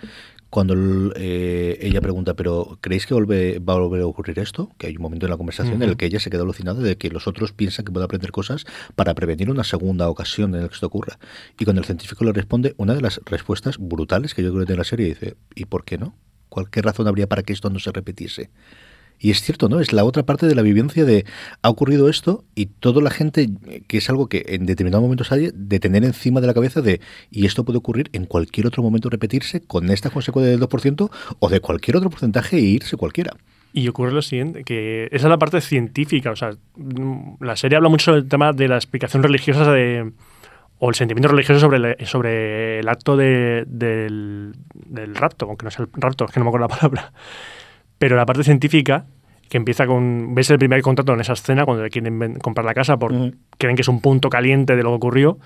cuando 0.55 1.13
eh, 1.17 1.79
ella 1.81 2.01
pregunta, 2.01 2.35
pero 2.35 2.79
¿creéis 2.81 3.07
que 3.07 3.15
volve- 3.15 3.59
va 3.59 3.73
a 3.75 3.79
volver 3.79 4.03
a 4.03 4.07
ocurrir 4.07 4.39
esto? 4.39 4.71
Que 4.79 4.87
hay 4.87 4.95
un 4.95 5.03
momento 5.03 5.27
en 5.27 5.31
la 5.31 5.37
conversación 5.37 5.83
en 5.83 5.89
el 5.89 5.97
que 5.97 6.07
ella 6.07 6.21
se 6.21 6.31
queda 6.31 6.43
alucinada 6.43 6.81
de 6.81 6.97
que 6.97 7.11
los 7.11 7.27
otros 7.27 7.51
piensan 7.53 7.85
que 7.85 7.91
puede 7.91 8.05
aprender 8.05 8.31
cosas 8.31 8.65
para 8.95 9.15
prevenir 9.15 9.51
una 9.51 9.65
segunda 9.65 10.09
ocasión 10.09 10.55
en 10.55 10.63
la 10.63 10.69
que 10.69 10.75
esto 10.75 10.87
ocurra. 10.87 11.19
Y 11.59 11.65
cuando 11.65 11.81
el 11.81 11.87
científico 11.87 12.23
le 12.25 12.33
responde, 12.33 12.75
una 12.77 12.95
de 12.95 13.01
las 13.01 13.21
respuestas 13.25 13.79
brutales 13.79 14.33
que 14.33 14.45
yo 14.45 14.51
creo 14.51 14.61
que 14.61 14.67
tiene 14.67 14.79
la 14.79 14.85
serie, 14.85 15.07
dice, 15.07 15.35
¿y 15.57 15.65
por 15.65 15.85
qué 15.85 15.99
no? 15.99 16.15
¿Cuál, 16.51 16.71
¿Qué 16.71 16.83
razón 16.83 17.09
habría 17.09 17.27
para 17.27 17.43
que 17.43 17.53
esto 17.53 17.69
no 17.69 17.81
se 17.81 17.91
repitiese? 17.91 18.51
Y 19.19 19.31
es 19.31 19.41
cierto, 19.41 19.69
¿no? 19.69 19.81
Es 19.81 19.93
la 19.93 20.05
otra 20.05 20.25
parte 20.25 20.47
de 20.47 20.55
la 20.55 20.61
vivencia 20.63 21.05
de 21.05 21.25
ha 21.63 21.71
ocurrido 21.71 22.09
esto 22.11 22.45
y 22.55 22.67
toda 22.67 23.01
la 23.01 23.11
gente, 23.11 23.49
que 23.87 23.97
es 23.99 24.11
algo 24.11 24.29
que 24.29 24.45
en 24.49 24.67
determinados 24.67 25.03
momentos 25.03 25.33
hay, 25.33 25.51
de 25.55 25.81
tener 25.81 26.05
encima 26.05 26.41
de 26.43 26.47
la 26.47 26.53
cabeza 26.55 26.83
de 26.83 27.01
y 27.31 27.47
esto 27.47 27.65
puede 27.65 27.79
ocurrir 27.79 28.11
en 28.13 28.27
cualquier 28.27 28.67
otro 28.67 28.83
momento 28.83 29.09
repetirse 29.09 29.61
con 29.63 29.89
esta 29.91 30.11
consecuencia 30.11 30.51
del 30.51 30.61
2% 30.61 31.11
o 31.39 31.49
de 31.49 31.61
cualquier 31.61 31.97
otro 31.97 32.11
porcentaje 32.11 32.57
e 32.59 32.61
irse 32.61 32.97
cualquiera. 32.99 33.35
Y 33.73 33.89
ocurre 33.89 34.13
lo 34.13 34.23
siguiente, 34.23 34.63
que 34.63 35.07
esa 35.07 35.27
es 35.27 35.31
la 35.31 35.39
parte 35.39 35.61
científica. 35.61 36.31
O 36.31 36.37
sea, 36.37 36.51
la 37.41 37.57
serie 37.57 37.77
habla 37.77 37.89
mucho 37.89 38.13
del 38.13 38.29
tema 38.29 38.53
de 38.53 38.69
la 38.69 38.77
explicación 38.77 39.23
religiosa 39.23 39.73
de, 39.73 40.13
o 40.79 40.89
el 40.91 40.95
sentimiento 40.95 41.29
religioso 41.29 41.61
sobre 41.61 41.79
el, 41.99 42.07
sobre 42.07 42.79
el 42.81 42.89
acto 42.89 43.17
de- 43.17 43.65
del, 43.67 44.53
del 44.75 45.15
rapto, 45.17 45.47
aunque 45.47 45.65
no 45.65 45.71
es 45.71 45.79
el 45.79 45.89
rapto, 45.95 46.25
es 46.27 46.31
que 46.31 46.39
no 46.41 46.45
me 46.45 46.51
acuerdo 46.51 46.69
la 46.69 46.77
palabra. 46.77 47.13
Pero 48.05 48.17
la 48.17 48.27
parte 48.27 48.45
científica, 48.45 49.07
que 49.49 49.57
empieza 49.57 49.87
con. 49.87 50.35
Ves 50.35 50.51
el 50.51 50.59
primer 50.59 50.83
contacto 50.83 51.15
en 51.15 51.23
esa 51.23 51.33
escena 51.33 51.65
cuando 51.65 51.83
le 51.85 51.89
quieren 51.89 52.35
comprar 52.35 52.67
la 52.67 52.75
casa 52.75 52.99
porque 52.99 53.33
creen 53.57 53.77
que 53.77 53.81
es 53.81 53.89
un 53.89 54.03
punto 54.03 54.29
caliente 54.29 54.77
de 54.77 54.83
lo 54.83 54.91
que 54.91 54.97
ocurrió. 54.97 55.39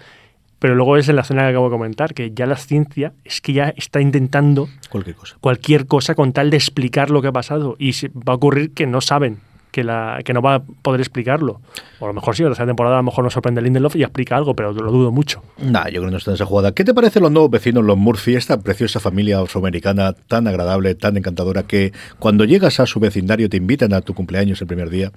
Pero 0.58 0.74
luego 0.74 0.96
es 0.96 1.08
en 1.08 1.14
la 1.14 1.22
escena 1.22 1.42
que 1.42 1.50
acabo 1.50 1.66
de 1.66 1.70
comentar, 1.70 2.14
que 2.14 2.32
ya 2.32 2.46
la 2.46 2.56
ciencia 2.56 3.12
es 3.24 3.40
que 3.40 3.52
ya 3.52 3.72
está 3.76 4.00
intentando 4.00 4.68
Cualquier 4.90 5.14
cosa. 5.14 5.36
cualquier 5.40 5.86
cosa 5.86 6.16
con 6.16 6.32
tal 6.32 6.50
de 6.50 6.56
explicar 6.56 7.10
lo 7.10 7.22
que 7.22 7.28
ha 7.28 7.32
pasado. 7.32 7.76
Y 7.78 7.92
va 8.08 8.32
a 8.32 8.34
ocurrir 8.34 8.74
que 8.74 8.88
no 8.88 9.00
saben 9.02 9.38
que, 9.70 9.84
la, 9.84 10.20
que 10.24 10.32
no 10.32 10.42
va 10.42 10.56
a 10.56 10.62
poder 10.62 11.00
explicarlo. 11.00 11.60
O 12.00 12.04
a 12.04 12.08
lo 12.08 12.14
mejor 12.14 12.36
sí, 12.36 12.42
la 12.42 12.50
tercera 12.50 12.66
temporada 12.66 12.96
a 12.96 12.98
lo 13.00 13.04
mejor 13.04 13.24
nos 13.24 13.32
sorprende 13.32 13.60
Lindelof 13.60 13.96
y 13.96 14.02
explica 14.02 14.36
algo, 14.36 14.54
pero 14.54 14.72
lo 14.72 14.90
dudo 14.90 15.10
mucho. 15.12 15.42
Nah, 15.58 15.84
yo 15.86 16.00
creo 16.00 16.04
que 16.04 16.10
no 16.10 16.16
está 16.16 16.30
en 16.30 16.36
esa 16.36 16.46
jugada. 16.46 16.72
¿Qué 16.72 16.84
te 16.84 16.94
parecen 16.94 17.22
los 17.22 17.32
nuevos 17.32 17.50
vecinos, 17.50 17.84
los 17.84 17.96
Murphy, 17.96 18.34
esta 18.34 18.60
preciosa 18.60 19.00
familia 19.00 19.40
afroamericana 19.40 20.12
tan 20.12 20.46
agradable, 20.46 20.94
tan 20.94 21.16
encantadora, 21.16 21.64
que 21.64 21.92
cuando 22.18 22.44
llegas 22.44 22.80
a 22.80 22.86
su 22.86 23.00
vecindario 23.00 23.48
te 23.48 23.56
invitan 23.56 23.92
a 23.92 24.00
tu 24.00 24.14
cumpleaños 24.14 24.60
el 24.60 24.66
primer 24.66 24.90
día? 24.90 25.12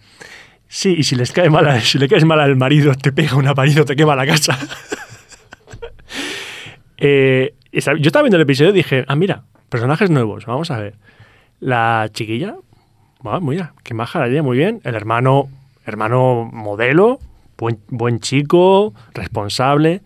Sí, 0.68 0.96
y 0.98 1.04
si 1.04 1.16
les 1.16 1.32
cae 1.32 1.50
mal, 1.50 1.82
si 1.82 1.98
le 1.98 2.08
caes 2.08 2.24
mal 2.24 2.40
al 2.40 2.56
marido, 2.56 2.94
te 2.96 3.12
pega 3.12 3.36
un 3.36 3.48
aparido, 3.48 3.84
te 3.84 3.96
quema 3.96 4.16
la 4.16 4.26
casa. 4.26 4.58
Eh, 7.04 7.56
yo 7.72 7.80
estaba 7.80 8.22
viendo 8.22 8.38
el 8.38 8.44
episodio 8.44 8.70
y 8.70 8.74
dije, 8.74 9.06
ah, 9.08 9.16
mira, 9.16 9.46
personajes 9.70 10.12
nuevos, 10.12 10.46
vamos 10.46 10.70
a 10.70 10.78
ver. 10.78 10.94
La 11.60 12.08
chiquilla, 12.14 12.58
ah, 13.26 13.40
mira, 13.42 13.74
qué 13.84 13.94
maja 13.94 14.26
muy 14.42 14.58
bien. 14.58 14.82
El 14.84 14.96
hermano, 14.96 15.50
hermano 15.86 16.50
modelo, 16.52 17.20
buen, 17.58 17.80
buen 17.90 18.20
chico, 18.20 18.94
responsable. 19.14 20.02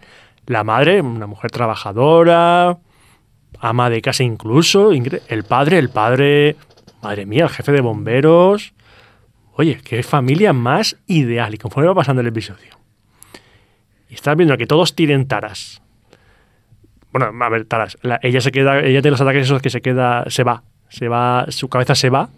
La 0.47 0.63
madre, 0.63 1.01
una 1.01 1.28
mujer 1.28 1.51
trabajadora, 1.51 2.78
ama 3.60 3.89
de 3.89 4.01
casa 4.01 4.23
incluso. 4.23 4.91
El 4.91 5.43
padre, 5.43 5.80
el 5.80 5.89
padre, 5.89 6.56
madre 7.01 7.25
mía, 7.25 7.43
el 7.45 7.49
jefe 7.49 7.71
de 7.71 7.82
bomberos. 7.82 8.73
Oye, 9.54 9.80
qué 9.84 10.04
familia 10.04 10.54
más 10.54 10.97
ideal. 11.08 11.54
Y 11.54 11.58
conforme 11.58 11.88
va 11.88 11.95
pasando 11.95 12.21
el 12.21 12.28
episodio. 12.28 12.78
Y 14.10 14.15
estás 14.15 14.36
viendo 14.36 14.58
que 14.58 14.67
todos 14.67 14.95
tienen 14.95 15.28
taras. 15.28 15.82
Bueno, 17.12 17.32
a 17.43 17.49
ver, 17.49 17.65
taras. 17.65 17.97
La- 18.01 18.19
ella 18.21 18.41
se 18.41 18.51
queda, 18.51 18.80
ella 18.80 19.01
tiene 19.01 19.12
los 19.12 19.21
ataques 19.21 19.43
esos 19.43 19.62
que 19.62 19.69
se 19.69 19.82
queda, 19.82 20.25
se 20.30 20.43
va. 20.43 20.63
Se 20.89 21.08
va, 21.08 21.45
su 21.49 21.67
cabeza 21.69 21.95
se 21.95 22.10
va, 22.10 22.30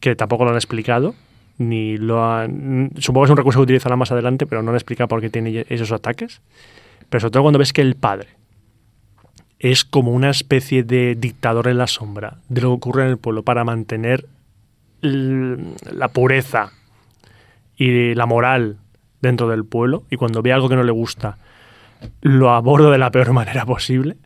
que 0.00 0.16
tampoco 0.16 0.44
lo 0.44 0.50
han 0.50 0.56
explicado. 0.56 1.14
Ni 1.58 1.96
lo 1.96 2.24
han. 2.24 2.90
Supongo 2.98 3.24
que 3.24 3.28
es 3.28 3.30
un 3.30 3.36
recurso 3.38 3.60
que 3.60 3.64
utilizará 3.64 3.96
más 3.96 4.12
adelante, 4.12 4.46
pero 4.46 4.62
no 4.62 4.70
han 4.70 4.76
explicado 4.76 5.08
por 5.08 5.20
qué 5.20 5.30
tiene 5.30 5.64
esos 5.68 5.90
ataques. 5.90 6.42
Pero 7.08 7.20
sobre 7.20 7.30
todo 7.32 7.42
cuando 7.44 7.58
ves 7.58 7.72
que 7.72 7.82
el 7.82 7.94
padre 7.94 8.28
es 9.58 9.84
como 9.84 10.12
una 10.12 10.30
especie 10.30 10.82
de 10.82 11.14
dictador 11.14 11.68
en 11.68 11.78
la 11.78 11.86
sombra 11.86 12.38
de 12.48 12.60
lo 12.60 12.68
que 12.68 12.74
ocurre 12.74 13.04
en 13.04 13.10
el 13.10 13.18
pueblo 13.18 13.42
para 13.42 13.64
mantener 13.64 14.26
la 15.00 16.08
pureza 16.08 16.72
y 17.76 18.14
la 18.14 18.26
moral 18.26 18.78
dentro 19.20 19.48
del 19.48 19.64
pueblo 19.64 20.04
y 20.10 20.16
cuando 20.16 20.42
ve 20.42 20.52
algo 20.52 20.68
que 20.68 20.76
no 20.76 20.82
le 20.82 20.92
gusta 20.92 21.38
lo 22.20 22.50
aborda 22.50 22.90
de 22.90 22.98
la 22.98 23.10
peor 23.10 23.32
manera 23.32 23.64
posible 23.64 24.16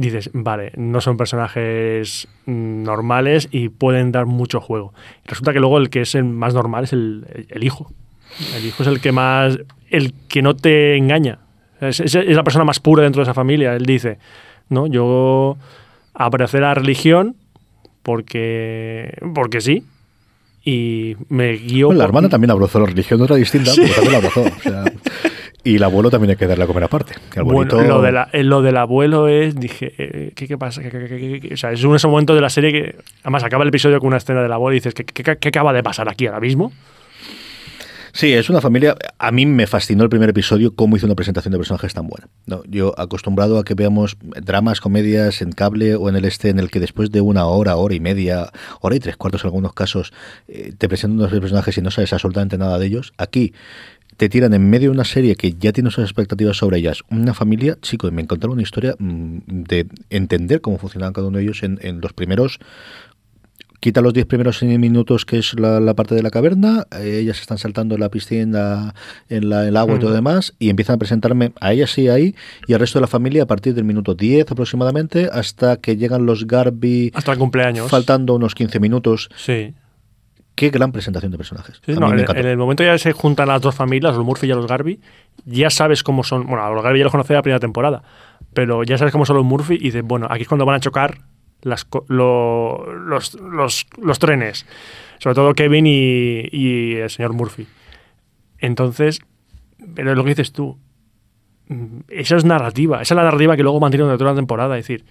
dices 0.00 0.30
vale 0.32 0.72
no 0.76 1.00
son 1.00 1.16
personajes 1.16 2.26
normales 2.46 3.48
y 3.50 3.68
pueden 3.68 4.12
dar 4.12 4.26
mucho 4.26 4.60
juego 4.60 4.92
resulta 5.26 5.52
que 5.52 5.60
luego 5.60 5.78
el 5.78 5.90
que 5.90 6.02
es 6.02 6.14
el 6.14 6.24
más 6.24 6.54
normal 6.54 6.84
es 6.84 6.92
el, 6.92 7.46
el 7.48 7.64
hijo. 7.64 7.90
El 8.56 8.64
hijo 8.64 8.82
es 8.84 8.88
el 8.88 9.00
que 9.00 9.10
más 9.12 9.58
el 9.90 10.14
que 10.28 10.40
no 10.40 10.54
te 10.54 10.96
engaña. 10.96 11.38
Es, 11.80 11.98
es- 12.00 12.14
es 12.14 12.36
la 12.36 12.44
persona 12.44 12.64
más 12.64 12.78
pura 12.78 13.02
dentro 13.02 13.20
de 13.20 13.24
esa 13.24 13.34
familia. 13.34 13.74
Él 13.74 13.84
dice 13.86 14.18
no 14.68 14.86
yo 14.86 15.56
abracé 16.14 16.60
la 16.60 16.72
religión 16.74 17.34
porque 18.02 19.18
porque 19.34 19.60
sí 19.60 19.84
y 20.64 21.16
me 21.28 21.52
guío 21.52 21.86
Bueno, 21.88 21.98
la 21.98 22.04
por- 22.04 22.10
hermana 22.10 22.28
también 22.28 22.50
abrazó 22.50 22.78
la 22.80 22.86
religión, 22.86 23.20
otra 23.22 23.36
distinta, 23.36 23.72
pero 23.74 23.88
también 23.94 24.12
la 24.12 24.18
abrazó. 24.18 24.42
o 24.42 24.60
sea, 24.62 24.84
y 25.64 25.76
el 25.76 25.82
abuelo 25.82 26.10
también 26.10 26.30
hay 26.30 26.36
que 26.36 26.46
darle 26.46 26.64
a 26.64 26.66
comer 26.66 26.84
aparte. 26.84 27.14
que 27.30 27.40
al 27.40 27.44
Bueno, 27.44 27.72
abuelito- 27.72 27.88
lo, 27.88 28.02
de 28.02 28.12
la- 28.12 28.28
eh, 28.32 28.42
lo 28.44 28.62
del 28.62 28.76
abuelo 28.76 29.28
es, 29.28 29.54
dije, 29.54 29.92
eh, 29.98 30.32
¿qué, 30.34 30.46
qué 30.48 30.56
pasa? 30.58 30.82
¿Qué- 30.82 30.90
qué- 30.90 30.98
qué- 31.08 31.18
qué- 31.18 31.40
qué? 31.48 31.54
O 31.54 31.56
sea, 31.56 31.72
es 31.72 31.82
un 31.84 31.94
ese 31.96 32.06
momento 32.08 32.34
de 32.34 32.40
la 32.40 32.50
serie 32.50 32.72
que, 32.72 32.96
además, 33.22 33.44
acaba 33.44 33.62
el 33.64 33.68
episodio 33.68 33.98
con 34.00 34.08
una 34.08 34.16
escena 34.16 34.42
del 34.42 34.52
abuelo 34.52 34.74
y 34.74 34.78
dices, 34.78 34.94
¿qué, 34.94 35.04
qué- 35.04 35.22
qué- 35.22 35.36
qué 35.38 35.48
acaba 35.48 35.72
de 35.72 35.82
pasar 35.82 36.08
aquí 36.08 36.26
ahora 36.26 36.40
mismo? 36.40 36.72
Sí, 38.12 38.32
es 38.32 38.50
una 38.50 38.60
familia. 38.60 38.96
A 39.20 39.30
mí 39.30 39.46
me 39.46 39.68
fascinó 39.68 40.02
el 40.02 40.08
primer 40.10 40.30
episodio 40.30 40.74
cómo 40.74 40.96
hizo 40.96 41.06
una 41.06 41.14
presentación 41.14 41.52
de 41.52 41.58
personajes 41.58 41.94
tan 41.94 42.08
buena. 42.08 42.26
No, 42.44 42.62
yo 42.66 42.92
acostumbrado 42.98 43.56
a 43.56 43.62
que 43.64 43.74
veamos 43.74 44.16
dramas, 44.20 44.80
comedias 44.80 45.42
en 45.42 45.52
cable 45.52 45.94
o 45.94 46.08
en 46.08 46.16
el 46.16 46.24
este, 46.24 46.48
en 46.48 46.58
el 46.58 46.70
que 46.72 46.80
después 46.80 47.12
de 47.12 47.20
una 47.20 47.46
hora, 47.46 47.76
hora 47.76 47.94
y 47.94 48.00
media, 48.00 48.50
hora 48.80 48.96
y 48.96 48.98
tres 48.98 49.16
cuartos 49.16 49.44
en 49.44 49.48
algunos 49.48 49.74
casos, 49.74 50.12
eh, 50.48 50.72
te 50.76 50.88
presentan 50.88 51.20
unos 51.20 51.30
personajes 51.30 51.78
y 51.78 51.82
no 51.82 51.92
sabes 51.92 52.12
absolutamente 52.12 52.58
nada 52.58 52.80
de 52.80 52.86
ellos. 52.86 53.12
Aquí 53.16 53.54
te 54.20 54.28
tiran 54.28 54.52
en 54.52 54.68
medio 54.68 54.90
de 54.90 54.94
una 54.96 55.04
serie 55.06 55.34
que 55.34 55.54
ya 55.54 55.72
tiene 55.72 55.90
sus 55.90 56.04
expectativas 56.04 56.58
sobre 56.58 56.76
ellas. 56.76 57.00
Una 57.08 57.32
familia, 57.32 57.78
chico, 57.80 58.06
y 58.06 58.10
me 58.10 58.20
encontraron 58.20 58.52
una 58.52 58.62
historia 58.62 58.94
mm, 58.98 59.38
de 59.46 59.86
entender 60.10 60.60
cómo 60.60 60.76
funcionaban 60.76 61.14
cada 61.14 61.28
uno 61.28 61.38
de 61.38 61.44
ellos 61.44 61.62
en, 61.62 61.78
en 61.80 62.02
los 62.02 62.12
primeros 62.12 62.58
quita 63.80 64.02
los 64.02 64.12
10 64.12 64.26
primeros 64.26 64.62
minutos 64.62 65.24
que 65.24 65.38
es 65.38 65.58
la, 65.58 65.80
la 65.80 65.94
parte 65.94 66.14
de 66.14 66.22
la 66.22 66.28
caverna, 66.28 66.86
eh, 67.00 67.20
ellas 67.22 67.40
están 67.40 67.56
saltando 67.56 67.94
en 67.94 68.02
la 68.02 68.10
piscina, 68.10 68.94
en 69.30 69.48
la, 69.48 69.66
el 69.66 69.74
agua 69.78 69.96
y 69.96 69.98
todo 70.00 70.10
Mm. 70.10 70.14
demás, 70.16 70.54
y 70.58 70.68
empiezan 70.68 70.96
a 70.96 70.98
presentarme 70.98 71.52
a 71.58 71.72
ellas 71.72 71.90
sí 71.90 72.08
ahí 72.08 72.34
y 72.66 72.74
al 72.74 72.80
resto 72.80 72.98
de 72.98 73.04
la 73.04 73.06
familia 73.06 73.44
a 73.44 73.46
partir 73.46 73.72
del 73.72 73.84
minuto 73.84 74.14
10 74.14 74.50
aproximadamente 74.50 75.30
hasta 75.32 75.78
que 75.78 75.96
llegan 75.96 76.26
los 76.26 76.46
Garby 76.46 77.10
Hasta 77.14 77.32
el 77.32 77.38
cumpleaños. 77.38 77.88
faltando 77.88 78.34
unos 78.34 78.54
15 78.54 78.80
minutos. 78.80 79.30
Sí. 79.34 79.72
Qué 80.60 80.68
gran 80.70 80.92
presentación 80.92 81.32
de 81.32 81.38
personajes. 81.38 81.80
Sí, 81.86 81.92
no, 81.94 82.12
en, 82.12 82.46
el 82.46 82.56
momento 82.58 82.82
ya 82.84 82.98
se 82.98 83.12
juntan 83.12 83.48
las 83.48 83.62
dos 83.62 83.74
familias, 83.74 84.14
los 84.14 84.24
Murphy 84.26 84.46
y 84.46 84.50
los 84.50 84.66
Garby, 84.66 85.00
ya 85.46 85.70
sabes 85.70 86.02
cómo 86.02 86.22
son. 86.22 86.46
Bueno, 86.46 86.62
a 86.64 86.70
los 86.70 86.82
Garby 86.82 86.98
ya 86.98 87.04
los 87.04 87.10
conocí 87.12 87.28
de 87.28 87.36
la 87.36 87.42
primera 87.42 87.60
temporada, 87.60 88.02
pero 88.52 88.82
ya 88.84 88.98
sabes 88.98 89.10
cómo 89.12 89.24
son 89.24 89.36
los 89.36 89.44
Murphy 89.46 89.74
y 89.76 89.84
dices, 89.84 90.02
bueno, 90.04 90.26
aquí 90.28 90.42
es 90.42 90.48
cuando 90.48 90.66
van 90.66 90.76
a 90.76 90.80
chocar 90.80 91.22
las, 91.62 91.84
co- 91.86 92.04
lo- 92.08 92.92
los, 92.94 93.34
los, 93.40 93.86
los 94.02 94.18
trenes. 94.18 94.66
Sobre 95.18 95.34
todo 95.34 95.54
Kevin 95.54 95.86
y, 95.86 96.42
y 96.52 96.94
el 96.96 97.08
señor 97.10 97.32
Murphy. 97.32 97.66
Entonces, 98.58 99.20
pero 99.94 100.10
es 100.10 100.16
lo 100.16 100.24
que 100.24 100.30
dices 100.30 100.52
tú. 100.52 100.78
mm, 101.68 102.00
Esa 102.08 102.36
es 102.36 102.44
narrativa. 102.44 103.00
Esa 103.02 103.14
es 103.14 103.16
la 103.16 103.24
narrativa 103.24 103.56
que 103.56 103.62
luego 103.62 103.80
mantiene 103.80 104.04
durante 104.04 104.18
toda 104.18 104.32
la 104.32 104.36
temporada. 104.36 104.76
Es 104.78 104.84
decir, 104.86 105.04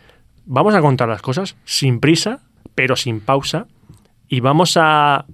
vamos 0.45 0.75
a 0.75 0.81
contar 0.81 1.09
las 1.09 1.21
cosas 1.21 1.55
sin 1.65 1.99
prisa, 1.99 2.41
pero 2.75 2.95
sin 2.95 3.19
pausa. 3.19 3.67
Y 4.27 4.41
vamos 4.41 4.77
a 4.77 5.25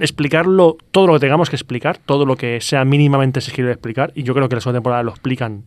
explicarlo 0.00 0.76
todo 0.90 1.06
lo 1.06 1.14
que 1.14 1.20
tengamos 1.20 1.50
que 1.50 1.56
explicar, 1.56 1.98
todo 1.98 2.26
lo 2.26 2.36
que 2.36 2.60
sea 2.60 2.84
mínimamente 2.84 3.40
exigible 3.40 3.72
explicar. 3.72 4.12
Y 4.14 4.22
yo 4.22 4.34
creo 4.34 4.48
que 4.48 4.54
en 4.54 4.58
la 4.58 4.60
segunda 4.60 4.78
temporada 4.78 5.02
lo 5.02 5.10
explican 5.10 5.64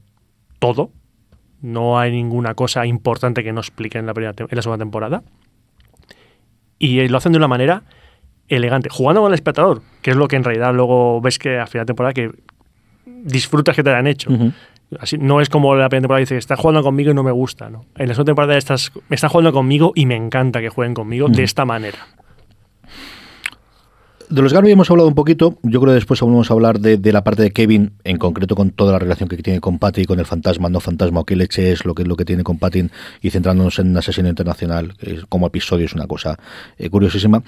todo. 0.60 0.91
No 1.62 1.99
hay 1.99 2.12
ninguna 2.12 2.53
cosa 2.53 2.86
importante 2.86 3.43
que 3.43 3.51
no 3.51 3.62
expliquen 3.62 4.01
en 4.01 4.06
la, 4.08 4.13
primera 4.13 4.34
en 4.38 4.56
la 4.56 4.62
segunda 4.62 4.84
temporada. 4.84 5.23
Y 6.80 6.99
eh, 6.99 7.10
lo 7.10 7.17
hacen 7.17 7.32
de 7.32 7.38
una 7.38 7.47
manera 7.47 7.84
elegante, 8.47 8.89
jugando 8.89 9.21
con 9.21 9.32
el 9.32 9.36
espectador, 9.36 9.82
que 10.01 10.12
es 10.12 10.17
lo 10.17 10.27
que 10.27 10.36
en 10.36 10.43
realidad 10.43 10.73
luego 10.73 11.19
ves 11.21 11.39
que 11.39 11.60
a 11.60 11.67
final 11.67 11.86
de 11.86 11.88
temporada 11.88 12.13
que 12.13 12.32
disfrutas 13.06 13.75
que 13.75 13.84
te 13.84 13.89
hayan 13.89 14.08
hecho. 14.08 14.32
Ujú. 14.32 14.53
Así, 14.99 15.17
no 15.17 15.41
es 15.41 15.49
como 15.49 15.75
la 15.75 15.89
primera 15.89 16.03
temporada 16.03 16.19
dice, 16.21 16.38
está 16.38 16.56
jugando 16.56 16.82
conmigo 16.82 17.12
y 17.12 17.13
no 17.13 17.23
me 17.23 17.32
gusta. 17.32 17.69
¿no? 17.69 17.86
En 17.97 18.08
la 18.08 18.13
segunda 18.13 18.30
temporada 18.30 18.58
estás, 18.58 18.91
me 19.10 19.15
están 19.15 19.30
jugando 19.30 19.51
conmigo 19.51 19.91
y 19.95 20.06
me 20.06 20.15
encanta 20.15 20.62
que 20.62 20.69
jueguen 20.69 20.93
conmigo 20.93 21.27
de 21.27 21.43
esta 21.43 21.65
manera. 21.65 21.99
De 24.30 24.42
los 24.42 24.52
Garby 24.52 24.72
hemos 24.72 24.92
hablado 24.92 25.08
un 25.08 25.16
poquito. 25.16 25.58
Yo 25.63 25.80
creo 25.80 25.92
que 25.92 25.96
después 25.96 26.22
aún 26.22 26.34
vamos 26.34 26.52
a 26.52 26.54
hablar 26.54 26.82
de, 26.82 26.98
de 26.98 27.13
la 27.13 27.24
parte 27.24 27.44
de 27.44 27.52
Kevin, 27.52 27.94
en 28.04 28.18
concreto 28.18 28.56
con 28.56 28.72
toda 28.72 28.92
la 28.92 29.00
relación 29.00 29.30
que 29.30 29.38
tiene 29.38 29.62
con 29.62 29.80
Patty, 29.80 30.04
con 30.06 30.20
el 30.20 30.26
fantasma, 30.26 30.68
no 30.70 30.82
fantasma, 30.82 31.22
o 31.22 31.24
qué 31.24 31.38
leche 31.38 31.72
es 31.72 31.86
lo 31.86 31.96
que, 31.96 32.04
lo 32.04 32.18
que 32.18 32.26
tiene 32.26 32.44
con 32.44 32.58
Patty, 32.60 32.90
y 33.22 33.30
centrándonos 33.30 33.80
en 33.80 33.90
un 33.92 33.98
asesino 33.98 34.28
internacional, 34.28 34.94
es- 35.00 35.26
como 35.30 35.48
episodio 35.48 35.86
es 35.86 35.94
una 35.94 36.08
cosa 36.08 36.38
eh, 36.78 36.90
curiosísima. 36.90 37.42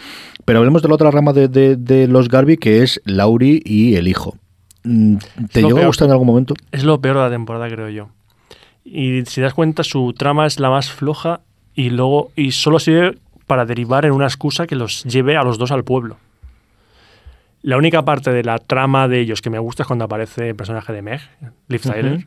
Pero 0.46 0.60
hablemos 0.60 0.82
de 0.82 0.88
la 0.88 0.94
otra 0.96 1.12
rama 1.12 1.34
de, 1.34 1.50
de- 1.50 1.76
de 1.76 2.08
los 2.08 2.30
Garby, 2.30 2.56
que 2.56 2.82
es 2.82 3.02
Laurie 3.04 3.62
y 3.66 3.96
el 3.96 4.08
hijo. 4.08 4.38
Mm, 4.84 5.18
¿Te 5.52 5.62
llegó 5.62 5.80
a 5.80 5.88
gustar 5.88 6.06
en 6.08 6.14
algún 6.14 6.28
momento? 6.28 6.54
Es 6.72 6.86
lo 6.86 7.02
peor 7.02 7.18
de 7.18 7.24
la 7.24 7.30
temporada, 7.30 7.68
creo 7.68 7.90
yo. 7.90 8.08
Y 8.86 9.24
si 9.26 9.42
das 9.42 9.54
cuenta, 9.54 9.84
su 9.84 10.14
trama 10.14 10.46
es 10.46 10.62
la 10.62 10.70
más 10.70 10.90
floja 10.90 11.42
y 11.76 11.90
luego 11.90 12.32
y 12.38 12.52
solo 12.52 12.80
sirve 12.80 13.18
para 13.48 13.66
derivar 13.66 14.06
en 14.06 14.14
una 14.14 14.26
excusa 14.26 14.66
que 14.66 14.78
los 14.78 15.04
lleve 15.04 15.36
a 15.36 15.44
los 15.44 15.58
dos 15.58 15.72
al 15.72 15.84
pueblo. 15.84 16.16
La 17.62 17.78
única 17.78 18.04
parte 18.06 18.32
de 18.32 18.44
la 18.44 18.58
trama 18.58 19.08
de 19.08 19.20
ellos 19.20 19.42
que 19.42 19.50
me 19.50 19.60
gusta 19.60 19.84
es 19.84 19.88
cuando 19.88 20.06
aparece 20.06 20.50
el 20.50 20.56
personaje 20.56 20.94
de 20.94 21.02
Meg, 21.02 21.22
Liv 21.68 21.82
Tyler, 21.82 22.26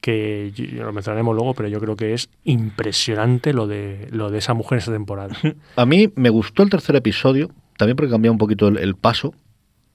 que 0.00 0.52
yo- 0.54 0.84
lo 0.84 0.92
mencionaremos 0.92 1.34
luego, 1.34 1.54
pero 1.54 1.68
yo 1.68 1.80
creo 1.80 1.96
que 1.96 2.12
es 2.12 2.28
impresionante 2.44 3.52
lo 3.52 3.66
de, 3.66 4.08
lo 4.10 4.30
de 4.30 4.38
esa 4.38 4.52
mujer 4.54 4.76
en 4.76 4.82
esa 4.82 4.92
temporada. 4.92 5.36
A 5.76 5.86
mí 5.86 6.12
me 6.16 6.28
gustó 6.30 6.62
el 6.62 6.70
tercer 6.70 6.96
episodio, 6.96 7.50
también 7.76 7.96
porque 7.96 8.10
cambiaba 8.10 8.32
un 8.32 8.38
poquito 8.38 8.68
el, 8.68 8.78
el 8.78 8.94
paso, 8.96 9.32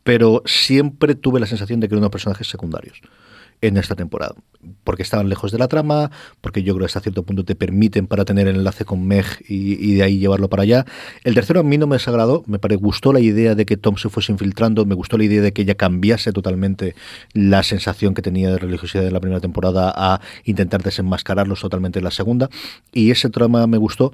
pero 0.04 0.41
siempre 0.46 1.15
tuve 1.15 1.39
la 1.39 1.46
sensación 1.46 1.80
de 1.80 1.88
que 1.88 1.96
eran 1.96 2.00
unos 2.04 2.12
personajes 2.12 2.48
secundarios 2.48 3.02
en 3.62 3.78
esta 3.78 3.96
temporada, 3.96 4.36
porque 4.84 5.02
estaban 5.04 5.30
lejos 5.30 5.52
de 5.52 5.58
la 5.58 5.67
trama, 5.67 6.12
porque 6.41 6.63
yo 6.63 6.74
creo 6.74 6.86
que 6.86 6.86
hasta 6.86 7.00
cierto 7.00 7.24
punto 7.24 7.43
te 7.43 7.56
permiten 7.56 8.08
para 8.08 8.24
tener 8.24 8.48
el 8.48 8.58
enlace 8.58 8.86
con 8.86 9.08
Meg 9.08 9.26
y, 9.48 9.96
de 9.96 10.04
ahí 10.04 10.20
llevarlo 10.20 10.50
para 10.50 10.63
allá. 10.63 10.86
El 11.24 11.34
tercero 11.34 11.62
a 11.62 11.63
mí 11.63 11.78
no 11.78 11.88
me 11.88 11.96
desagradó, 11.96 12.43
me 12.48 12.60
pare, 12.60 12.76
gustó 12.76 13.13
la 13.13 13.20
idea 13.20 13.56
de 13.56 13.65
que 13.65 13.78
Tom 13.78 13.98
se 13.98 14.10
fuese 14.10 14.32
infiltrando, 14.32 14.86
me 14.86 14.96
gustó 14.96 15.17
la 15.17 15.24
idea 15.24 15.41
de 15.41 15.54
que 15.54 15.63
ella 15.63 15.76
cambiase 15.76 16.32
totalmente 16.32 16.96
la 17.34 17.63
sensación 17.63 18.13
que 18.13 18.22
tenía 18.22 18.52
de 18.52 18.60
religiosidad 18.60 19.06
en 19.06 19.13
la 19.13 19.20
primera 19.20 19.41
temporada 19.41 19.91
a 19.96 20.22
intentar 20.43 20.84
desenmascararlos 20.84 21.62
totalmente 21.62 22.00
en 22.00 22.06
la 22.06 22.12
segunda, 22.12 22.50
y 22.93 23.12
ese 23.12 23.30
trama 23.30 23.65
me 23.67 23.78
gustó. 23.78 24.13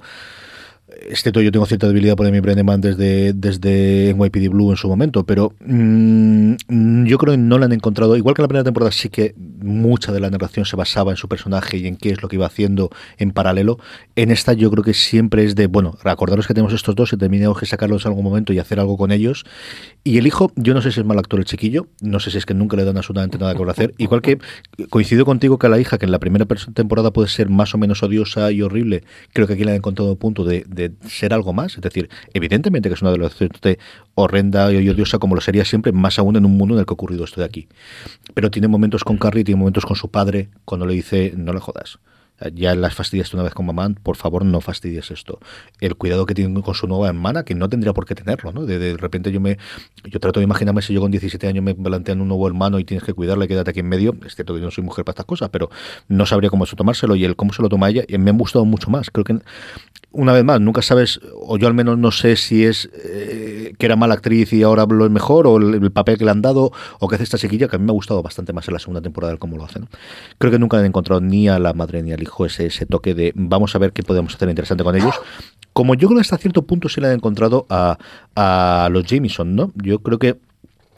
Excepto 0.86 1.40
yo 1.40 1.50
tengo 1.50 1.64
cierta 1.64 1.86
debilidad 1.88 2.14
por 2.14 2.26
Amy 2.26 2.40
Brenneman 2.40 2.80
desde, 2.80 3.32
desde 3.32 4.14
NYPD 4.14 4.50
Blue 4.50 4.70
en 4.70 4.76
su 4.76 4.86
momento, 4.86 5.24
pero 5.24 5.54
mm, 5.64 7.04
yo 7.06 7.16
creo 7.16 7.32
que 7.32 7.38
no 7.38 7.58
la 7.58 7.64
han 7.64 7.72
encontrado. 7.72 8.16
Igual 8.16 8.34
que 8.34 8.42
en 8.42 8.44
la 8.44 8.48
primera 8.48 8.64
temporada, 8.64 8.92
sí 8.92 9.08
que 9.08 9.34
mucha 9.36 10.12
de 10.12 10.20
la 10.20 10.28
narración 10.28 10.66
se 10.66 10.76
basaba 10.76 11.10
en 11.10 11.16
su 11.16 11.26
personaje 11.26 11.78
y 11.78 11.86
en 11.86 11.96
qué 11.96 12.10
es 12.10 12.22
lo 12.22 12.28
que 12.28 12.36
iba 12.36 12.46
haciendo 12.46 12.90
en 13.16 13.32
paralelo. 13.32 13.78
En 14.14 14.30
esta, 14.30 14.52
yo 14.52 14.70
creo 14.70 14.84
que 14.84 14.92
siempre 14.92 15.44
es 15.44 15.54
de, 15.54 15.68
bueno, 15.68 15.96
recordaros 16.02 16.46
que 16.46 16.52
tenemos 16.52 16.74
estos 16.74 16.94
dos 16.94 17.12
y 17.14 17.16
terminamos 17.16 17.58
que 17.58 17.64
sacarlos 17.64 18.04
en 18.04 18.10
algún 18.10 18.24
momento 18.24 18.52
y 18.52 18.58
hacer 18.58 18.78
algo 18.78 18.98
con 18.98 19.10
ellos. 19.10 19.46
Y 20.04 20.18
el 20.18 20.26
hijo, 20.26 20.52
yo 20.54 20.74
no 20.74 20.82
sé 20.82 20.92
si 20.92 21.00
es 21.00 21.06
mal 21.06 21.18
actor 21.18 21.40
el 21.40 21.46
chiquillo, 21.46 21.86
no 22.02 22.20
sé 22.20 22.30
si 22.30 22.36
es 22.36 22.44
que 22.44 22.52
nunca 22.52 22.76
le 22.76 22.84
dan 22.84 22.98
absolutamente 22.98 23.38
nada 23.38 23.54
que 23.54 23.70
hacer. 23.70 23.94
Igual 23.96 24.20
que 24.20 24.38
coincido 24.90 25.24
contigo 25.24 25.58
que 25.58 25.66
a 25.66 25.70
la 25.70 25.80
hija, 25.80 25.96
que 25.96 26.04
en 26.04 26.12
la 26.12 26.18
primera 26.18 26.44
temporada 26.74 27.10
puede 27.10 27.28
ser 27.28 27.48
más 27.48 27.74
o 27.74 27.78
menos 27.78 28.02
odiosa 28.02 28.52
y 28.52 28.60
horrible, 28.60 29.04
creo 29.32 29.46
que 29.46 29.54
aquí 29.54 29.64
le 29.64 29.70
han 29.70 29.76
encontrado 29.78 30.12
un 30.12 30.18
punto 30.18 30.44
de, 30.44 30.64
de 30.74 30.92
ser 31.08 31.32
algo 31.32 31.52
más. 31.52 31.74
Es 31.74 31.80
decir, 31.80 32.08
evidentemente 32.32 32.88
que 32.88 32.94
es 32.94 33.02
una 33.02 33.10
adolescente 33.10 33.78
horrenda 34.14 34.72
y 34.72 34.88
odiosa 34.88 35.18
como 35.18 35.34
lo 35.34 35.40
sería 35.40 35.64
siempre, 35.64 35.92
más 35.92 36.18
aún 36.18 36.36
en 36.36 36.44
un 36.44 36.56
mundo 36.56 36.74
en 36.74 36.80
el 36.80 36.86
que 36.86 36.92
ha 36.92 36.94
ocurrido 36.94 37.24
esto 37.24 37.40
de 37.40 37.46
aquí. 37.46 37.68
Pero 38.34 38.50
tiene 38.50 38.68
momentos 38.68 39.04
con 39.04 39.16
Carrie, 39.18 39.44
tiene 39.44 39.58
momentos 39.58 39.86
con 39.86 39.96
su 39.96 40.10
padre, 40.10 40.48
cuando 40.64 40.86
le 40.86 40.94
dice, 40.94 41.32
no 41.36 41.52
le 41.52 41.60
jodas. 41.60 41.98
Ya 42.52 42.74
las 42.74 42.94
fastidiaste 42.94 43.36
una 43.36 43.44
vez 43.44 43.54
con 43.54 43.64
mamá, 43.66 43.88
por 44.02 44.16
favor 44.16 44.44
no 44.44 44.60
fastidies 44.60 45.10
esto. 45.10 45.38
El 45.80 45.94
cuidado 45.94 46.26
que 46.26 46.34
tiene 46.34 46.60
con 46.62 46.74
su 46.74 46.88
nueva 46.88 47.08
hermana, 47.08 47.44
que 47.44 47.54
no 47.54 47.68
tendría 47.68 47.92
por 47.92 48.06
qué 48.06 48.14
tenerlo, 48.14 48.52
¿no? 48.52 48.66
De, 48.66 48.78
de 48.78 48.96
repente 48.96 49.30
yo 49.30 49.40
me 49.40 49.56
yo 50.04 50.20
trato 50.20 50.40
de 50.40 50.44
imaginarme 50.44 50.82
si 50.82 50.92
yo 50.92 51.00
con 51.00 51.10
17 51.10 51.46
años 51.46 51.64
me 51.64 51.74
plantean 51.74 52.20
un 52.20 52.28
nuevo 52.28 52.46
hermano 52.46 52.78
y 52.78 52.84
tienes 52.84 53.04
que 53.04 53.14
cuidarle, 53.14 53.46
quédate 53.46 53.70
aquí 53.70 53.80
en 53.80 53.88
medio. 53.88 54.16
Es 54.26 54.34
cierto 54.34 54.54
que 54.54 54.60
yo 54.60 54.66
no 54.66 54.70
soy 54.70 54.84
mujer 54.84 55.04
para 55.04 55.12
estas 55.12 55.26
cosas, 55.26 55.48
pero 55.50 55.70
no 56.08 56.26
sabría 56.26 56.50
cómo 56.50 56.64
eso 56.64 56.76
tomárselo 56.76 57.14
y 57.16 57.24
el 57.24 57.36
cómo 57.36 57.52
se 57.52 57.62
lo 57.62 57.68
toma 57.68 57.88
ella. 57.88 58.02
Y 58.08 58.18
me 58.18 58.30
han 58.30 58.38
gustado 58.38 58.64
mucho 58.64 58.90
más. 58.90 59.10
Creo 59.10 59.24
que 59.24 59.38
una 60.10 60.32
vez 60.32 60.44
más, 60.44 60.60
nunca 60.60 60.80
sabes, 60.82 61.20
o 61.34 61.56
yo 61.58 61.66
al 61.66 61.74
menos 61.74 61.98
no 61.98 62.12
sé 62.12 62.36
si 62.36 62.64
es 62.64 62.88
eh, 63.04 63.74
que 63.78 63.86
era 63.86 63.96
mala 63.96 64.14
actriz 64.14 64.52
y 64.52 64.62
ahora 64.62 64.86
lo 64.86 65.04
es 65.04 65.10
mejor, 65.10 65.46
o 65.46 65.56
el, 65.56 65.74
el 65.74 65.90
papel 65.90 66.18
que 66.18 66.24
le 66.24 66.30
han 66.30 66.40
dado, 66.40 66.72
o 67.00 67.08
que 67.08 67.16
hace 67.16 67.24
esta 67.24 67.38
chiquilla, 67.38 67.68
que 67.68 67.76
a 67.76 67.78
mí 67.78 67.84
me 67.84 67.90
ha 67.90 67.94
gustado 67.94 68.22
bastante 68.22 68.52
más 68.52 68.68
en 68.68 68.74
la 68.74 68.80
segunda 68.80 69.02
temporada 69.02 69.32
el 69.32 69.38
cómo 69.38 69.56
lo 69.56 69.64
hacen. 69.64 69.88
Creo 70.38 70.52
que 70.52 70.58
nunca 70.58 70.78
han 70.78 70.84
encontrado 70.84 71.20
ni 71.20 71.48
a 71.48 71.58
la 71.58 71.72
madre 71.72 72.02
ni 72.02 72.12
al 72.12 72.20
hijo 72.24 72.44
ese, 72.46 72.66
ese 72.66 72.84
toque 72.86 73.14
de 73.14 73.32
vamos 73.34 73.74
a 73.74 73.78
ver 73.78 73.92
qué 73.92 74.02
podemos 74.02 74.34
hacer 74.34 74.48
interesante 74.48 74.84
con 74.84 74.96
ellos. 74.96 75.14
Como 75.72 75.94
yo 75.94 76.08
creo 76.08 76.18
que 76.18 76.22
hasta 76.22 76.38
cierto 76.38 76.62
punto 76.62 76.88
se 76.88 77.00
le 77.00 77.06
han 77.08 77.14
encontrado 77.14 77.66
a, 77.70 77.98
a 78.36 78.88
los 78.90 79.04
Jameson, 79.04 79.54
¿no? 79.56 79.72
Yo 79.76 80.00
creo 80.00 80.18
que 80.18 80.36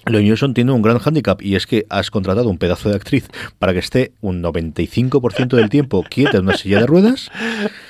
Lo 0.07 0.20
Jameson 0.20 0.55
tiene 0.55 0.70
un 0.72 0.83
gran 0.83 0.99
hándicap 0.99 1.43
y 1.43 1.57
es 1.57 1.66
que 1.66 1.85
has 1.91 2.11
contratado 2.11 2.49
un 2.49 2.59
pedazo 2.59 2.89
de 2.91 2.95
actriz 2.97 3.29
para 3.59 3.72
que 3.72 3.81
esté 3.81 4.12
un 4.20 4.41
95% 4.43 5.57
del 5.57 5.68
tiempo 5.68 6.05
quieta 6.09 6.37
en 6.39 6.45
una 6.45 6.57
silla 6.57 6.79
de 6.81 6.87
ruedas, 6.87 7.29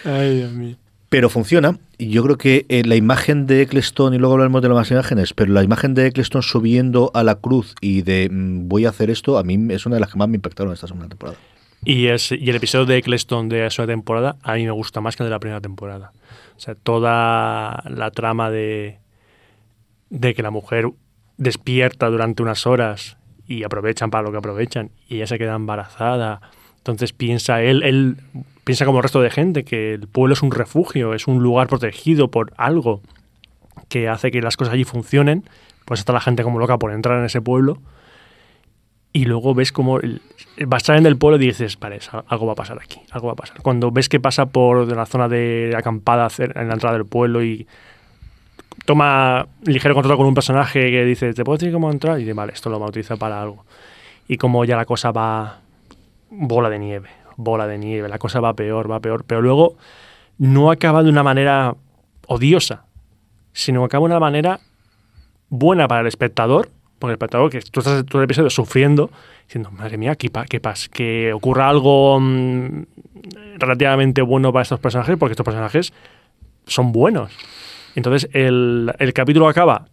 Ay, 0.05 0.37
Dios 0.39 0.53
mío. 0.53 0.77
pero 1.11 1.29
funciona. 1.29 1.79
Y 1.99 2.09
yo 2.11 2.23
creo 2.23 2.39
que 2.39 2.65
eh, 2.69 2.83
la 2.85 2.95
imagen 2.97 3.47
de 3.47 3.63
Eccleston, 3.63 4.15
y 4.15 4.19
luego 4.19 4.35
hablaremos 4.35 4.63
de 4.63 4.69
las 4.69 4.91
imágenes, 4.91 5.33
pero 5.35 5.53
la 5.53 5.63
imagen 5.63 5.93
de 5.95 6.07
Eccleston 6.07 6.43
subiendo 6.43 7.11
a 7.15 7.23
la 7.23 7.35
cruz 7.37 7.75
y 7.81 8.03
de 8.03 8.29
mm, 8.31 8.69
voy 8.69 8.87
a 8.87 8.91
hacer 8.91 9.11
esto, 9.11 9.37
a 9.39 9.43
mí 9.43 9.59
es 9.75 9.85
una 9.87 9.97
de 9.97 10.01
las 10.01 10.11
que 10.13 10.19
más 10.19 10.29
me 10.29 10.37
impactaron 10.37 10.73
esta 10.73 10.87
segunda 10.87 11.09
temporada. 11.09 11.39
Y, 11.85 12.09
es, 12.09 12.33
y 12.33 12.51
el 12.51 12.57
episodio 12.57 12.87
de 12.87 12.97
Eccleston 12.97 13.49
de 13.49 13.67
esa 13.67 13.87
temporada 13.87 14.37
a 14.43 14.55
mí 14.55 14.65
me 14.65 14.73
gusta 14.73 15.01
más 15.01 15.17
que 15.17 15.23
el 15.23 15.29
de 15.29 15.31
la 15.31 15.39
primera 15.39 15.61
temporada. 15.61 16.13
O 16.57 16.61
sea, 16.61 16.75
toda 16.75 17.83
la 17.89 18.11
trama 18.11 18.51
de, 18.51 18.99
de 20.11 20.35
que 20.35 20.43
la 20.43 20.51
mujer 20.51 20.91
despierta 21.37 22.09
durante 22.09 22.43
unas 22.43 22.67
horas 22.67 23.19
y 23.47 23.63
aprovechan 23.63 24.11
para 24.11 24.25
lo 24.25 24.33
que 24.33 24.39
aprovechan 24.39 24.91
y 25.09 25.17
ella 25.17 25.27
se 25.27 25.39
queda 25.39 25.55
embarazada. 25.55 26.41
Entonces 26.79 27.13
piensa 27.13 27.63
él, 27.63 27.83
él 27.83 28.17
piensa 28.65 28.85
como 28.85 28.99
el 28.99 29.03
resto 29.03 29.21
de 29.21 29.31
gente 29.31 29.65
que 29.65 29.95
el 29.95 30.09
pueblo 30.09 30.33
es 30.33 30.43
un 30.43 30.51
refugio, 30.51 31.15
es 31.15 31.27
un 31.27 31.43
lugar 31.43 31.69
protegido 31.69 32.31
por 32.31 32.53
algo 32.57 33.03
que 33.89 34.09
hace 34.09 34.31
que 34.31 34.41
las 34.41 34.57
cosas 34.57 34.75
allí 34.75 34.85
funcionen. 34.85 35.45
Pues 35.85 36.01
está 36.01 36.13
la 36.13 36.21
gente 36.21 36.43
como 36.43 36.59
loca 36.59 36.79
por 36.79 36.93
entrar 36.93 37.19
en 37.19 37.27
ese 37.27 37.41
pueblo 37.41 37.81
y 39.17 39.25
luego 39.25 39.55
ves 39.55 39.73
como 39.73 39.99
vas 40.65 40.83
saliendo 40.83 41.09
del 41.09 41.19
pueblo 41.19 41.37
y 41.37 41.47
dices, 41.47 41.79
vale, 41.79 41.99
algo 42.29 42.47
va 42.47 42.53
a 42.53 42.57
pasar 42.57 42.79
aquí, 42.81 43.01
algo 43.11 43.27
va 43.29 43.33
a 43.35 43.37
pasar. 43.37 43.61
Cuando 43.63 43.91
ves 43.91 44.09
que 44.09 44.21
pasa 44.21 44.47
por 44.47 44.91
la 44.91 45.07
zona 45.07 45.29
de 45.29 45.75
acampada 45.77 46.29
en 46.39 46.69
la 46.69 46.75
entrada 46.75 46.97
del 46.97 47.07
pueblo 47.07 47.43
y 47.43 47.67
toma 48.85 49.47
ligero 49.65 49.95
contacto 49.95 50.17
con 50.17 50.27
un 50.27 50.35
personaje 50.35 50.91
que 50.91 51.05
dice, 51.05 51.33
¿te 51.35 51.45
puedo 51.45 51.59
decir 51.59 51.73
cómo 51.73 51.91
entrar? 51.91 52.19
Y 52.19 52.21
dice, 52.21 52.33
vale, 52.33 52.53
esto 52.53 52.71
lo 52.71 52.79
va 52.79 52.87
a 52.87 52.89
utilizar 52.89 53.19
para 53.19 53.41
algo. 53.43 53.65
Y 54.29 54.37
como 54.39 54.65
ya 54.65 54.77
la 54.77 54.85
cosa 54.85 55.11
va 55.13 55.61
bola 56.31 56.71
de 56.71 56.79
nieve, 56.79 57.11
bola 57.37 57.67
de 57.67 57.79
nieve, 57.79 58.09
la 58.09 58.19
cosa 58.19 58.41
va 58.41 58.55
peor, 58.55 58.91
va 58.91 59.01
peor, 59.01 59.25
pero 59.25 59.43
luego 59.43 59.77
no 60.39 60.71
acaba 60.71 61.03
de 61.03 61.11
una 61.11 61.23
manera 61.23 61.75
odiosa, 62.27 62.85
sino 63.53 63.85
acaba 63.85 64.03
de 64.03 64.13
una 64.13 64.21
manera 64.21 64.61
buena 65.49 65.89
para 65.89 66.03
el 66.03 66.07
espectador, 66.07 66.71
porque 66.99 67.13
el 67.13 67.15
espectador 67.15 67.51
que 67.51 67.61
tú 67.61 67.81
estás 67.81 68.05
todo 68.07 68.21
el 68.21 68.25
episodio 68.25 68.51
sufriendo, 68.51 69.11
diciendo, 69.47 69.71
madre 69.71 69.97
mía, 69.97 70.15
¿qué, 70.17 70.29
pa- 70.31 70.45
qué 70.47 70.61
pasa? 70.61 70.89
Que 70.93 71.33
ocurra 71.33 71.69
algo 71.69 72.19
mm, 72.21 72.83
relativamente 73.59 74.23
bueno 74.23 74.53
para 74.53 74.63
estos 74.63 74.81
personajes, 74.81 75.17
porque 75.17 75.33
estos 75.33 75.45
personajes 75.45 75.93
son 76.67 76.93
buenos. 76.93 77.33
Entonces 77.95 78.29
el, 78.33 78.93
el 78.99 79.13
capítulo 79.13 79.49
acaba 79.49 79.89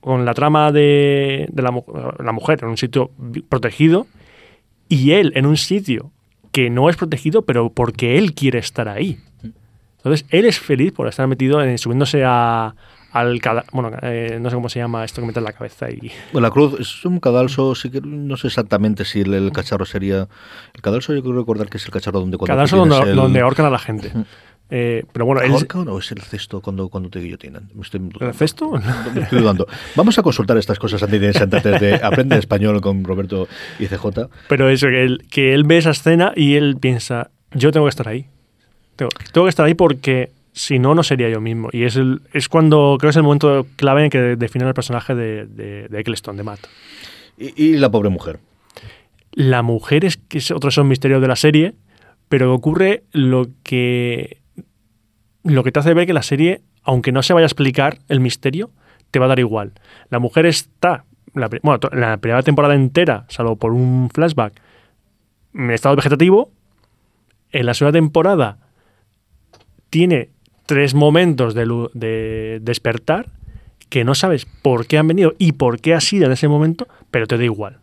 con 0.00 0.24
la 0.24 0.34
trama 0.34 0.72
de, 0.72 1.46
de 1.50 1.62
la, 1.62 1.72
la 2.18 2.32
mujer 2.32 2.60
en 2.62 2.68
un 2.68 2.76
sitio 2.76 3.10
protegido 3.48 4.06
y 4.88 5.12
él 5.12 5.32
en 5.36 5.46
un 5.46 5.56
sitio 5.56 6.10
que 6.52 6.68
no 6.70 6.90
es 6.90 6.96
protegido, 6.96 7.42
pero 7.42 7.70
porque 7.70 8.18
él 8.18 8.34
quiere 8.34 8.58
estar 8.58 8.88
ahí. 8.88 9.18
Entonces 9.98 10.26
él 10.30 10.44
es 10.44 10.58
feliz 10.58 10.92
por 10.92 11.08
estar 11.08 11.26
metido 11.28 11.62
en 11.62 11.78
subiéndose 11.78 12.24
a, 12.24 12.74
al 13.12 13.40
cada- 13.40 13.64
bueno, 13.72 13.90
eh, 14.02 14.38
no 14.40 14.48
sé 14.50 14.56
cómo 14.56 14.68
se 14.68 14.78
llama 14.78 15.04
esto 15.04 15.20
que 15.20 15.26
mete 15.26 15.38
en 15.38 15.44
la 15.44 15.52
cabeza 15.52 15.90
y 15.90 16.10
Bueno, 16.32 16.46
la 16.48 16.50
cruz 16.50 16.80
es 16.80 17.04
un 17.04 17.20
cadalso, 17.20 17.74
sí 17.74 17.90
que 17.90 18.00
no 18.02 18.36
sé 18.36 18.46
exactamente 18.48 19.04
si 19.04 19.20
el, 19.20 19.34
el 19.34 19.52
cacharro 19.52 19.84
sería. 19.84 20.28
El 20.74 20.80
cadalso, 20.82 21.14
yo 21.14 21.22
creo 21.22 21.34
recordar 21.34 21.68
que 21.68 21.76
es 21.76 21.84
el 21.84 21.90
cacharro 21.90 22.20
donde 22.20 22.38
cuando. 22.38 22.54
cada 22.54 22.66
tú 22.66 22.76
donde, 22.76 23.10
el- 23.10 23.16
donde 23.16 23.40
ahorcan 23.40 23.66
a 23.66 23.70
la 23.70 23.78
gente. 23.78 24.12
Eh, 24.74 25.04
pero 25.12 25.26
bueno, 25.26 25.42
él, 25.42 25.52
¿Ahorcan 25.52 25.86
o 25.88 25.98
es 25.98 26.10
el 26.12 26.22
cesto 26.22 26.62
cuando, 26.62 26.88
cuando 26.88 27.10
te 27.10 27.18
guillotinan? 27.20 27.68
Me 27.74 27.82
estoy 27.82 28.00
dudando. 28.00 28.26
¿El 28.28 28.32
cesto? 28.34 28.70
Me 29.14 29.20
estoy 29.20 29.40
dudando. 29.40 29.66
Vamos 29.96 30.18
a 30.18 30.22
consultar 30.22 30.56
estas 30.56 30.78
cosas 30.78 31.02
antes 31.02 31.20
de 31.80 32.00
Aprende 32.02 32.38
Español 32.38 32.80
con 32.80 33.04
Roberto 33.04 33.48
y 33.78 33.86
CJ. 33.86 34.30
Pero 34.48 34.70
eso, 34.70 34.86
que 34.86 35.02
él, 35.04 35.26
que 35.30 35.52
él 35.52 35.64
ve 35.64 35.76
esa 35.76 35.90
escena 35.90 36.32
y 36.34 36.54
él 36.54 36.78
piensa, 36.80 37.28
yo 37.52 37.70
tengo 37.70 37.84
que 37.84 37.90
estar 37.90 38.08
ahí. 38.08 38.28
Tengo, 38.96 39.10
tengo 39.32 39.44
que 39.44 39.50
estar 39.50 39.66
ahí 39.66 39.74
porque 39.74 40.30
si 40.52 40.78
no, 40.78 40.94
no 40.94 41.02
sería 41.02 41.28
yo 41.28 41.40
mismo. 41.40 41.68
Y 41.72 41.84
es, 41.84 41.96
el, 41.96 42.22
es 42.32 42.48
cuando 42.48 42.96
creo 42.98 43.08
que 43.08 43.10
es 43.10 43.16
el 43.16 43.22
momento 43.22 43.66
clave 43.76 44.04
en 44.04 44.10
que 44.10 44.36
define 44.36 44.66
el 44.66 44.74
personaje 44.74 45.14
de, 45.14 45.46
de, 45.46 45.88
de 45.88 46.00
Eccleston, 46.00 46.36
de 46.36 46.42
Matt. 46.42 46.60
Y, 47.38 47.62
y 47.62 47.76
la 47.76 47.90
pobre 47.90 48.10
mujer. 48.10 48.38
La 49.32 49.62
mujer 49.62 50.04
es 50.04 50.16
que 50.16 50.38
es 50.38 50.50
otro 50.50 50.68
de 50.68 50.72
esos 50.72 50.84
misterios 50.84 51.22
de 51.22 51.28
la 51.28 51.36
serie, 51.36 51.74
pero 52.28 52.52
ocurre 52.54 53.04
lo 53.12 53.48
que 53.62 54.42
lo 55.44 55.64
que 55.64 55.72
te 55.72 55.80
hace 55.80 55.94
ver 55.94 56.06
que 56.06 56.12
la 56.12 56.22
serie, 56.22 56.62
aunque 56.82 57.12
no 57.12 57.22
se 57.22 57.32
vaya 57.32 57.44
a 57.44 57.48
explicar 57.48 57.98
el 58.08 58.20
misterio, 58.20 58.70
te 59.10 59.18
va 59.18 59.26
a 59.26 59.28
dar 59.28 59.38
igual. 59.38 59.72
La 60.08 60.18
mujer 60.18 60.46
está, 60.46 61.04
la, 61.34 61.48
bueno, 61.62 61.80
la 61.92 62.16
primera 62.18 62.42
temporada 62.42 62.74
entera, 62.74 63.26
salvo 63.28 63.56
por 63.56 63.72
un 63.72 64.08
flashback, 64.10 64.60
en 65.54 65.70
estado 65.70 65.96
vegetativo. 65.96 66.50
En 67.50 67.66
la 67.66 67.74
segunda 67.74 67.98
temporada 67.98 68.58
tiene 69.90 70.30
tres 70.66 70.94
momentos 70.94 71.54
de, 71.54 71.66
de 71.94 72.58
despertar 72.62 73.30
que 73.92 74.04
no 74.04 74.14
sabes 74.14 74.46
por 74.46 74.86
qué 74.86 74.96
han 74.96 75.06
venido 75.06 75.34
y 75.36 75.52
por 75.52 75.78
qué 75.78 75.92
ha 75.92 76.00
sido 76.00 76.24
en 76.24 76.32
ese 76.32 76.48
momento, 76.48 76.88
pero 77.10 77.26
te 77.26 77.36
da 77.36 77.44
igual. 77.44 77.80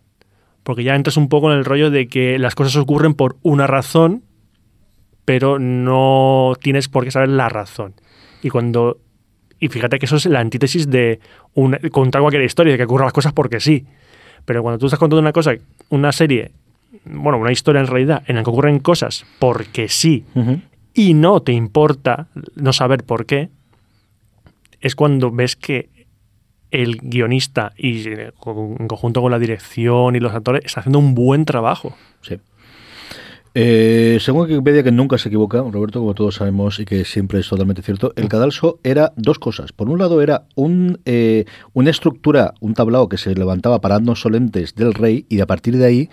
Porque 0.63 0.83
ya 0.83 0.95
entras 0.95 1.17
un 1.17 1.29
poco 1.29 1.51
en 1.51 1.59
el 1.59 1.65
rollo 1.65 1.91
de 1.91 2.07
que 2.07 2.39
las 2.39 2.55
cosas 2.55 2.75
ocurren 2.77 3.13
por 3.13 3.37
una 3.43 3.67
razón, 3.67 4.23
pero 5.23 5.59
no 5.59 6.53
tienes 6.59 6.87
por 6.87 7.03
qué 7.03 7.11
saber 7.11 7.29
la 7.29 7.47
razón. 7.47 7.93
Y 8.41 8.49
cuando. 8.49 8.97
Y 9.59 9.67
fíjate 9.67 9.99
que 9.99 10.07
eso 10.07 10.15
es 10.15 10.25
la 10.25 10.39
antítesis 10.39 10.89
de 10.89 11.19
una, 11.53 11.77
contar 11.91 12.21
cualquier 12.21 12.43
historia, 12.43 12.71
de 12.71 12.77
que 12.79 12.85
ocurran 12.85 13.05
las 13.05 13.13
cosas 13.13 13.33
porque 13.33 13.59
sí. 13.59 13.85
Pero 14.45 14.63
cuando 14.63 14.79
tú 14.79 14.87
estás 14.87 14.97
contando 14.97 15.21
una 15.21 15.31
cosa, 15.31 15.53
una 15.89 16.11
serie, 16.11 16.53
bueno, 17.05 17.37
una 17.37 17.51
historia 17.51 17.81
en 17.81 17.87
realidad, 17.87 18.23
en 18.25 18.37
la 18.37 18.43
que 18.43 18.49
ocurren 18.49 18.79
cosas 18.79 19.27
porque 19.37 19.89
sí, 19.89 20.25
y 20.93 21.13
no 21.13 21.41
te 21.41 21.53
importa 21.53 22.27
no 22.55 22.73
saber 22.73 23.03
por 23.03 23.25
qué, 23.25 23.49
es 24.81 24.95
cuando 24.95 25.31
ves 25.31 25.55
que 25.55 25.89
el 26.71 26.97
guionista 26.97 27.73
y 27.77 28.07
eh, 28.07 28.31
en 28.45 28.87
conjunto 28.87 29.21
con 29.21 29.31
la 29.31 29.39
dirección 29.39 30.15
y 30.15 30.19
los 30.19 30.33
actores 30.33 30.63
está 30.65 30.81
haciendo 30.81 30.99
un 30.99 31.15
buen 31.15 31.45
trabajo. 31.45 31.95
Sí. 32.21 32.37
Eh, 33.55 34.19
según 34.21 34.43
Wikipedia, 34.43 34.83
que 34.83 34.91
nunca 34.91 35.17
se 35.17 35.27
equivoca, 35.29 35.57
Roberto, 35.57 35.99
como 35.99 36.13
todos 36.13 36.35
sabemos 36.35 36.79
y 36.79 36.85
que 36.85 37.03
siempre 37.03 37.39
es 37.39 37.49
totalmente 37.49 37.81
cierto, 37.81 38.13
el 38.15 38.29
cadalso 38.29 38.79
era 38.83 39.11
dos 39.15 39.39
cosas. 39.39 39.71
Por 39.71 39.89
un 39.89 39.97
lado, 39.97 40.21
era 40.21 40.43
un, 40.55 40.99
eh, 41.05 41.45
una 41.73 41.89
estructura, 41.89 42.53
un 42.59 42.75
tablao 42.75 43.09
que 43.09 43.17
se 43.17 43.33
levantaba 43.33 43.81
para 43.81 43.95
darnos 43.95 44.21
solentes 44.21 44.75
del 44.75 44.93
rey, 44.93 45.25
y 45.29 45.39
a 45.39 45.47
partir 45.47 45.77
de 45.77 45.85
ahí 45.85 46.09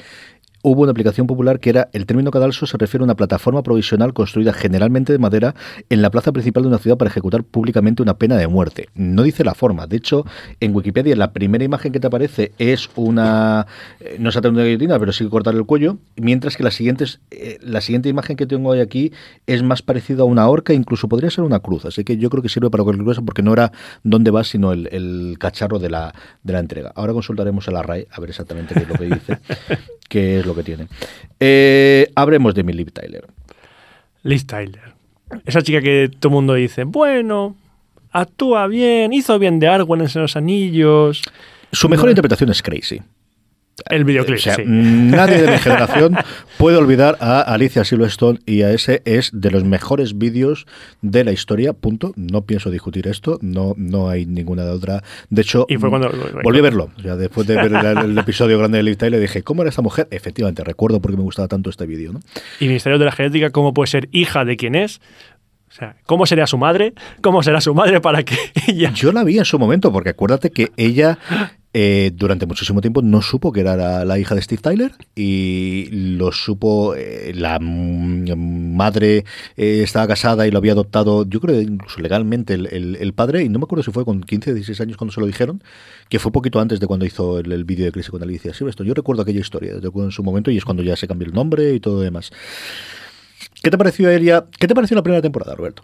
hubo 0.66 0.82
una 0.82 0.90
aplicación 0.90 1.28
popular 1.28 1.60
que 1.60 1.70
era 1.70 1.88
el 1.92 2.06
término 2.06 2.32
cadalso 2.32 2.66
se 2.66 2.76
refiere 2.76 3.02
a 3.02 3.04
una 3.04 3.14
plataforma 3.14 3.62
provisional 3.62 4.12
construida 4.12 4.52
generalmente 4.52 5.12
de 5.12 5.18
madera 5.20 5.54
en 5.90 6.02
la 6.02 6.10
plaza 6.10 6.32
principal 6.32 6.64
de 6.64 6.70
una 6.70 6.78
ciudad 6.78 6.96
para 6.96 7.08
ejecutar 7.08 7.44
públicamente 7.44 8.02
una 8.02 8.18
pena 8.18 8.36
de 8.36 8.48
muerte. 8.48 8.88
No 8.96 9.22
dice 9.22 9.44
la 9.44 9.54
forma. 9.54 9.86
De 9.86 9.96
hecho, 9.96 10.26
en 10.58 10.74
Wikipedia 10.74 11.14
la 11.14 11.32
primera 11.32 11.62
imagen 11.62 11.92
que 11.92 12.00
te 12.00 12.08
aparece 12.08 12.50
es 12.58 12.90
una 12.96 13.68
eh, 14.00 14.16
no 14.18 14.28
es 14.28 14.42
de 14.42 14.48
una 14.48 14.64
guillotina, 14.64 14.98
pero 14.98 15.12
sí 15.12 15.24
cortar 15.28 15.54
el 15.54 15.66
cuello, 15.66 15.98
mientras 16.16 16.56
que 16.56 16.64
la 16.64 16.72
siguiente 16.72 17.04
eh, 17.30 17.58
la 17.60 17.80
siguiente 17.80 18.08
imagen 18.08 18.36
que 18.36 18.46
tengo 18.46 18.70
hoy 18.70 18.80
aquí 18.80 19.12
es 19.46 19.62
más 19.62 19.82
parecido 19.82 20.24
a 20.24 20.26
una 20.26 20.48
horca, 20.48 20.72
incluso 20.72 21.08
podría 21.08 21.30
ser 21.30 21.44
una 21.44 21.60
cruz. 21.60 21.84
Así 21.84 22.02
que 22.02 22.16
yo 22.16 22.28
creo 22.28 22.42
que 22.42 22.48
sirve 22.48 22.70
para 22.70 22.82
cualquier 22.82 23.06
cosa 23.06 23.22
porque 23.22 23.42
no 23.42 23.52
era 23.52 23.70
dónde 24.02 24.32
va, 24.32 24.42
sino 24.42 24.72
el, 24.72 24.88
el 24.90 25.36
cacharro 25.38 25.78
de 25.78 25.90
la, 25.90 26.12
de 26.42 26.52
la 26.52 26.58
entrega. 26.58 26.90
Ahora 26.96 27.12
consultaremos 27.12 27.68
a 27.68 27.70
la 27.70 27.82
RAE 27.82 28.08
a 28.10 28.20
ver 28.20 28.30
exactamente 28.30 28.74
qué 28.74 28.80
es 28.80 28.88
lo 28.88 28.94
que 28.96 29.04
dice, 29.04 29.38
qué 30.08 30.40
es 30.40 30.46
lo 30.46 30.54
que 30.54 30.62
tiene. 30.62 30.88
Eh, 31.40 32.10
habremos 32.14 32.54
de 32.54 32.62
Millie 32.62 32.84
Tyler. 32.86 33.26
Liz 34.22 34.46
Tyler. 34.46 34.94
Esa 35.44 35.62
chica 35.62 35.80
que 35.80 36.10
todo 36.18 36.30
el 36.30 36.34
mundo 36.34 36.54
dice, 36.54 36.84
bueno, 36.84 37.56
actúa 38.10 38.66
bien, 38.66 39.12
hizo 39.12 39.38
bien 39.38 39.58
de 39.58 39.68
Arwen 39.68 40.00
en 40.02 40.08
los 40.14 40.36
anillos. 40.36 41.22
Su 41.72 41.88
mejor 41.88 42.08
interpretación 42.08 42.50
es 42.50 42.62
Crazy. 42.62 43.02
El 43.90 44.04
videoclip, 44.04 44.38
O 44.38 44.40
sea, 44.40 44.54
sí. 44.56 44.62
nadie 44.66 45.42
de 45.42 45.50
mi 45.50 45.58
generación 45.58 46.16
puede 46.56 46.78
olvidar 46.78 47.18
a 47.20 47.40
Alicia 47.42 47.84
Silverstone 47.84 48.38
y 48.46 48.62
a 48.62 48.70
ese 48.72 49.02
es 49.04 49.30
de 49.34 49.50
los 49.50 49.64
mejores 49.64 50.16
vídeos 50.16 50.66
de 51.02 51.24
la 51.24 51.32
historia, 51.32 51.72
punto. 51.74 52.12
No 52.16 52.42
pienso 52.46 52.70
discutir 52.70 53.06
esto, 53.06 53.38
no, 53.42 53.74
no 53.76 54.08
hay 54.08 54.24
ninguna 54.24 54.64
de 54.64 54.70
otra. 54.70 55.02
De 55.28 55.42
hecho, 55.42 55.66
Y 55.68 55.76
fue 55.76 55.90
cuando- 55.90 56.10
volví 56.42 56.58
a 56.58 56.62
verlo. 56.62 56.90
O 56.98 57.02
sea, 57.02 57.16
después 57.16 57.46
de 57.46 57.56
ver 57.56 57.72
el, 57.72 57.98
el 57.98 58.18
episodio 58.18 58.58
grande 58.58 58.78
de 58.78 58.82
Liv 58.84 58.96
Tyler, 58.96 59.20
dije, 59.20 59.42
¿cómo 59.42 59.62
era 59.62 59.68
esta 59.68 59.82
mujer? 59.82 60.08
Efectivamente, 60.10 60.64
recuerdo 60.64 61.00
porque 61.00 61.18
me 61.18 61.22
gustaba 61.22 61.48
tanto 61.48 61.68
este 61.68 61.84
vídeo. 61.86 62.12
¿no? 62.12 62.20
Y 62.60 62.66
Ministerio 62.68 62.98
de 62.98 63.04
la 63.04 63.12
Genética, 63.12 63.50
¿cómo 63.50 63.74
puede 63.74 63.88
ser 63.88 64.08
hija 64.12 64.44
de 64.46 64.56
quién 64.56 64.74
es? 64.74 65.00
O 65.68 65.72
sea, 65.78 65.96
¿cómo 66.06 66.24
sería 66.24 66.46
su 66.46 66.56
madre? 66.56 66.94
¿Cómo 67.20 67.42
será 67.42 67.60
su 67.60 67.74
madre 67.74 68.00
para 68.00 68.22
que 68.22 68.36
ella... 68.68 68.92
Yo 68.94 69.12
la 69.12 69.22
vi 69.24 69.36
en 69.38 69.44
su 69.44 69.58
momento, 69.58 69.92
porque 69.92 70.10
acuérdate 70.10 70.50
que 70.50 70.70
ella 70.78 71.18
eh, 71.78 72.10
durante 72.14 72.46
muchísimo 72.46 72.80
tiempo 72.80 73.02
no 73.02 73.20
supo 73.20 73.52
que 73.52 73.60
era 73.60 74.02
la, 74.02 74.18
hija 74.18 74.34
de 74.34 74.40
Steve 74.40 74.62
Tyler 74.62 74.92
y 75.14 75.88
lo 75.90 76.32
supo 76.32 76.94
eh, 76.94 77.34
la 77.34 77.58
madre 77.60 79.26
eh, 79.58 79.82
estaba 79.82 80.06
casada 80.06 80.46
y 80.46 80.50
lo 80.50 80.56
había 80.56 80.72
adoptado, 80.72 81.26
yo 81.28 81.38
creo 81.38 81.60
incluso 81.60 82.00
legalmente 82.00 82.54
el, 82.54 83.12
padre, 83.12 83.44
y 83.44 83.50
no 83.50 83.58
me 83.58 83.64
acuerdo 83.64 83.82
si 83.82 83.90
fue 83.90 84.06
con 84.06 84.22
15 84.22 84.52
o 84.52 84.54
16 84.54 84.80
años 84.80 84.96
cuando 84.96 85.12
se 85.12 85.20
lo 85.20 85.26
dijeron, 85.26 85.62
que 86.08 86.18
fue 86.18 86.32
poquito 86.32 86.60
antes 86.60 86.80
de 86.80 86.86
cuando 86.86 87.04
hizo 87.04 87.40
el, 87.40 87.52
el 87.52 87.64
vídeo 87.64 87.84
de 87.84 87.92
Crisis 87.92 88.10
con 88.10 88.22
Alicia 88.22 88.54
Silverstone. 88.54 88.88
Yo 88.88 88.94
recuerdo 88.94 89.20
aquella 89.20 89.40
historia 89.40 89.74
desde 89.74 89.90
en 89.94 90.12
su 90.12 90.22
momento 90.22 90.50
y 90.50 90.56
es 90.56 90.64
cuando 90.64 90.82
ya 90.82 90.96
se 90.96 91.06
cambió 91.06 91.28
el 91.28 91.34
nombre 91.34 91.74
y 91.74 91.80
todo 91.80 92.00
demás. 92.00 92.30
¿Qué 93.62 93.70
te 93.70 93.76
pareció 93.76 94.08
ella? 94.08 94.46
¿Qué 94.58 94.66
te 94.66 94.74
pareció 94.74 94.94
la 94.94 95.02
primera 95.02 95.20
temporada, 95.20 95.54
Roberto? 95.54 95.82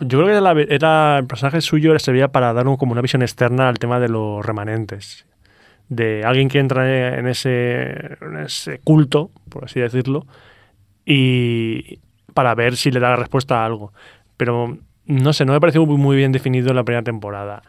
Yo 0.00 0.22
creo 0.22 0.26
que 0.26 0.40
la- 0.40 0.60
era, 0.68 1.18
el 1.18 1.26
personaje 1.26 1.60
suyo 1.60 1.98
servía 1.98 2.28
para 2.28 2.52
dar 2.52 2.64
como 2.76 2.92
una 2.92 3.00
visión 3.00 3.22
externa 3.22 3.68
al 3.68 3.78
tema 3.78 3.98
de 3.98 4.08
los 4.08 4.44
remanentes. 4.44 5.26
De 5.88 6.24
alguien 6.24 6.48
que 6.48 6.58
entra 6.58 7.18
en 7.18 7.28
ese, 7.28 8.16
en 8.20 8.38
ese 8.44 8.80
culto, 8.80 9.30
por 9.48 9.64
así 9.64 9.80
decirlo, 9.80 10.26
y 11.04 12.00
para 12.34 12.54
ver 12.54 12.76
si 12.76 12.90
le 12.90 13.00
da 13.00 13.16
respuesta 13.16 13.62
a 13.62 13.66
algo. 13.66 13.92
Pero 14.36 14.78
no 15.06 15.32
sé, 15.32 15.44
no 15.44 15.52
me 15.52 15.60
pareció 15.60 15.86
muy, 15.86 16.16
bien 16.16 16.32
definido 16.32 16.70
en 16.70 16.76
la 16.76 16.84
primera 16.84 17.04
temporada. 17.04 17.62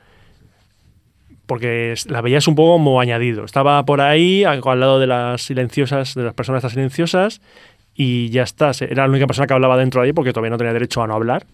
Porque 1.45 1.93
la 2.07 2.21
veías 2.21 2.47
un 2.47 2.55
poco 2.55 2.73
como 2.73 2.99
añadido. 2.99 3.45
Estaba 3.45 3.85
por 3.85 4.01
ahí, 4.01 4.43
al 4.43 4.61
lado 4.79 4.99
de 4.99 5.07
las 5.07 5.43
silenciosas, 5.43 6.13
de 6.13 6.23
las 6.23 6.33
personas 6.33 6.59
estas 6.59 6.73
silenciosas, 6.73 7.41
y 7.95 8.29
ya 8.29 8.43
está. 8.43 8.71
Era 8.81 9.03
la 9.03 9.09
única 9.11 9.27
persona 9.27 9.47
que 9.47 9.53
hablaba 9.53 9.77
dentro 9.77 10.01
de 10.01 10.07
ahí 10.07 10.13
porque 10.13 10.33
todavía 10.33 10.49
no 10.49 10.57
tenía 10.57 10.73
derecho 10.73 11.01
a 11.03 11.07
no 11.07 11.13
hablar. 11.13 11.45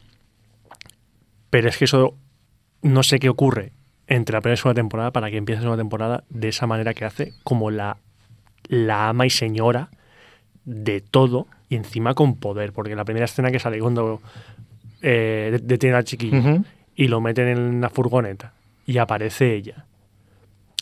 Pero 1.54 1.70
es 1.70 1.78
que 1.78 1.86
eso 1.86 2.16
no 2.82 3.04
sé 3.04 3.20
qué 3.20 3.30
ocurre 3.30 3.74
entre 4.08 4.34
la 4.34 4.42
primera 4.42 4.56
y 4.56 4.58
segunda 4.58 4.80
temporada 4.80 5.12
para 5.12 5.30
que 5.30 5.38
empiece 5.38 5.58
la 5.60 5.66
segunda 5.66 5.82
temporada 5.84 6.24
de 6.30 6.48
esa 6.50 6.66
manera 6.66 6.96
que 6.96 7.06
hace, 7.06 7.34
como 7.44 7.70
la, 7.70 7.98
la 8.70 9.10
ama 9.10 9.28
y 9.28 9.30
señora 9.30 9.90
de 10.66 11.00
todo 11.02 11.46
y 11.70 11.76
encima 11.76 12.16
con 12.16 12.38
poder. 12.38 12.74
Porque 12.74 12.96
la 12.96 13.06
primera 13.06 13.26
escena 13.26 13.52
que 13.52 13.60
sale 13.60 13.78
cuando 13.80 14.20
eh, 15.04 15.50
de- 15.52 15.60
detienen 15.60 15.96
al 15.98 16.06
chiquillo 16.06 16.42
y 16.96 17.08
lo 17.08 17.22
meten 17.22 17.48
en 17.50 17.82
la 17.82 17.90
furgoneta 17.92 18.54
y 18.88 18.98
aparece 18.98 19.54
ella, 19.54 19.86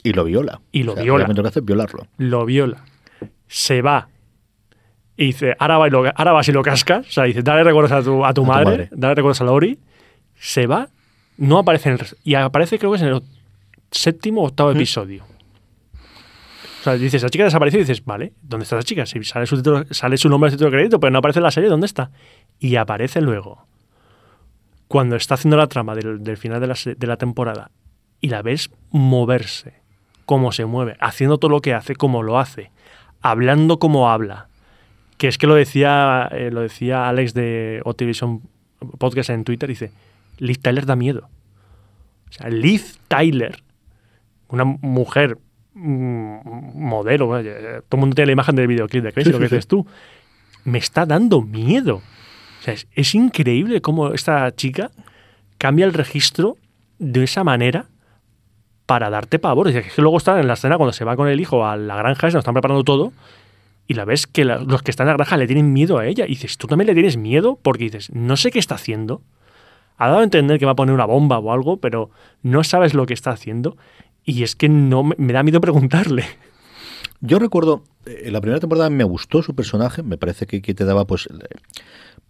Y 0.04 0.14
lo 0.14 0.24
viola. 0.24 0.62
Y 0.72 0.84
lo 0.84 0.94
O 0.94 0.96
sea, 0.96 1.04
viola. 1.04 1.28
Lo 1.28 1.34
que 1.44 1.48
hace 1.50 1.60
es 1.60 1.66
violarlo. 1.66 2.08
lo 2.18 2.46
viola, 2.46 2.84
se 3.48 3.82
va 3.82 4.08
y 5.18 5.26
dice, 5.28 5.54
ahora, 5.60 5.78
va 5.78 5.88
y 5.88 5.92
lo- 5.92 6.12
ahora 6.16 6.32
vas 6.32 6.48
y 6.48 6.52
lo 6.54 6.64
cascas, 6.64 7.08
o 7.08 7.12
sea, 7.12 7.26
dice, 7.26 7.44
dale 7.44 7.64
recuerdos 7.66 7.92
a 7.92 8.02
tu, 8.02 8.26
a 8.26 8.34
tu 8.34 8.42
tu 8.42 8.48
madre, 8.48 8.66
madre. 8.72 8.90
dale 8.92 9.16
recuerdos 9.16 9.42
a 9.42 9.44
Lori, 9.44 9.78
se 10.44 10.66
va, 10.66 10.90
no 11.38 11.60
aparece 11.60 11.90
en 11.90 11.94
el 11.94 12.00
resto- 12.00 12.18
y 12.24 12.34
aparece 12.34 12.80
creo 12.80 12.92
que 12.92 12.96
es 12.98 13.02
en 13.04 13.10
el 13.10 13.22
séptimo 13.92 14.42
o 14.42 14.48
octavo 14.48 14.72
episodio. 14.72 15.24
O 16.80 16.84
sea, 16.84 16.94
dices, 16.94 17.22
la 17.22 17.30
chica 17.30 17.44
desapareció 17.44 17.80
y 17.80 17.84
dices, 17.84 18.04
vale, 18.04 18.34
¿dónde 18.42 18.64
está 18.64 18.76
la 18.76 18.82
chica? 18.84 19.06
Si 19.06 19.24
sale 19.24 19.46
su, 19.46 19.56
título- 19.62 19.86
sale 19.94 20.18
su 20.18 20.30
nombre 20.30 20.48
en 20.48 20.54
el 20.54 20.58
título 20.58 20.72
de 20.72 20.78
crédito, 20.78 21.00
pero 21.00 21.12
no 21.12 21.20
aparece 21.20 21.38
en 21.40 21.44
la 21.44 21.52
serie, 21.52 21.70
¿dónde 21.70 21.86
está? 21.86 22.10
Y 22.60 22.76
aparece 22.76 23.22
luego, 23.22 23.68
cuando 24.88 25.16
está 25.16 25.36
haciendo 25.36 25.58
la 25.58 25.68
trama 25.68 25.94
del, 25.94 26.24
del 26.24 26.38
final 26.38 26.60
de 26.60 26.68
la, 26.68 26.76
se- 26.76 26.96
de 26.96 27.08
la 27.08 27.18
temporada, 27.18 27.70
y 28.20 28.30
la 28.30 28.42
ves 28.42 28.72
moverse, 28.90 29.76
cómo 30.26 30.52
se 30.52 30.66
mueve, 30.66 30.98
haciendo 31.00 31.38
todo 31.38 31.52
lo 31.52 31.62
que 31.62 31.76
hace, 31.76 31.96
cómo 31.96 32.24
lo 32.24 32.40
hace, 32.40 32.72
hablando 33.22 33.78
como 33.78 34.10
habla. 34.10 34.48
Que 35.18 35.28
es 35.28 35.38
que 35.38 35.46
lo 35.46 35.54
decía, 35.54 36.28
eh, 36.32 36.50
lo 36.52 36.62
decía 36.62 37.08
Alex 37.08 37.36
de 37.36 37.82
Otivison 37.86 38.42
Podcast 38.98 39.30
en 39.30 39.44
Twitter, 39.44 39.70
dice, 39.70 39.92
Liz 40.42 40.60
Tyler 40.60 40.86
da 40.86 40.96
miedo. 40.96 41.30
O 42.30 42.34
sea, 42.34 42.50
Liz 42.50 43.00
Tyler, 43.08 43.62
una 44.50 44.64
mujer 44.66 45.38
mm, 45.74 46.78
modelo, 46.80 47.38
eh, 47.40 47.82
todo 47.88 47.98
el 47.98 48.00
mundo 48.00 48.16
tiene 48.16 48.28
la 48.28 48.32
imagen 48.34 48.56
del 48.56 48.68
videoclip 48.68 49.04
de 49.04 49.14
Crazy, 49.14 49.30
Sí, 49.30 49.34
lo 49.34 49.40
que 49.40 49.46
sí, 49.46 49.50
sí. 49.50 49.56
dices 49.56 49.68
tú, 49.68 49.86
me 50.64 50.78
está 50.78 51.06
dando 51.06 51.42
miedo. 51.42 51.98
O 51.98 52.64
sea, 52.64 52.74
es, 52.74 52.88
es 52.94 53.16
increíble 53.16 53.82
cómo 53.82 54.14
esta 54.14 54.54
chica 54.56 54.92
cambia 55.58 55.86
el 55.86 55.94
registro 55.94 56.58
de 57.00 57.24
esa 57.24 57.44
manera 57.44 57.86
para 58.86 59.10
darte 59.10 59.40
pavor. 59.40 59.68
Es 59.68 59.94
que 59.94 60.02
luego 60.02 60.18
están 60.18 60.40
en 60.40 60.48
la 60.48 60.54
escena 60.54 60.78
cuando 60.78 60.94
se 60.94 61.06
va 61.06 61.16
con 61.16 61.28
el 61.28 61.40
hijo 61.40 61.66
a 61.66 61.78
la 61.78 61.96
granja, 61.96 62.30
se 62.30 62.36
nos 62.36 62.42
están 62.42 62.54
preparando 62.54 62.84
todo, 62.84 63.14
y 63.88 63.94
la 63.94 64.06
ves 64.06 64.28
que 64.28 64.46
la- 64.46 64.58
los 64.60 64.82
que 64.84 64.92
están 64.92 65.06
en 65.08 65.12
la 65.14 65.18
granja 65.18 65.38
le 65.38 65.48
tienen 65.48 65.72
miedo 65.74 65.98
a 65.98 66.06
ella. 66.08 66.26
Y 66.26 66.30
dices, 66.30 66.58
tú 66.58 66.68
también 66.68 66.88
le 66.88 66.94
tienes 66.94 67.18
miedo 67.18 67.58
porque 67.62 67.86
dices, 67.86 68.12
no 68.14 68.38
sé 68.38 68.52
qué 68.52 68.60
está 68.60 68.76
haciendo. 68.76 69.22
Ha 70.02 70.08
dado 70.08 70.22
a 70.22 70.24
entender 70.24 70.58
que 70.58 70.66
va 70.66 70.72
a 70.72 70.76
poner 70.76 70.96
una 70.96 71.06
bomba 71.06 71.38
o 71.38 71.52
algo, 71.52 71.78
pero 71.78 72.10
no 72.42 72.64
sabes 72.64 72.96
lo 72.96 73.06
que 73.06 73.14
está 73.14 73.30
haciendo. 73.30 73.78
Y 74.26 74.42
es 74.42 74.56
que 74.56 74.68
no 74.68 75.04
me, 75.04 75.32
da 75.32 75.44
miedo 75.44 75.62
preguntarle. 75.62 76.26
Yo 77.20 77.38
recuerdo, 77.38 77.84
eh, 78.08 78.24
en 78.24 78.34
la 78.34 78.42
primera 78.42 78.60
temporada 78.60 78.90
me 78.90 79.04
gustó 79.04 79.44
su 79.44 79.54
personaje, 79.54 80.02
me 80.02 80.18
parece 80.18 80.48
que, 80.48 80.64
que 80.64 80.74
te 80.74 80.86
daba, 80.86 81.06
pues, 81.06 81.28
eh, 81.28 81.46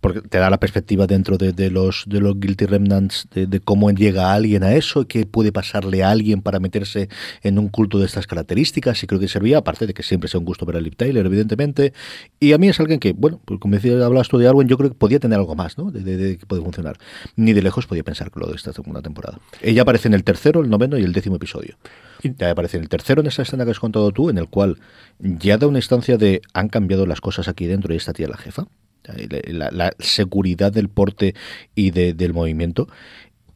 porque 0.01 0.21
te 0.21 0.39
da 0.39 0.49
la 0.49 0.59
perspectiva 0.59 1.07
dentro 1.07 1.37
de, 1.37 1.53
de 1.53 1.71
los, 1.71 2.03
de 2.07 2.19
los 2.19 2.39
Guilty 2.39 2.65
Remnants, 2.65 3.27
de, 3.33 3.45
de 3.47 3.59
cómo 3.59 3.89
llega 3.91 4.33
alguien 4.33 4.63
a 4.63 4.73
eso, 4.73 5.07
qué 5.07 5.25
puede 5.25 5.51
pasarle 5.51 6.03
a 6.03 6.09
alguien 6.09 6.41
para 6.41 6.59
meterse 6.59 7.07
en 7.43 7.59
un 7.59 7.69
culto 7.69 7.99
de 7.99 8.05
estas 8.05 8.27
características, 8.27 9.01
y 9.03 9.07
creo 9.07 9.19
que 9.19 9.27
servía, 9.27 9.59
aparte 9.59 9.87
de 9.87 9.93
que 9.93 10.03
siempre 10.03 10.27
sea 10.27 10.39
un 10.39 10.45
gusto 10.45 10.65
ver 10.65 10.77
a 10.77 10.81
Liv 10.81 10.95
Tyler, 10.95 11.25
evidentemente, 11.25 11.93
y 12.39 12.53
a 12.53 12.57
mí 12.57 12.67
es 12.67 12.79
alguien 12.79 12.99
que, 12.99 13.13
bueno, 13.13 13.39
pues 13.45 13.59
como 13.59 13.75
decía, 13.75 13.93
hablabas 14.05 14.27
tú 14.27 14.37
de 14.37 14.47
Arwen, 14.47 14.67
yo 14.67 14.77
creo 14.77 14.89
que 14.89 14.95
podía 14.95 15.19
tener 15.19 15.37
algo 15.37 15.55
más, 15.55 15.77
¿no? 15.77 15.91
De, 15.91 16.37
que 16.37 16.45
puede 16.45 16.61
funcionar. 16.61 16.97
Ni 17.35 17.53
de 17.53 17.61
lejos 17.61 17.85
podía 17.85 18.03
pensar 18.03 18.31
que 18.31 18.39
lo 18.39 18.47
de 18.47 18.55
esta 18.55 18.73
segunda 18.73 19.01
temporada. 19.01 19.39
Ella 19.61 19.83
aparece 19.83 20.07
en 20.07 20.13
el 20.13 20.23
tercero, 20.23 20.61
el 20.61 20.69
noveno 20.69 20.97
y 20.97 21.03
el 21.03 21.13
décimo 21.13 21.35
episodio. 21.35 21.77
Ya 22.23 22.51
aparece 22.51 22.77
en 22.77 22.83
el 22.83 22.89
tercero 22.89 23.21
en 23.21 23.27
esa 23.27 23.43
escena 23.43 23.65
que 23.65 23.71
has 23.71 23.79
contado 23.79 24.11
tú, 24.11 24.29
en 24.29 24.37
el 24.37 24.47
cual 24.47 24.77
ya 25.19 25.57
da 25.57 25.67
una 25.67 25.79
instancia 25.79 26.17
de 26.17 26.41
han 26.53 26.69
cambiado 26.69 27.05
las 27.05 27.21
cosas 27.21 27.47
aquí 27.47 27.65
dentro 27.67 27.93
y 27.93 27.97
esta 27.97 28.13
tía 28.13 28.27
la 28.27 28.37
jefa. 28.37 28.65
La, 29.03 29.91
seguridad 29.99 30.71
del 30.71 30.89
porte 30.89 31.35
y 31.75 31.91
de- 31.91 32.13
del 32.13 32.33
movimiento. 32.33 32.87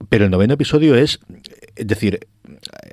Pero 0.09 0.25
el 0.25 0.31
noveno 0.31 0.53
episodio 0.55 0.95
es, 0.95 1.19
es 1.75 1.87
decir, 1.87 2.19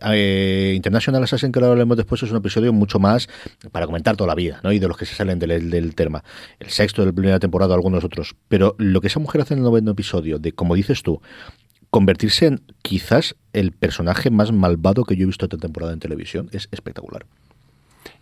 eh, 0.03 0.73
International 0.77 1.23
Assassin, 1.23 1.51
que 1.51 1.59
ahora 1.59 1.71
hablaremos 1.73 1.97
después, 1.97 2.23
es 2.23 2.31
un 2.31 2.37
episodio 2.37 2.73
mucho 2.73 2.99
más 3.01 3.29
para 3.73 3.87
comentar 3.87 4.17
toda 4.17 4.29
la 4.29 4.35
vida, 4.37 4.61
¿no? 4.63 4.73
Y 4.73 4.79
de 4.79 4.87
los 4.89 4.97
que 4.97 5.05
se 5.05 5.15
salen 5.15 5.39
del, 5.39 5.69
del 5.71 5.95
tema. 5.95 6.23
El 6.61 6.71
sexto 6.71 7.03
de 7.03 7.07
la 7.07 7.13
primera 7.13 7.39
temporada, 7.41 7.75
algunos 7.75 8.05
otros. 8.05 8.37
Pero 8.49 8.77
lo 8.79 9.01
que 9.01 9.09
esa 9.09 9.19
mujer 9.21 9.41
hace 9.41 9.55
en 9.55 9.59
el 9.59 9.65
noveno 9.65 9.91
episodio, 9.91 10.39
de 10.39 10.53
como 10.53 10.75
dices 10.77 11.03
tú, 11.03 11.21
convertirse 11.91 12.47
en 12.47 12.63
quizás 12.83 13.35
el 13.53 13.73
personaje 13.73 14.31
más 14.31 14.53
malvado 14.53 15.05
que 15.05 15.17
yo 15.17 15.25
he 15.25 15.27
visto 15.27 15.45
esta 15.47 15.59
temporada 15.59 15.93
en 15.93 15.99
televisión, 15.99 16.49
es 16.53 16.69
espectacular. 16.71 17.27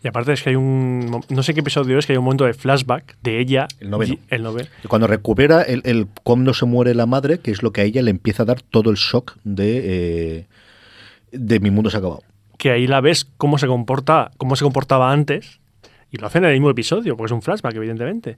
Y 0.03 0.09
aparte 0.09 0.33
es 0.33 0.43
que 0.43 0.51
hay 0.51 0.57
un... 0.57 1.21
No 1.29 1.43
sé 1.43 1.53
qué 1.55 1.61
episodio 1.61 1.99
es, 1.99 2.07
que 2.07 2.13
hay 2.13 2.17
un 2.19 2.25
momento 2.25 2.45
de 2.45 2.55
flashback 2.55 3.17
de 3.23 3.39
ella. 3.41 3.67
El 3.81 3.91
noveno. 3.91 4.15
y- 4.15 4.19
El 4.35 4.43
noveno. 4.43 4.69
Y 4.85 4.89
Cuando 4.89 5.07
recupera 5.07 5.63
el, 5.63 5.83
el 5.85 6.07
cuando 6.23 6.55
se 6.55 6.65
muere 6.67 6.95
la 6.95 7.07
madre, 7.07 7.39
que 7.39 7.51
es 7.51 7.63
lo 7.63 7.73
que 7.73 7.83
a 7.83 7.85
ella 7.85 8.03
le 8.03 8.11
empieza 8.11 8.43
a 8.45 8.47
dar 8.47 8.63
todo 8.63 8.91
el 8.91 8.97
shock 8.97 9.37
de, 9.45 10.39
eh, 10.41 10.47
de 11.33 11.61
mi 11.61 11.71
mundo 11.71 11.91
se 11.91 11.97
ha 11.97 12.01
acabado. 12.01 12.23
que 12.59 12.71
ahí 12.71 12.87
la 12.87 13.01
ves 13.01 13.25
cómo 13.37 13.59
se 13.59 13.67
comporta, 13.67 14.31
cómo 14.39 14.57
se 14.57 14.65
comportaba 14.65 15.13
antes 15.13 15.61
Y 16.13 16.17
lo 16.19 16.27
hacen 16.27 16.45
en 16.45 16.51
el 16.51 16.57
mismo 16.57 16.71
episodio, 16.71 17.17
porque 17.17 17.29
es 17.29 17.35
un 17.35 17.43
flashback, 17.43 17.75
evidentemente. 17.77 18.37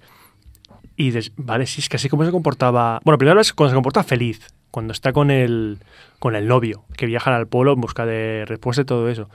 Y 0.97 1.07
dices, 1.07 1.32
vale, 1.36 1.66
sí, 1.66 1.80
es 1.80 1.88
que 1.88 1.97
así 1.97 2.09
como 2.11 2.24
se 2.24 2.30
comportaba. 2.30 3.01
Bueno, 3.05 3.16
primero 3.18 3.40
es 3.40 3.53
cuando 3.55 3.70
se 3.70 3.74
comporta 3.76 4.05
feliz, 4.05 4.40
cuando 4.70 4.93
está 4.93 5.12
con 5.14 5.30
el, 5.30 5.78
con 6.18 6.36
el 6.36 6.47
novio, 6.47 6.84
que 6.97 7.07
viajan 7.07 7.32
al 7.34 7.47
pueblo 7.47 7.72
en 7.72 7.80
busca 7.80 8.05
de 8.05 8.45
respuesta 8.47 8.82
y 8.82 8.84
todo 8.84 9.09
eso. 9.09 9.30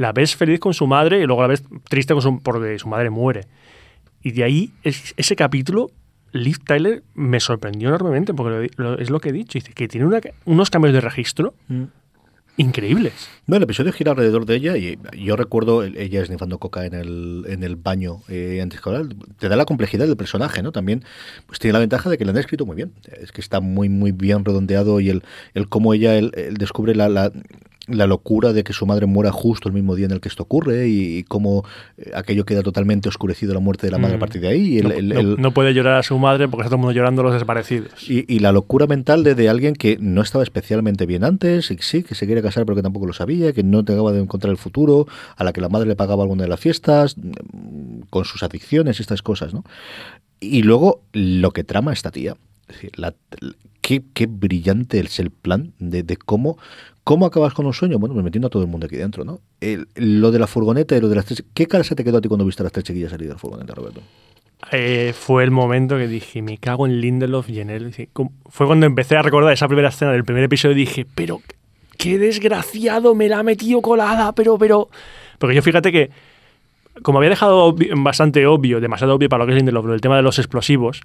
La 0.00 0.12
ves 0.12 0.34
feliz 0.34 0.58
con 0.60 0.72
su 0.72 0.86
madre 0.86 1.20
y 1.20 1.26
luego 1.26 1.42
la 1.42 1.48
ves 1.48 1.62
triste 1.88 2.14
con 2.14 2.22
su, 2.22 2.40
porque 2.42 2.78
su 2.78 2.88
madre 2.88 3.10
muere. 3.10 3.42
Y 4.22 4.30
de 4.32 4.44
ahí, 4.44 4.70
es- 4.82 5.12
ese 5.18 5.36
capítulo, 5.36 5.90
Liv 6.32 6.56
Tyler 6.64 7.02
me 7.14 7.38
sorprendió 7.40 7.88
enormemente, 7.88 8.32
porque 8.32 8.50
lo 8.50 8.60
di- 8.60 8.70
lo- 8.76 8.98
es 8.98 9.10
lo 9.10 9.20
que 9.20 9.28
he 9.28 9.32
dicho. 9.32 9.58
Dice 9.58 9.72
que 9.74 9.88
tiene 9.88 10.06
una- 10.06 10.20
unos 10.46 10.70
cambios 10.70 10.94
de 10.94 11.00
registro 11.02 11.52
increíbles. 12.56 13.12
No, 13.46 13.56
el 13.56 13.62
episodio 13.62 13.92
gira 13.92 14.12
alrededor 14.12 14.44
de 14.46 14.54
ella 14.56 14.76
y 14.76 14.98
yo 15.18 15.36
recuerdo 15.36 15.82
el- 15.82 15.96
ella 15.96 16.22
esnifando 16.22 16.58
coca 16.58 16.84
en 16.86 16.94
el, 16.94 17.44
en 17.48 17.62
el 17.62 17.76
baño 17.76 18.22
eh, 18.28 18.60
antes 18.62 18.80
que 18.80 18.88
hablar. 18.90 19.06
Te 19.38 19.48
da 19.48 19.56
la 19.56 19.64
complejidad 19.64 20.06
del 20.06 20.16
personaje, 20.16 20.62
¿no? 20.62 20.70
También 20.72 21.04
pues 21.46 21.58
tiene 21.58 21.72
la 21.74 21.78
ventaja 21.78 22.08
de 22.10 22.16
que 22.18 22.24
lo 22.24 22.30
han 22.30 22.36
escrito 22.38 22.64
muy 22.66 22.76
bien. 22.76 22.92
Es 23.20 23.32
que 23.32 23.40
está 23.40 23.60
muy, 23.60 23.88
muy 23.88 24.12
bien 24.12 24.44
redondeado 24.44 25.00
y 25.00 25.10
el, 25.10 25.22
el 25.54 25.68
cómo 25.68 25.94
ella 25.94 26.16
él 26.16 26.32
descubre 26.58 26.94
la, 26.94 27.08
la, 27.08 27.32
la 27.90 28.06
locura 28.06 28.52
de 28.52 28.64
que 28.64 28.72
su 28.72 28.86
madre 28.86 29.06
muera 29.06 29.32
justo 29.32 29.68
el 29.68 29.74
mismo 29.74 29.94
día 29.94 30.06
en 30.06 30.12
el 30.12 30.20
que 30.20 30.28
esto 30.28 30.42
ocurre 30.44 30.88
y, 30.88 31.18
y 31.18 31.22
cómo 31.24 31.64
eh, 31.98 32.10
aquello 32.14 32.44
queda 32.44 32.62
totalmente 32.62 33.08
oscurecido 33.08 33.52
la 33.54 33.60
muerte 33.60 33.86
de 33.86 33.92
la 33.92 33.98
madre 33.98 34.14
a 34.14 34.16
Mm. 34.16 34.20
partir 34.20 34.40
de 34.42 34.48
ahí. 34.48 34.78
El- 34.78 34.84
no, 34.88 34.90
el- 34.94 35.08
no- 35.08 35.20
el- 35.20 35.36
no 35.40 35.50
puede 35.52 35.74
llorar 35.74 35.94
a 35.98 36.02
su 36.02 36.18
madre 36.18 36.48
porque 36.48 36.62
está 36.62 36.70
todo 36.70 36.76
el 36.76 36.80
mundo 36.80 36.92
llorando 36.92 37.22
los 37.22 37.32
desaparecidos. 37.32 38.08
y, 38.08 38.24
y 38.32 38.38
la 38.40 38.52
locura 38.52 38.86
mental 38.86 39.24
de, 39.24 39.34
de 39.34 39.48
alguien 39.48 39.74
que 39.74 39.96
no 40.00 40.22
estaba 40.22 40.44
especialmente 40.44 41.06
bien 41.06 41.24
antes, 41.24 41.70
y 41.70 41.76
sí, 41.80 42.02
que 42.02 42.14
se 42.14 42.26
quiere 42.26 42.42
casar 42.42 42.64
pero 42.66 42.76
que 42.76 42.82
tampoco 42.82 43.06
lo 43.06 43.12
sabía, 43.12 43.52
que 43.52 43.62
no 43.62 43.80
acaba 43.80 44.12
de 44.12 44.20
encontrar 44.20 44.50
el 44.50 44.56
futuro, 44.58 45.06
a 45.36 45.44
la 45.44 45.52
que 45.52 45.60
la 45.60 45.68
madre 45.68 45.88
le 45.88 45.96
pagaba 45.96 46.22
alguna 46.22 46.42
de 46.44 46.48
las 46.48 46.60
fiestas, 46.60 47.16
mm, 47.16 48.00
con 48.10 48.24
sus 48.24 48.42
adicciones 48.42 49.00
estas 49.00 49.22
cosas, 49.22 49.52
¿no? 49.54 49.64
Y 50.40 50.62
luego 50.62 51.02
lo 51.12 51.50
que 51.50 51.64
trama 51.64 51.92
esta 51.92 52.10
tía. 52.10 52.36
Es 52.68 52.76
decir, 52.76 52.92
la- 52.96 53.14
la- 53.40 53.52
qué, 53.80 54.02
qué 54.14 54.26
brillante 54.26 55.00
es 55.00 55.18
el 55.18 55.30
plan 55.30 55.72
de, 55.78 56.02
de 56.02 56.16
cómo, 56.16 56.56
cómo 57.10 57.26
acabas 57.26 57.54
con 57.54 57.66
un 57.66 57.74
sueño. 57.74 57.98
Bueno, 57.98 58.14
pues 58.14 58.22
metiendo 58.24 58.46
a 58.46 58.50
todo 58.50 58.62
el 58.62 58.68
mundo 58.68 58.86
aquí 58.86 58.94
dentro, 58.94 59.24
¿no? 59.24 59.40
El- 59.60 59.88
lo 59.96 60.30
de 60.30 60.38
la 60.38 60.46
furgoneta 60.46 60.96
y 60.96 61.00
lo 61.00 61.08
de 61.08 61.16
las 61.16 61.24
tres... 61.24 61.42
¿Qué 61.54 61.66
cara 61.66 61.82
se 61.82 61.96
te 61.96 62.04
quedó 62.04 62.18
a 62.18 62.20
ti 62.20 62.28
cuando 62.28 62.44
viste 62.44 62.62
a 62.62 62.64
las 62.64 62.72
tres 62.72 62.84
chiquillas 62.84 63.10
salir 63.10 63.26
de 63.26 63.32
la 63.34 63.38
furgoneta, 63.40 63.74
Roberto? 63.74 64.00
Eh, 64.70 65.12
fue 65.18 65.42
el 65.42 65.50
momento 65.50 65.96
que 65.98 66.06
dije, 66.06 66.40
me 66.40 66.56
cago 66.58 66.86
en 66.86 67.00
Lindelof 67.00 67.50
y 67.50 67.58
en 67.58 67.70
él. 67.70 67.92
Fue 68.48 68.66
cuando 68.68 68.86
empecé 68.86 69.16
a 69.16 69.22
recordar 69.22 69.52
esa 69.52 69.66
primera 69.66 69.88
escena 69.88 70.12
del 70.12 70.22
primer 70.24 70.44
episodio 70.44 70.76
y 70.76 70.78
dije, 70.80 71.04
pero 71.16 71.40
qué 71.98 72.16
desgraciado, 72.16 73.16
me 73.16 73.28
la 73.28 73.40
ha 73.40 73.42
metido 73.42 73.82
colada, 73.82 74.32
pero, 74.32 74.56
pero... 74.56 74.88
Porque 75.40 75.56
yo 75.56 75.62
fíjate 75.62 75.90
que, 75.90 76.10
como 77.02 77.18
había 77.18 77.30
dejado 77.30 77.74
obvi- 77.74 77.90
bastante 78.04 78.46
obvio, 78.46 78.80
demasiado 78.80 79.16
obvio 79.16 79.28
para 79.28 79.42
lo 79.42 79.46
que 79.46 79.52
es 79.54 79.56
Lindelof, 79.56 79.84
lo 79.84 79.92
del 79.92 80.00
tema 80.00 80.14
de 80.14 80.22
los 80.22 80.38
explosivos, 80.38 81.00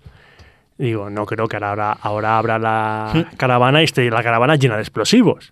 digo, 0.77 1.09
no 1.09 1.25
creo 1.25 1.47
que 1.47 1.57
ahora, 1.57 1.93
ahora 1.93 2.37
abra 2.37 2.59
la 2.59 3.31
caravana 3.37 3.81
y 3.81 3.85
esté 3.85 4.07
la 4.11 4.21
caravana 4.21 4.55
llena 4.55 4.75
de 4.75 4.81
explosivos. 4.81 5.51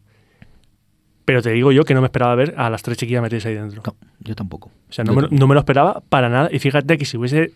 Pero 1.25 1.41
te 1.41 1.51
digo 1.51 1.71
yo 1.71 1.85
que 1.85 1.93
no 1.93 2.01
me 2.01 2.07
esperaba 2.07 2.35
ver 2.35 2.53
a 2.57 2.69
las 2.69 2.83
tres 2.83 2.97
chiquillas 2.97 3.21
metidas 3.21 3.45
ahí 3.45 3.55
dentro. 3.55 3.81
No, 3.85 3.95
yo 4.19 4.35
tampoco. 4.35 4.71
O 4.89 4.93
sea, 4.93 5.05
no 5.05 5.13
me, 5.13 5.27
no 5.29 5.47
me 5.47 5.53
lo 5.53 5.59
esperaba 5.59 6.01
para 6.09 6.29
nada. 6.29 6.49
Y 6.51 6.59
fíjate 6.59 6.97
que 6.97 7.05
si 7.05 7.17
hubiese. 7.17 7.51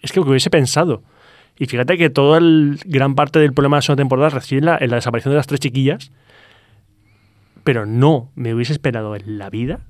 Es 0.00 0.12
que 0.12 0.20
hubiese 0.20 0.50
pensado. 0.50 1.02
Y 1.58 1.66
fíjate 1.66 1.96
que 1.98 2.10
toda 2.10 2.38
el, 2.38 2.80
gran 2.84 3.14
parte 3.14 3.38
del 3.38 3.52
problema 3.52 3.76
de 3.76 3.78
la 3.78 3.82
segunda 3.82 4.00
temporada 4.00 4.28
reside 4.30 4.58
en 4.58 4.64
la, 4.64 4.78
en 4.78 4.90
la 4.90 4.96
desaparición 4.96 5.32
de 5.32 5.36
las 5.36 5.46
tres 5.46 5.60
chiquillas. 5.60 6.10
Pero 7.62 7.86
no 7.86 8.30
me 8.34 8.54
hubiese 8.54 8.72
esperado 8.72 9.14
en 9.16 9.38
la 9.38 9.50
vida 9.50 9.80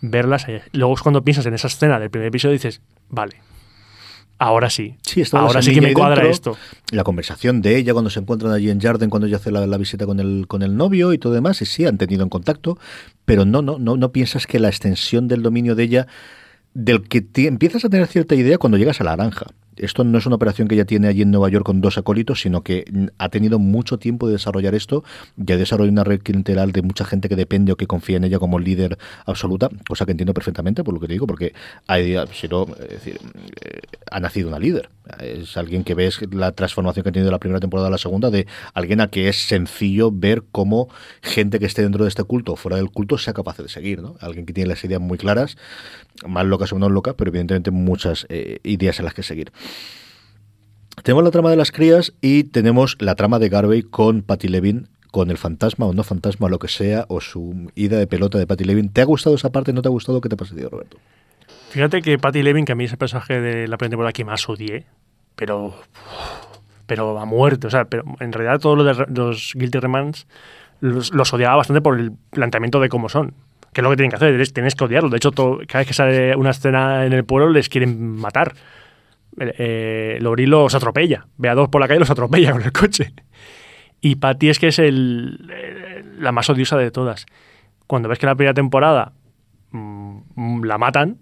verlas. 0.00 0.48
ahí. 0.48 0.60
Luego 0.72 0.94
es 0.94 1.02
cuando 1.02 1.24
piensas 1.24 1.46
en 1.46 1.54
esa 1.54 1.66
escena 1.66 1.98
del 1.98 2.10
primer 2.10 2.28
episodio 2.28 2.54
y 2.54 2.58
dices, 2.58 2.80
vale, 3.08 3.36
ahora 4.38 4.70
sí. 4.70 4.96
Sí, 5.02 5.22
ahora 5.32 5.60
sí 5.62 5.74
que 5.74 5.80
me 5.80 5.92
cuadra 5.92 6.22
dentro, 6.22 6.52
esto. 6.52 6.56
La 6.92 7.04
conversación 7.04 7.60
de 7.62 7.76
ella 7.76 7.92
cuando 7.92 8.10
se 8.10 8.20
encuentran 8.20 8.52
allí 8.52 8.70
en 8.70 8.80
Jarden, 8.80 9.10
cuando 9.10 9.26
ella 9.26 9.36
hace 9.36 9.50
la, 9.50 9.66
la 9.66 9.76
visita 9.78 10.06
con 10.06 10.20
el, 10.20 10.46
con 10.46 10.62
el 10.62 10.76
novio 10.76 11.12
y 11.12 11.18
todo 11.18 11.32
demás, 11.32 11.60
y 11.62 11.66
sí, 11.66 11.84
han 11.86 11.98
tenido 11.98 12.22
en 12.22 12.28
contacto, 12.28 12.78
pero 13.24 13.44
no, 13.44 13.62
no, 13.62 13.78
no, 13.78 13.96
no 13.96 14.12
piensas 14.12 14.46
que 14.46 14.58
la 14.58 14.68
extensión 14.68 15.28
del 15.28 15.42
dominio 15.42 15.74
de 15.74 15.82
ella, 15.84 16.06
del 16.74 17.02
que 17.08 17.20
te- 17.20 17.46
empiezas 17.46 17.84
a 17.84 17.88
tener 17.88 18.06
cierta 18.06 18.34
idea 18.34 18.58
cuando 18.58 18.78
llegas 18.78 19.00
a 19.00 19.04
la 19.04 19.16
granja. 19.16 19.46
Esto 19.78 20.04
no 20.04 20.18
es 20.18 20.26
una 20.26 20.36
operación 20.36 20.68
que 20.68 20.74
ella 20.74 20.84
tiene 20.84 21.08
allí 21.08 21.22
en 21.22 21.30
Nueva 21.30 21.48
York 21.48 21.64
con 21.64 21.80
dos 21.80 21.98
acólitos, 21.98 22.40
sino 22.40 22.62
que 22.62 22.84
ha 23.18 23.28
tenido 23.28 23.58
mucho 23.58 23.98
tiempo 23.98 24.26
de 24.26 24.34
desarrollar 24.34 24.74
esto. 24.74 25.04
Ya 25.36 25.56
desarrolla 25.56 25.90
una 25.90 26.04
red 26.04 26.20
clientelar 26.22 26.72
de 26.72 26.82
mucha 26.82 27.04
gente 27.04 27.28
que 27.28 27.36
depende 27.36 27.72
o 27.72 27.76
que 27.76 27.86
confía 27.86 28.16
en 28.16 28.24
ella 28.24 28.38
como 28.38 28.58
líder 28.58 28.98
absoluta, 29.26 29.68
cosa 29.88 30.04
que 30.04 30.12
entiendo 30.12 30.34
perfectamente 30.34 30.84
por 30.84 30.94
lo 30.94 31.00
que 31.00 31.06
te 31.06 31.12
digo, 31.14 31.26
porque 31.26 31.52
hay, 31.86 32.16
si 32.32 32.48
no, 32.48 32.66
es 32.80 32.88
decir, 32.88 33.18
eh, 33.64 33.80
ha 34.10 34.20
nacido 34.20 34.48
una 34.48 34.58
líder. 34.58 34.90
Es 35.20 35.56
alguien 35.56 35.84
que 35.84 35.94
ves 35.94 36.20
la 36.32 36.52
transformación 36.52 37.02
que 37.02 37.08
ha 37.10 37.12
tenido 37.12 37.30
la 37.30 37.38
primera 37.38 37.60
temporada 37.60 37.88
a 37.88 37.90
la 37.90 37.98
segunda, 37.98 38.30
de 38.30 38.46
alguien 38.74 39.00
a 39.00 39.08
que 39.08 39.28
es 39.28 39.48
sencillo 39.48 40.10
ver 40.12 40.44
cómo 40.52 40.88
gente 41.22 41.58
que 41.58 41.66
esté 41.66 41.82
dentro 41.82 42.04
de 42.04 42.08
este 42.08 42.24
culto 42.24 42.52
o 42.52 42.56
fuera 42.56 42.76
del 42.76 42.90
culto 42.90 43.16
sea 43.16 43.32
capaz 43.32 43.56
de 43.58 43.68
seguir. 43.68 44.02
¿no? 44.02 44.16
Alguien 44.20 44.44
que 44.44 44.52
tiene 44.52 44.68
las 44.68 44.84
ideas 44.84 45.00
muy 45.00 45.18
claras, 45.18 45.56
más 46.26 46.44
locas 46.44 46.72
o 46.72 46.76
menos 46.76 46.90
locas, 46.90 47.14
pero 47.16 47.30
evidentemente 47.30 47.70
muchas 47.70 48.26
eh, 48.28 48.58
ideas 48.64 48.98
en 48.98 49.06
las 49.06 49.14
que 49.14 49.22
seguir. 49.22 49.52
Tenemos 51.02 51.24
la 51.24 51.30
trama 51.30 51.50
de 51.50 51.56
las 51.56 51.70
crías 51.72 52.12
y 52.20 52.44
tenemos 52.44 52.96
la 53.00 53.14
trama 53.14 53.38
de 53.38 53.48
Garvey 53.48 53.82
con 53.82 54.22
Patty 54.22 54.48
Levin, 54.48 54.88
con 55.10 55.30
el 55.30 55.38
fantasma 55.38 55.86
o 55.86 55.92
no 55.94 56.02
fantasma, 56.02 56.48
lo 56.48 56.58
que 56.58 56.68
sea, 56.68 57.06
o 57.08 57.20
su 57.20 57.70
ida 57.74 57.98
de 57.98 58.06
pelota 58.06 58.36
de 58.38 58.46
Patty 58.46 58.64
Levin. 58.64 58.92
¿Te 58.92 59.00
ha 59.00 59.04
gustado 59.04 59.36
esa 59.36 59.50
parte? 59.50 59.72
¿No 59.72 59.80
te 59.80 59.88
ha 59.88 59.90
gustado? 59.90 60.20
¿Qué 60.20 60.28
te 60.28 60.34
ha 60.34 60.36
parecido, 60.36 60.68
Roberto? 60.70 60.98
Fíjate 61.70 62.02
que 62.02 62.18
Patty 62.18 62.42
Levin, 62.42 62.64
que 62.64 62.72
a 62.72 62.74
mí 62.74 62.84
es 62.84 62.92
el 62.92 62.98
personaje 62.98 63.40
de 63.40 63.68
la 63.68 63.76
primera 63.78 63.90
temporada 63.92 64.12
que 64.12 64.24
más 64.24 64.48
odié, 64.48 64.84
pero. 65.36 65.74
pero 66.86 67.18
a 67.18 67.24
muerte. 67.24 67.66
O 67.66 67.70
sea, 67.70 67.84
pero 67.84 68.04
en 68.20 68.32
realidad 68.32 68.58
todos 68.60 68.76
los, 68.76 68.98
de- 68.98 69.06
los 69.14 69.52
Guilty 69.54 69.78
Remans 69.78 70.26
los, 70.80 71.32
odiaba 71.32 71.56
bastante 71.56 71.80
por 71.80 71.98
el 71.98 72.12
planteamiento 72.30 72.80
de 72.80 72.88
cómo 72.88 73.08
son. 73.08 73.34
Que 73.72 73.80
es 73.80 73.82
lo 73.82 73.90
que 73.90 73.96
tienen 73.96 74.10
que 74.10 74.16
hacer, 74.16 74.38
es- 74.40 74.52
tienes 74.52 74.74
que 74.74 74.84
odiarlos. 74.84 75.10
De 75.10 75.18
hecho, 75.18 75.30
cada 75.32 75.80
vez 75.80 75.86
que 75.88 75.94
sale 75.94 76.34
una 76.36 76.50
escena 76.50 77.06
en 77.06 77.12
el 77.12 77.24
pueblo 77.24 77.50
les 77.50 77.68
quieren 77.68 78.16
matar. 78.16 78.54
Eh, 79.40 79.54
eh, 79.58 80.18
los 80.20 80.74
atropella. 80.74 81.26
Ve 81.36 81.48
a 81.48 81.54
dos 81.54 81.68
por 81.68 81.80
la 81.80 81.88
calle 81.88 82.00
los 82.00 82.10
atropella 82.10 82.52
con 82.52 82.62
el 82.62 82.72
coche. 82.72 83.12
Y 84.00 84.16
Patty 84.16 84.48
es 84.48 84.58
que 84.58 84.68
es 84.68 84.78
el, 84.78 85.52
la 86.18 86.32
más 86.32 86.48
odiosa 86.50 86.76
de 86.76 86.90
todas. 86.90 87.26
Cuando 87.86 88.08
ves 88.08 88.18
que 88.18 88.26
la 88.26 88.34
primera 88.34 88.54
temporada 88.54 89.12
mm, 89.72 90.64
la 90.64 90.78
matan, 90.78 91.18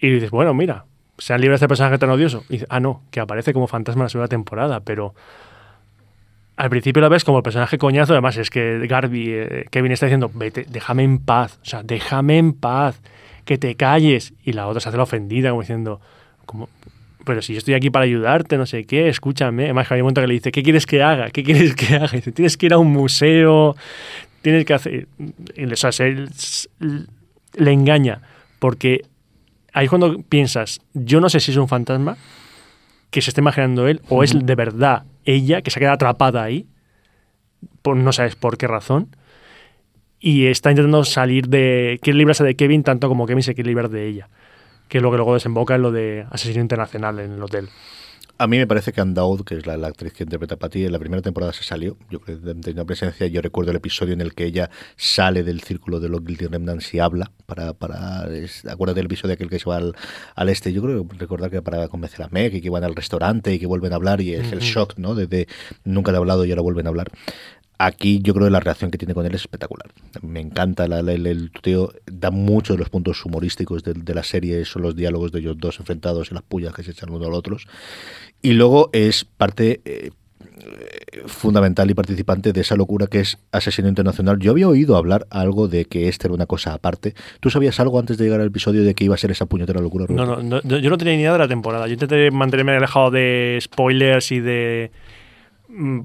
y 0.00 0.10
dices, 0.10 0.30
bueno, 0.30 0.52
mira, 0.52 0.86
sean 1.18 1.40
libres 1.40 1.60
de 1.60 1.66
este 1.66 1.68
personaje 1.68 1.98
tan 1.98 2.10
odioso. 2.10 2.44
Ah, 2.68 2.80
no, 2.80 3.02
que 3.12 3.20
aparece 3.20 3.52
como 3.52 3.68
fantasma 3.68 4.00
en 4.00 4.04
la 4.06 4.08
segunda 4.08 4.28
temporada, 4.28 4.80
pero 4.80 5.14
al 6.56 6.70
principio 6.70 7.00
lo 7.00 7.08
ves 7.08 7.24
como 7.24 7.38
el 7.38 7.44
personaje 7.44 7.78
coñazo, 7.78 8.12
además 8.12 8.36
es 8.36 8.50
que 8.50 8.84
Garby, 8.88 9.26
eh, 9.28 9.66
Kevin 9.70 9.92
está 9.92 10.06
diciendo, 10.06 10.30
vete, 10.34 10.66
déjame 10.68 11.04
en 11.04 11.18
paz, 11.20 11.60
o 11.62 11.64
sea, 11.64 11.82
déjame 11.84 12.38
en 12.38 12.52
paz, 12.52 13.00
que 13.44 13.58
te 13.58 13.76
calles. 13.76 14.34
Y 14.42 14.52
la 14.54 14.66
otra 14.66 14.80
se 14.80 14.88
hace 14.88 14.98
la 14.98 15.04
ofendida, 15.04 15.50
como 15.50 15.62
diciendo, 15.62 16.00
como, 16.52 16.68
pero 17.24 17.42
si 17.42 17.52
yo 17.54 17.58
estoy 17.58 17.74
aquí 17.74 17.90
para 17.90 18.04
ayudarte, 18.04 18.56
no 18.56 18.66
sé 18.66 18.84
qué, 18.84 19.08
escúchame. 19.08 19.64
Además, 19.64 19.88
que 19.88 19.94
hay 19.94 20.00
un 20.00 20.04
momento 20.04 20.20
que 20.20 20.26
le 20.28 20.34
dice, 20.34 20.52
¿qué 20.52 20.62
quieres 20.62 20.86
que 20.86 21.02
haga? 21.02 21.30
¿Qué 21.30 21.42
quieres 21.42 21.74
que 21.74 21.94
haga? 21.96 22.08
Y 22.12 22.16
dice, 22.16 22.32
tienes 22.32 22.56
que 22.56 22.66
ir 22.66 22.72
a 22.72 22.78
un 22.78 22.92
museo, 22.92 23.76
tienes 24.42 24.64
que 24.64 24.74
hacer... 24.74 25.08
o 25.20 25.76
sea, 25.76 25.92
se- 25.92 26.26
le 27.54 27.72
engaña, 27.72 28.22
porque 28.58 29.02
ahí 29.72 29.84
es 29.84 29.90
cuando 29.90 30.22
piensas, 30.22 30.80
yo 30.94 31.20
no 31.20 31.28
sé 31.28 31.38
si 31.40 31.50
es 31.50 31.56
un 31.56 31.68
fantasma 31.68 32.16
que 33.10 33.20
se 33.20 33.30
está 33.30 33.40
imaginando 33.42 33.88
él 33.88 34.00
o 34.08 34.24
es 34.24 34.32
de 34.34 34.54
verdad 34.54 35.04
ella 35.24 35.60
que 35.60 35.70
se 35.70 35.78
queda 35.78 35.92
atrapada 35.92 36.42
ahí, 36.42 36.66
por, 37.82 37.96
no 37.96 38.10
sabes 38.12 38.36
por 38.36 38.56
qué 38.56 38.66
razón, 38.66 39.14
y 40.18 40.46
está 40.46 40.70
intentando 40.70 41.04
salir 41.04 41.48
de... 41.48 41.98
Quiere 42.00 42.16
librarse 42.18 42.42
de 42.42 42.54
Kevin 42.56 42.82
tanto 42.84 43.08
como 43.08 43.26
Kevin 43.26 43.42
se 43.42 43.54
quiere 43.54 43.68
librar 43.68 43.88
de 43.90 44.08
ella, 44.08 44.28
que 44.92 44.98
es 44.98 45.02
lo 45.02 45.10
que 45.10 45.16
luego 45.16 45.32
desemboca 45.32 45.74
en 45.74 45.80
lo 45.80 45.90
de 45.90 46.26
asesino 46.30 46.60
internacional 46.60 47.18
en 47.18 47.32
el 47.32 47.42
hotel. 47.42 47.70
A 48.36 48.46
mí 48.46 48.58
me 48.58 48.66
parece 48.66 48.92
que 48.92 49.00
Anne 49.00 49.14
Dowd, 49.14 49.42
que 49.44 49.54
es 49.56 49.66
la, 49.66 49.78
la 49.78 49.86
actriz 49.88 50.12
que 50.12 50.24
interpreta 50.24 50.56
a 50.56 50.58
Patty, 50.58 50.84
en 50.84 50.92
la 50.92 50.98
primera 50.98 51.22
temporada 51.22 51.54
se 51.54 51.62
salió. 51.64 51.96
Yo 52.10 52.20
creo 52.20 52.38
que 52.42 52.54
tenía 52.54 52.72
una 52.82 52.84
presencia. 52.84 53.26
Yo 53.28 53.40
recuerdo 53.40 53.70
el 53.70 53.78
episodio 53.78 54.12
en 54.12 54.20
el 54.20 54.34
que 54.34 54.44
ella 54.44 54.68
sale 54.96 55.42
del 55.44 55.60
círculo 55.62 55.98
de 55.98 56.10
los 56.10 56.22
Guilty 56.22 56.46
Remnants 56.46 56.92
y 56.92 56.98
habla. 56.98 57.30
para, 57.46 57.72
para 57.72 58.28
es- 58.34 58.66
Acuérdate 58.66 58.98
del 58.98 59.06
episodio 59.06 59.32
aquel 59.34 59.48
que 59.48 59.58
se 59.58 59.70
va 59.70 59.76
al, 59.78 59.94
al 60.34 60.48
este. 60.50 60.72
Yo 60.74 60.82
creo 60.82 61.06
recordar 61.18 61.50
que 61.50 61.62
para 61.62 61.88
convencer 61.88 62.22
a 62.22 62.28
Meg 62.30 62.54
y 62.54 62.60
que 62.60 62.68
van 62.68 62.84
al 62.84 62.94
restaurante 62.94 63.54
y 63.54 63.58
que 63.58 63.66
vuelven 63.66 63.92
a 63.92 63.96
hablar 63.96 64.20
y 64.20 64.34
es 64.34 64.52
el 64.52 64.58
shock, 64.60 64.98
¿no? 64.98 65.14
De, 65.14 65.26
de 65.26 65.46
nunca 65.84 66.12
he 66.12 66.16
hablado 66.16 66.44
y 66.44 66.50
ahora 66.50 66.62
vuelven 66.62 66.86
a 66.86 66.90
hablar. 66.90 67.10
Aquí 67.84 68.20
yo 68.22 68.32
creo 68.34 68.46
que 68.46 68.52
la 68.52 68.60
reacción 68.60 68.90
que 68.90 68.98
tiene 68.98 69.12
con 69.14 69.26
él 69.26 69.34
es 69.34 69.40
espectacular. 69.40 69.90
Me 70.22 70.40
encanta 70.40 70.86
la- 70.86 71.00
el, 71.00 71.26
el 71.26 71.50
tuteo, 71.50 71.92
da 72.06 72.30
muchos 72.30 72.76
de 72.76 72.80
los 72.80 72.90
puntos 72.90 73.24
humorísticos 73.24 73.82
de, 73.82 73.94
de 73.94 74.14
la 74.14 74.22
serie, 74.22 74.64
son 74.64 74.82
los 74.82 74.94
diálogos 74.94 75.32
de 75.32 75.40
ellos 75.40 75.56
dos 75.58 75.80
enfrentados 75.80 76.30
y 76.30 76.34
las 76.34 76.42
pullas 76.44 76.74
que 76.74 76.82
se 76.82 76.92
echan 76.92 77.10
uno 77.10 77.26
al 77.26 77.34
otro. 77.34 77.56
Y 78.40 78.52
luego 78.52 78.90
es 78.92 79.24
parte, 79.24 79.80
eh, 79.84 80.10
fundamental 81.26 81.90
y 81.90 81.94
participante 81.94 82.52
de 82.52 82.60
esa 82.60 82.76
locura 82.76 83.06
que 83.06 83.20
es 83.20 83.38
Asesino 83.52 83.88
Internacional. 83.88 84.38
Yo 84.38 84.50
había 84.52 84.68
oído 84.68 84.96
hablar 84.96 85.26
algo 85.30 85.68
de 85.68 85.84
que 85.84 86.08
este 86.08 86.26
era 86.28 86.34
una 86.34 86.46
cosa 86.46 86.74
aparte. 86.74 87.14
¿Tú 87.40 87.50
sabías 87.50 87.78
algo 87.80 87.98
antes 87.98 88.16
de 88.18 88.24
llegar 88.24 88.40
al 88.40 88.46
episodio 88.48 88.82
de 88.84 88.94
que 88.94 89.04
iba 89.04 89.14
a 89.14 89.18
ser 89.18 89.30
esa 89.30 89.46
puñetera 89.46 89.80
locura? 89.80 90.06
No, 90.08 90.24
no, 90.24 90.40
no, 90.42 90.60
yo 90.78 90.90
no 90.90 90.98
tenía 90.98 91.14
ni 91.14 91.20
idea 91.20 91.32
de 91.32 91.38
la 91.38 91.48
temporada. 91.48 91.86
Yo 91.86 91.94
intenté 91.94 92.30
mantenerme 92.30 92.72
alejado 92.76 93.10
de 93.10 93.58
spoilers 93.60 94.30
y 94.32 94.40
de 94.40 94.90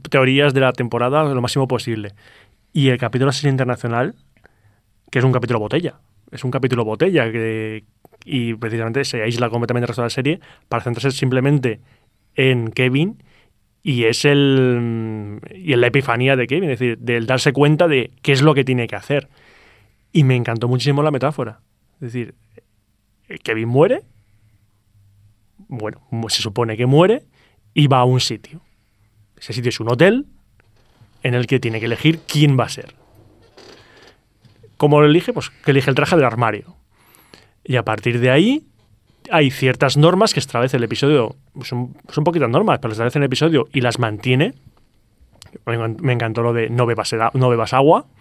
teorías 0.09 0.53
de 0.53 0.61
la 0.61 0.74
temporada 0.74 1.24
lo 1.24 1.41
máximo 1.41 1.68
posible. 1.68 2.13
Y 2.74 2.89
el 2.89 2.97
capítulo 2.97 3.30
Asesino 3.30 3.51
Internacional, 3.51 4.15
que 5.11 5.20
es 5.20 5.26
un 5.26 5.32
capítulo 5.32 5.59
botella, 5.59 5.95
es 6.32 6.43
un 6.43 6.51
capítulo 6.51 6.86
botella 6.86 7.32
que, 7.32 7.84
y 8.26 8.53
precisamente 8.55 9.05
se 9.05 9.24
aísla 9.24 9.49
completamente 9.49 9.84
del 9.84 9.88
resto 9.89 10.01
de 10.01 10.05
la 10.05 10.09
serie 10.09 10.39
para 10.68 10.84
centrarse 10.84 11.18
simplemente 11.18 11.80
en 12.36 12.72
Kevin 12.72 13.24
y 13.84 14.03
es 14.03 14.26
el 14.26 15.39
y 15.55 15.74
en 15.74 15.82
la 15.82 15.88
epifanía 15.88 16.36
de 16.36 16.45
Kevin, 16.47 16.70
es 16.70 16.80
decir, 16.80 16.97
del 16.97 17.26
darse 17.26 17.53
cuenta 17.53 17.88
de 17.88 18.11
qué 18.22 18.34
es 18.34 18.41
lo 18.41 18.53
que 18.53 18.65
tiene 18.65 18.88
que 18.88 18.95
hacer. 18.95 19.30
Y 20.11 20.24
me 20.24 20.36
encantó 20.36 20.68
muchísimo 20.68 21.03
la 21.03 21.11
metáfora. 21.11 21.61
Es 21.95 22.11
decir, 22.11 22.36
Kevin 23.43 23.70
muere, 23.70 24.03
bueno, 25.68 26.01
se 26.28 26.41
supone 26.41 26.76
que 26.76 26.86
muere 26.86 27.24
y 27.74 27.88
va 27.88 27.99
a 27.99 28.03
un 28.03 28.20
sitio. 28.20 28.61
Ese 29.40 29.54
sitio 29.54 29.70
es 29.70 29.80
un 29.80 29.92
hotel 29.92 30.26
en 31.24 31.34
el 31.34 31.48
que 31.48 31.60
tiene 31.60 31.80
que 31.80 31.86
elegir 31.86 32.20
quién 32.28 32.58
va 32.60 32.66
a 32.66 32.70
ser. 32.70 32.96
¿Cómo 34.78 35.00
lo 35.02 35.08
elige? 35.08 35.34
Pues 35.34 35.50
que 35.50 35.72
elige 35.72 35.90
el 35.90 35.96
traje 35.96 36.16
del 36.16 36.26
armario. 36.26 36.76
Y 37.64 37.76
a 37.76 37.84
partir 37.84 38.20
de 38.20 38.30
ahí 38.30 38.66
hay 39.32 39.52
ciertas 39.52 39.98
normas 39.98 40.34
que 40.34 40.40
establece 40.40 40.78
el 40.78 40.84
episodio, 40.84 41.36
son, 41.64 41.94
poquitas 42.24 42.50
normas, 42.50 42.80
pero 42.80 42.92
establece 42.92 43.18
el 43.20 43.26
episodio 43.26 43.68
y 43.74 43.82
las 43.82 44.00
mantiene. 44.00 44.54
Me 45.66 45.76
encan- 45.78 46.00
me 46.00 46.14
encantó 46.14 46.42
lo 46.44 46.54
de 46.54 46.70
no 46.70 46.86
bebas, 46.86 47.14
no 47.34 47.50
bebas 47.50 47.74
agua. 47.74 48.06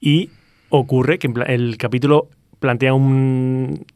y 0.00 0.30
ocurre 0.70 1.18
que 1.18 1.28
el 1.46 1.76
capítulo 1.78 2.28
plantea 2.58 2.94
un... 2.94 3.86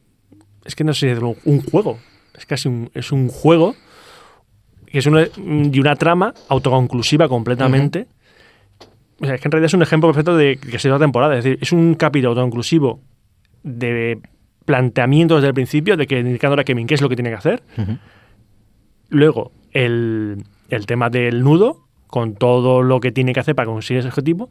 Es 0.64 0.76
que 0.76 0.84
no 0.84 0.94
sé 0.94 1.16
un 1.44 1.62
juego. 1.62 1.98
Es 2.36 2.46
casi 2.46 2.68
un, 2.68 2.90
es 2.94 3.10
un 3.12 3.28
juego 3.28 3.74
que 4.92 4.98
es 4.98 5.06
una, 5.06 5.26
y 5.36 5.80
una 5.80 5.96
trama 5.96 6.34
autoconclusiva 6.48 7.26
completamente. 7.26 8.06
O 9.20 9.24
sea, 9.24 9.36
es 9.36 9.40
que 9.40 9.48
en 9.48 9.52
realidad 9.52 9.66
es 9.66 9.74
un 9.74 9.82
ejemplo 9.82 10.10
perfecto 10.10 10.36
de 10.36 10.58
que 10.58 10.78
se 10.78 10.90
da 10.90 10.98
temporada. 10.98 11.36
Es 11.38 11.44
decir, 11.44 11.58
es 11.62 11.72
un 11.72 11.94
capítulo 11.94 12.30
autoconclusivo 12.30 13.00
de 13.62 14.20
planteamiento 14.66 15.36
desde 15.36 15.48
el 15.48 15.54
principio, 15.54 15.96
de 15.96 16.06
que 16.06 16.20
indicándole 16.20 16.62
a 16.62 16.64
Kevin 16.64 16.86
qué 16.86 16.94
es 16.94 17.00
lo 17.00 17.08
que 17.08 17.16
tiene 17.16 17.30
que 17.30 17.36
hacer. 17.36 17.62
Luego, 19.08 19.52
el, 19.72 20.44
el 20.68 20.86
tema 20.86 21.08
del 21.08 21.42
nudo, 21.42 21.86
con 22.06 22.34
todo 22.34 22.82
lo 22.82 23.00
que 23.00 23.12
tiene 23.12 23.32
que 23.32 23.40
hacer 23.40 23.54
para 23.54 23.66
conseguir 23.66 24.00
ese 24.00 24.08
objetivo. 24.08 24.50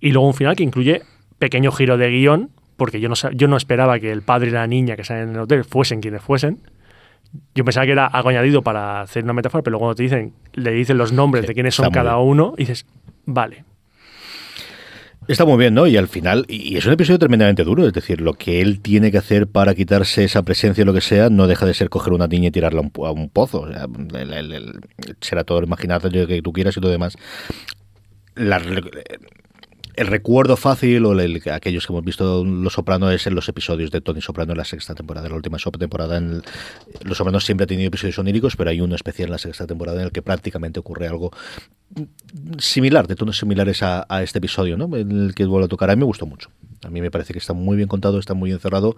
Y 0.00 0.12
luego 0.12 0.26
un 0.26 0.34
final 0.34 0.56
que 0.56 0.62
incluye 0.62 1.02
pequeño 1.38 1.70
giro 1.72 1.98
de 1.98 2.08
guion, 2.10 2.50
porque 2.76 3.00
yo 3.00 3.10
no, 3.10 3.14
yo 3.34 3.48
no 3.48 3.58
esperaba 3.58 3.98
que 3.98 4.10
el 4.10 4.22
padre 4.22 4.48
y 4.48 4.52
la 4.52 4.66
niña 4.66 4.96
que 4.96 5.04
salen 5.04 5.28
en 5.28 5.34
el 5.34 5.40
hotel 5.42 5.64
fuesen 5.64 6.00
quienes 6.00 6.22
fuesen. 6.22 6.60
Yo 7.54 7.64
pensaba 7.64 7.86
que 7.86 7.92
era 7.92 8.06
algo 8.06 8.28
añadido 8.28 8.62
para 8.62 9.00
hacer 9.02 9.24
una 9.24 9.32
metáfora, 9.32 9.62
pero 9.62 9.72
luego 9.72 9.86
cuando 9.86 9.96
te 9.96 10.02
dicen, 10.04 10.32
le 10.54 10.70
dicen 10.72 10.98
los 10.98 11.12
nombres 11.12 11.42
Sí, 11.42 11.48
de 11.48 11.54
quiénes 11.54 11.74
son 11.74 11.90
cada 11.90 12.14
bien. 12.16 12.28
uno, 12.28 12.54
y 12.56 12.62
dices, 12.62 12.86
vale. 13.26 13.64
Está 15.26 15.46
muy 15.46 15.56
bien, 15.56 15.72
¿no? 15.72 15.86
Y 15.86 15.96
al 15.96 16.06
final, 16.06 16.44
y 16.48 16.76
es 16.76 16.84
un 16.84 16.92
episodio 16.92 17.18
tremendamente 17.18 17.64
duro, 17.64 17.86
es 17.86 17.94
decir, 17.94 18.20
lo 18.20 18.34
que 18.34 18.60
él 18.60 18.80
tiene 18.80 19.10
que 19.10 19.16
hacer 19.16 19.46
para 19.46 19.74
quitarse 19.74 20.22
esa 20.24 20.42
presencia 20.42 20.82
o 20.82 20.84
lo 20.84 20.92
que 20.92 21.00
sea, 21.00 21.30
no 21.30 21.46
deja 21.46 21.64
de 21.64 21.72
ser 21.72 21.88
coger 21.88 22.12
una 22.12 22.26
niña 22.26 22.48
y 22.48 22.50
tirarla 22.50 22.80
a 22.80 22.82
un, 22.82 22.92
a 23.06 23.10
un 23.10 23.30
pozo. 23.30 23.62
O 23.62 23.68
sea, 23.72 23.86
el- 24.20 24.32
el- 24.34 24.52
el- 24.52 24.80
será 25.22 25.42
todo 25.44 25.60
el 25.60 25.64
imaginario 25.64 26.26
que 26.26 26.42
tú 26.42 26.52
quieras 26.52 26.76
y 26.76 26.80
todo 26.80 26.90
demás. 26.90 27.16
La 28.34 28.58
el 29.96 30.06
recuerdo 30.06 30.56
fácil 30.56 31.04
o 31.06 31.12
el, 31.12 31.20
el- 31.20 31.52
aquellos 31.52 31.86
que 31.86 31.92
hemos 31.92 32.04
visto 32.04 32.44
Los 32.44 32.72
Soprano 32.74 33.10
es 33.10 33.26
en 33.26 33.34
los 33.34 33.48
episodios 33.48 33.90
de 33.90 34.00
Tony 34.00 34.20
Soprano 34.20 34.52
en 34.52 34.58
la 34.58 34.64
sexta 34.64 34.94
temporada, 34.94 35.26
en 35.26 35.32
la 35.32 35.36
última 35.36 35.58
temporada. 35.78 36.16
En 36.16 36.30
el- 36.30 36.42
los 37.04 37.16
Soprano 37.18 37.40
siempre 37.40 37.64
ha 37.64 37.66
tenido 37.66 37.88
episodios 37.88 38.18
oníricos, 38.18 38.56
pero 38.56 38.70
hay 38.70 38.80
uno 38.80 38.94
especial 38.94 39.26
en 39.28 39.32
la 39.32 39.38
sexta 39.38 39.66
temporada 39.66 40.00
en 40.00 40.06
el 40.06 40.12
que 40.12 40.22
prácticamente 40.22 40.80
ocurre 40.80 41.06
algo 41.08 41.30
similar, 42.58 43.06
de 43.06 43.14
tonos 43.14 43.38
similares 43.38 43.82
a, 43.82 44.04
a 44.08 44.22
este 44.22 44.38
episodio, 44.38 44.76
¿no? 44.76 44.94
En 44.96 45.10
el 45.10 45.34
que 45.34 45.44
vuelvo 45.46 45.66
a 45.66 45.68
tocar. 45.68 45.90
A 45.90 45.94
mí 45.96 46.00
me 46.00 46.06
gustó 46.06 46.26
mucho. 46.26 46.50
A 46.84 46.90
mí 46.90 47.00
me 47.00 47.10
parece 47.10 47.32
que 47.32 47.38
está 47.38 47.54
muy 47.54 47.76
bien 47.76 47.88
contado, 47.88 48.18
está 48.18 48.34
muy 48.34 48.52
encerrado, 48.52 48.96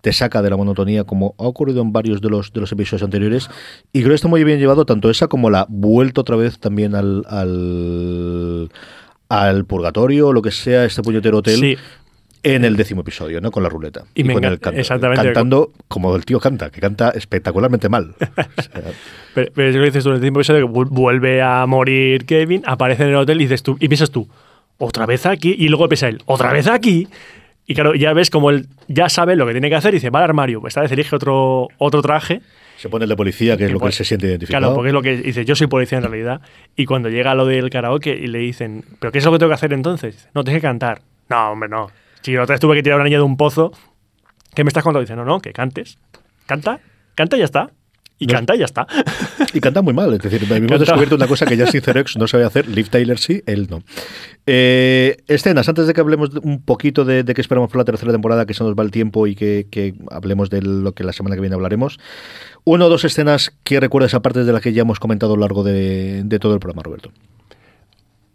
te 0.00 0.12
saca 0.12 0.42
de 0.42 0.50
la 0.50 0.56
monotonía 0.56 1.04
como 1.04 1.34
ha 1.38 1.44
ocurrido 1.44 1.82
en 1.82 1.92
varios 1.92 2.20
de 2.20 2.30
los 2.30 2.52
de 2.52 2.60
los 2.60 2.72
episodios 2.72 3.04
anteriores 3.04 3.48
y 3.92 4.00
creo 4.00 4.10
que 4.10 4.16
está 4.16 4.26
muy 4.26 4.42
bien 4.42 4.58
llevado 4.58 4.84
tanto 4.86 5.08
esa 5.08 5.28
como 5.28 5.48
la 5.48 5.64
vuelta 5.68 6.20
otra 6.22 6.34
vez 6.34 6.58
también 6.58 6.96
al, 6.96 7.24
al 9.28 9.64
purgatorio 9.64 10.28
o 10.28 10.32
lo 10.32 10.42
que 10.42 10.50
sea 10.50 10.84
este 10.84 11.02
puñetero 11.02 11.38
hotel. 11.38 11.58
Sí. 11.58 11.76
En 12.44 12.64
el 12.64 12.76
décimo 12.76 13.00
episodio, 13.00 13.40
¿no? 13.40 13.50
Con 13.50 13.64
la 13.64 13.68
ruleta. 13.68 14.04
Y 14.14 14.22
me 14.22 14.32
con 14.32 14.44
el 14.44 14.60
canto. 14.60 14.78
exactamente. 14.78 15.24
Cantando 15.24 15.72
como 15.88 16.14
el 16.14 16.24
tío 16.24 16.38
canta, 16.38 16.70
que 16.70 16.80
canta 16.80 17.10
espectacularmente 17.10 17.88
mal. 17.88 18.14
O 18.20 18.62
sea, 18.62 18.82
Pero, 19.34 19.52
pero 19.52 19.68
es 19.68 19.74
lo 19.74 19.80
que 19.80 19.86
dices 19.86 20.04
tú, 20.04 20.10
en 20.10 20.14
el 20.16 20.20
último 20.20 20.38
episodio 20.38 20.66
que 20.68 20.72
vu- 20.72 20.88
vuelve 20.88 21.42
a 21.42 21.66
morir 21.66 22.26
Kevin, 22.26 22.62
aparece 22.64 23.02
en 23.02 23.08
el 23.10 23.16
hotel 23.16 23.40
y 23.40 23.44
dices 23.44 23.64
tú, 23.64 23.76
y 23.80 23.88
piensas 23.88 24.12
tú, 24.12 24.28
otra 24.78 25.04
vez 25.04 25.26
aquí, 25.26 25.54
y 25.58 25.68
luego 25.68 25.88
piensa 25.88 26.08
él, 26.08 26.22
otra 26.26 26.52
vez 26.52 26.68
aquí. 26.68 27.08
Y 27.66 27.74
claro, 27.74 27.94
ya 27.96 28.12
ves 28.12 28.30
como 28.30 28.50
él 28.50 28.68
ya 28.86 29.08
sabe 29.08 29.34
lo 29.34 29.44
que 29.44 29.52
tiene 29.52 29.68
que 29.68 29.74
hacer 29.74 29.92
y 29.92 29.96
dice, 29.96 30.10
va 30.10 30.20
al 30.20 30.26
armario, 30.26 30.62
esta 30.66 30.80
vez 30.80 30.92
elige 30.92 31.16
otro, 31.16 31.66
otro 31.76 32.00
traje. 32.02 32.40
Se 32.78 32.88
pone 32.88 33.06
el 33.06 33.08
de 33.08 33.16
policía, 33.16 33.56
que 33.56 33.64
es 33.64 33.72
lo 33.72 33.78
que 33.80 33.86
él 33.86 33.88
pues, 33.88 33.96
se 33.96 34.04
siente 34.04 34.28
identificado. 34.28 34.60
Claro, 34.60 34.74
porque 34.74 34.88
es 34.88 34.94
lo 34.94 35.02
que 35.02 35.16
dice, 35.16 35.44
yo 35.44 35.56
soy 35.56 35.66
policía 35.66 35.98
en 35.98 36.04
realidad. 36.04 36.40
Y 36.76 36.86
cuando 36.86 37.08
llega 37.08 37.34
lo 37.34 37.44
del 37.44 37.70
karaoke 37.70 38.10
y 38.10 38.28
le 38.28 38.38
dicen, 38.38 38.84
¿pero 39.00 39.10
qué 39.10 39.18
es 39.18 39.24
lo 39.24 39.32
que 39.32 39.38
tengo 39.38 39.50
que 39.50 39.54
hacer 39.54 39.72
entonces? 39.72 40.14
Dice, 40.14 40.28
No, 40.32 40.44
tienes 40.44 40.62
que 40.62 40.68
cantar. 40.68 41.02
No, 41.28 41.50
hombre, 41.50 41.68
no. 41.68 41.90
Si 42.22 42.36
otra 42.36 42.54
vez 42.54 42.60
tuve 42.60 42.76
que 42.76 42.84
tirar 42.84 42.98
una 42.98 43.04
niña 43.04 43.18
de 43.18 43.24
un 43.24 43.36
pozo, 43.36 43.72
¿qué 44.54 44.62
me 44.62 44.68
estás 44.68 44.84
contando? 44.84 45.00
Dice, 45.00 45.16
no, 45.16 45.24
no, 45.24 45.40
que 45.40 45.52
cantes. 45.52 45.98
Canta, 46.46 46.78
canta 47.16 47.36
y 47.36 47.40
ya 47.40 47.46
está. 47.46 47.72
Y 48.20 48.26
No 48.26 48.34
canta 48.34 48.56
y 48.56 48.58
ya 48.58 48.64
está. 48.64 48.86
Y 49.54 49.60
canta 49.60 49.80
muy 49.80 49.94
mal, 49.94 50.12
es 50.12 50.18
decir, 50.20 50.42
hemos 50.42 50.58
Canta. 50.58 50.78
descubierto 50.78 51.14
una 51.14 51.26
cosa 51.26 51.46
que 51.46 51.56
ya 51.56 51.66
Cicerex 51.66 52.16
no 52.18 52.26
sabe 52.26 52.44
hacer, 52.44 52.68
Liv 52.68 52.88
Tyler 52.90 53.18
sí, 53.18 53.42
él 53.46 53.66
no. 53.70 53.82
Eh, 54.46 55.16
escenas, 55.26 55.68
antes 55.68 55.86
de 55.86 55.94
que 55.94 56.00
hablemos 56.00 56.30
un 56.42 56.62
poquito 56.62 57.04
de, 57.04 57.22
de 57.22 57.34
qué 57.34 57.40
esperamos 57.40 57.70
por 57.70 57.78
la 57.78 57.84
tercera 57.84 58.12
temporada, 58.12 58.44
que 58.44 58.54
se 58.54 58.62
nos 58.64 58.74
va 58.74 58.82
el 58.82 58.90
tiempo 58.90 59.26
y 59.26 59.34
que, 59.34 59.66
que 59.70 59.94
hablemos 60.10 60.50
de 60.50 60.62
lo 60.62 60.92
que 60.92 61.04
la 61.04 61.12
semana 61.12 61.34
que 61.36 61.40
viene 61.40 61.54
hablaremos, 61.54 61.98
una 62.64 62.86
o 62.86 62.88
dos 62.88 63.04
escenas 63.04 63.56
que 63.64 63.80
recuerdas 63.80 64.14
aparte 64.14 64.44
de 64.44 64.52
las 64.52 64.60
que 64.62 64.72
ya 64.72 64.82
hemos 64.82 64.98
comentado 65.00 65.32
a 65.32 65.36
lo 65.36 65.42
largo 65.42 65.62
de, 65.62 66.22
de 66.24 66.38
todo 66.38 66.54
el 66.54 66.60
programa, 66.60 66.82
Roberto. 66.82 67.10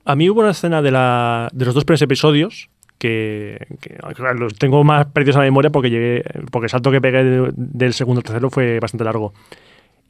A 0.05 0.15
mí 0.15 0.29
hubo 0.29 0.41
una 0.41 0.51
escena 0.51 0.81
de, 0.81 0.91
la, 0.91 1.49
de 1.53 1.65
los 1.65 1.73
dos 1.75 1.85
primeros 1.85 2.01
episodios 2.01 2.69
que, 2.97 3.65
que, 3.81 3.95
claro, 4.15 4.33
los 4.39 4.55
tengo 4.55 4.83
más 4.83 5.05
perdidos 5.07 5.35
a 5.37 5.39
la 5.39 5.45
memoria 5.45 5.69
porque 5.71 5.89
llegué, 5.89 6.23
porque 6.51 6.65
el 6.65 6.69
salto 6.71 6.91
que 6.91 7.01
pegué 7.01 7.23
de- 7.23 7.51
del 7.55 7.93
segundo 7.93 8.19
al 8.19 8.23
tercero 8.23 8.49
fue 8.49 8.79
bastante 8.79 9.03
largo. 9.03 9.33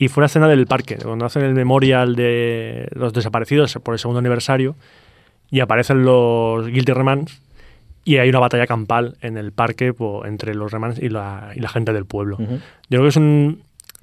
Y 0.03 0.09
fue 0.09 0.21
una 0.21 0.25
escena 0.25 0.47
del 0.49 0.67
parque, 0.67 0.97
cuando 0.97 1.23
hacen 1.25 1.43
el 1.43 1.53
memorial 1.53 2.15
de 2.15 2.89
los 2.93 3.13
desaparecidos 3.13 3.73
por 3.81 3.93
el 3.93 3.99
segundo 3.99 4.19
aniversario 4.19 4.75
y 5.49 5.61
aparecen 5.61 6.03
los 6.03 6.67
Guilty 6.67 6.91
Remans 6.91 7.39
y 8.03 8.17
hay 8.17 8.27
una 8.27 8.39
batalla 8.39 8.67
campal 8.67 9.15
en 9.21 9.37
el 9.37 9.53
parque 9.53 9.93
po, 9.93 10.25
entre 10.25 10.55
los 10.55 10.73
Remans 10.73 10.99
y 10.99 11.07
la, 11.07 11.51
y 11.55 11.61
la 11.61 11.69
gente 11.69 11.93
del 11.93 12.05
pueblo. 12.05 12.37
Yo 12.37 12.47
creo 12.89 13.01
que 13.03 13.07
es 13.07 13.15
un. 13.15 13.61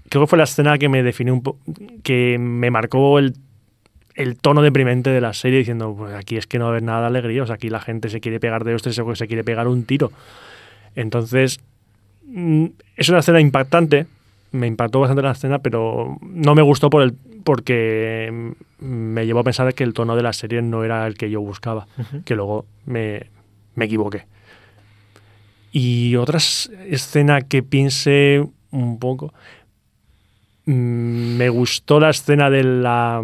Creo 0.08 0.22
que 0.22 0.26
fue 0.26 0.38
la 0.38 0.44
escena 0.44 0.78
que 0.78 0.88
me 0.88 1.02
definió 1.02 1.34
un 1.34 1.42
po- 1.42 1.58
que 2.02 2.38
me 2.38 2.70
marcó 2.70 3.18
el, 3.18 3.34
el 4.14 4.36
tono 4.36 4.62
deprimente 4.62 5.10
de 5.10 5.20
la 5.20 5.34
serie 5.34 5.58
diciendo, 5.58 5.94
pues 5.98 6.14
aquí 6.14 6.36
es 6.38 6.46
que 6.46 6.58
no 6.58 6.64
va 6.64 6.70
a 6.70 6.72
haber 6.72 6.82
nada 6.82 7.02
de 7.02 7.06
alegría, 7.08 7.42
o 7.42 7.46
sea, 7.46 7.56
aquí 7.56 7.68
la 7.68 7.80
gente 7.80 8.08
se 8.08 8.20
quiere 8.20 8.40
pegar 8.40 8.64
de 8.64 8.74
hostias, 8.74 8.94
se 9.14 9.26
quiere 9.26 9.44
pegar 9.44 9.68
un 9.68 9.84
tiro. 9.84 10.10
Entonces, 10.96 11.60
mm, 12.26 12.64
es 12.96 13.08
una 13.10 13.18
escena 13.18 13.40
impactante, 13.40 14.06
me 14.52 14.66
impactó 14.66 15.00
bastante 15.00 15.22
la 15.22 15.30
escena, 15.32 15.58
pero 15.60 16.18
no 16.22 16.54
me 16.54 16.62
gustó 16.62 16.90
por 16.90 17.02
el 17.02 17.14
porque 17.44 18.52
me 18.80 19.24
llevó 19.26 19.40
a 19.40 19.44
pensar 19.44 19.72
que 19.74 19.82
el 19.84 19.94
tono 19.94 20.14
de 20.16 20.22
la 20.22 20.32
serie 20.32 20.60
no 20.62 20.84
era 20.84 21.06
el 21.06 21.14
que 21.16 21.30
yo 21.30 21.40
buscaba, 21.40 21.86
que 22.24 22.34
luego 22.34 22.66
me, 22.84 23.26
me 23.74 23.86
equivoqué. 23.86 24.26
Y 25.72 26.16
otra 26.16 26.38
escena 26.38 27.42
que 27.42 27.62
piense 27.62 28.44
un 28.72 28.98
poco. 28.98 29.32
mm, 30.66 31.36
Me 31.36 31.48
gustó 31.48 32.00
la 32.00 32.10
escena 32.10 32.50
de 32.50 32.64
la. 32.64 33.22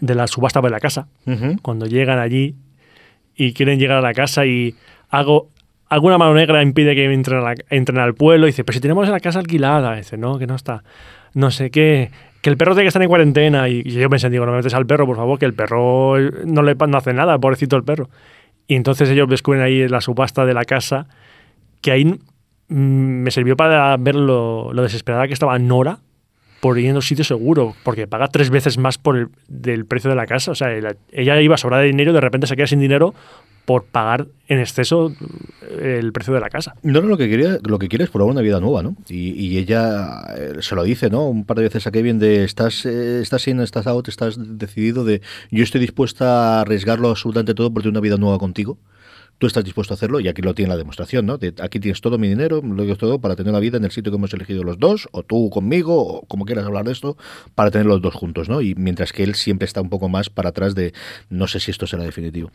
de 0.00 0.14
la 0.14 0.26
subasta 0.26 0.60
de 0.60 0.70
la 0.70 0.80
casa. 0.80 1.08
Cuando 1.62 1.86
llegan 1.86 2.18
allí 2.18 2.54
y 3.34 3.52
quieren 3.52 3.78
llegar 3.78 3.98
a 3.98 4.00
la 4.02 4.14
casa 4.14 4.46
y 4.46 4.74
hago. 5.10 5.50
Alguna 5.88 6.18
mano 6.18 6.34
negra 6.34 6.62
impide 6.62 6.94
que 6.94 7.04
entren, 7.12 7.46
a 7.46 7.54
entren 7.70 7.98
al 7.98 8.14
pueblo 8.14 8.46
y 8.46 8.50
dice, 8.50 8.64
pero 8.64 8.74
si 8.74 8.80
tenemos 8.80 9.08
la 9.08 9.20
casa 9.20 9.38
alquilada. 9.38 9.94
dice, 9.96 10.16
no, 10.16 10.38
que 10.38 10.46
no 10.46 10.56
está. 10.56 10.82
No 11.34 11.50
sé 11.50 11.70
qué. 11.70 12.10
Que 12.42 12.50
el 12.50 12.56
perro 12.56 12.72
tiene 12.72 12.84
que 12.84 12.88
estar 12.88 13.02
en 13.02 13.08
cuarentena. 13.08 13.68
Y, 13.68 13.82
yo 13.84 14.10
pensé, 14.10 14.28
digo, 14.30 14.46
no 14.46 14.52
me 14.52 14.58
metes 14.58 14.74
al 14.74 14.86
perro, 14.86 15.06
por 15.06 15.16
favor, 15.16 15.38
que 15.38 15.46
el 15.46 15.54
perro 15.54 16.18
no 16.44 16.62
le 16.62 16.74
no 16.74 16.98
hace 16.98 17.12
nada, 17.12 17.38
pobrecito 17.38 17.76
el 17.76 17.84
perro. 17.84 18.08
Y 18.66 18.74
entonces 18.74 19.08
ellos 19.10 19.28
descubren 19.28 19.62
ahí 19.62 19.86
la 19.86 20.00
subasta 20.00 20.44
de 20.44 20.54
la 20.54 20.64
casa, 20.64 21.06
que 21.80 21.92
ahí 21.92 22.04
mm, 22.04 22.16
me 22.68 23.30
sirvió 23.30 23.56
para 23.56 23.96
ver 23.96 24.16
lo, 24.16 24.72
lo 24.72 24.82
desesperada 24.82 25.28
que 25.28 25.34
estaba 25.34 25.58
Nora 25.58 25.98
por 26.60 26.78
ir 26.78 26.86
en 26.86 26.96
un 26.96 27.02
sitio 27.02 27.22
seguro, 27.24 27.74
porque 27.84 28.08
paga 28.08 28.28
tres 28.28 28.50
veces 28.50 28.76
más 28.78 28.98
por 28.98 29.16
el 29.16 29.28
del 29.46 29.84
precio 29.84 30.10
de 30.10 30.16
la 30.16 30.26
casa. 30.26 30.50
O 30.50 30.54
sea, 30.54 30.68
ella- 31.12 31.40
iba 31.40 31.56
sobrada 31.56 31.82
de 31.82 31.88
dinero 31.88 32.12
de 32.12 32.20
repente 32.20 32.46
se 32.48 32.56
queda 32.56 32.66
sin 32.66 32.80
dinero 32.80 33.14
por 33.66 33.84
pagar 33.84 34.28
en 34.48 34.60
exceso 34.60 35.12
el 35.78 36.12
precio 36.12 36.32
de 36.32 36.40
la 36.40 36.48
casa. 36.48 36.74
No, 36.82 37.02
no, 37.02 37.08
lo 37.08 37.18
que 37.18 37.28
quería, 37.28 37.58
lo 37.64 37.78
que 37.78 37.88
quiere 37.88 38.04
es 38.04 38.10
probar 38.10 38.32
una 38.32 38.40
vida 38.40 38.60
nueva, 38.60 38.82
¿no? 38.82 38.96
Y, 39.08 39.32
y 39.32 39.58
ella 39.58 40.22
eh, 40.36 40.52
se 40.60 40.74
lo 40.76 40.84
dice, 40.84 41.10
¿no? 41.10 41.28
Un 41.28 41.44
par 41.44 41.56
de 41.58 41.64
veces 41.64 41.86
a 41.86 41.90
Kevin 41.90 42.18
de 42.20 42.44
estás, 42.44 42.86
eh, 42.86 43.20
estás 43.20 43.46
in, 43.48 43.60
estás 43.60 43.88
out, 43.88 44.08
estás 44.08 44.36
decidido 44.38 45.04
de 45.04 45.20
yo 45.50 45.64
estoy 45.64 45.80
dispuesta 45.80 46.58
a 46.58 46.60
arriesgarlo 46.60 47.10
absolutamente 47.10 47.54
todo 47.54 47.72
por 47.72 47.82
tener 47.82 47.92
una 47.92 48.00
vida 48.00 48.16
nueva 48.16 48.38
contigo. 48.38 48.78
Tú 49.38 49.46
estás 49.46 49.64
dispuesto 49.64 49.92
a 49.92 49.96
hacerlo 49.96 50.18
y 50.20 50.28
aquí 50.28 50.40
lo 50.40 50.54
tiene 50.54 50.70
la 50.70 50.78
demostración, 50.78 51.26
¿no? 51.26 51.38
Aquí 51.60 51.78
tienes 51.78 52.00
todo 52.00 52.16
mi 52.16 52.26
dinero, 52.26 52.62
lo 52.62 52.82
digo 52.82 52.96
todo 52.96 53.20
para 53.20 53.36
tener 53.36 53.52
la 53.52 53.60
vida 53.60 53.76
en 53.76 53.84
el 53.84 53.90
sitio 53.90 54.10
que 54.10 54.16
hemos 54.16 54.32
elegido 54.32 54.64
los 54.64 54.78
dos, 54.78 55.08
o 55.12 55.22
tú 55.24 55.50
conmigo, 55.50 55.94
o 55.94 56.22
como 56.22 56.46
quieras 56.46 56.64
hablar 56.64 56.86
de 56.86 56.92
esto, 56.92 57.18
para 57.54 57.70
tener 57.70 57.86
los 57.86 58.00
dos 58.00 58.14
juntos, 58.14 58.48
¿no? 58.48 58.62
Y 58.62 58.74
mientras 58.74 59.12
que 59.12 59.24
él 59.24 59.34
siempre 59.34 59.66
está 59.66 59.82
un 59.82 59.90
poco 59.90 60.08
más 60.08 60.30
para 60.30 60.48
atrás 60.48 60.74
de 60.74 60.94
no 61.28 61.46
sé 61.48 61.60
si 61.60 61.70
esto 61.70 61.86
será 61.86 62.04
definitivo. 62.04 62.50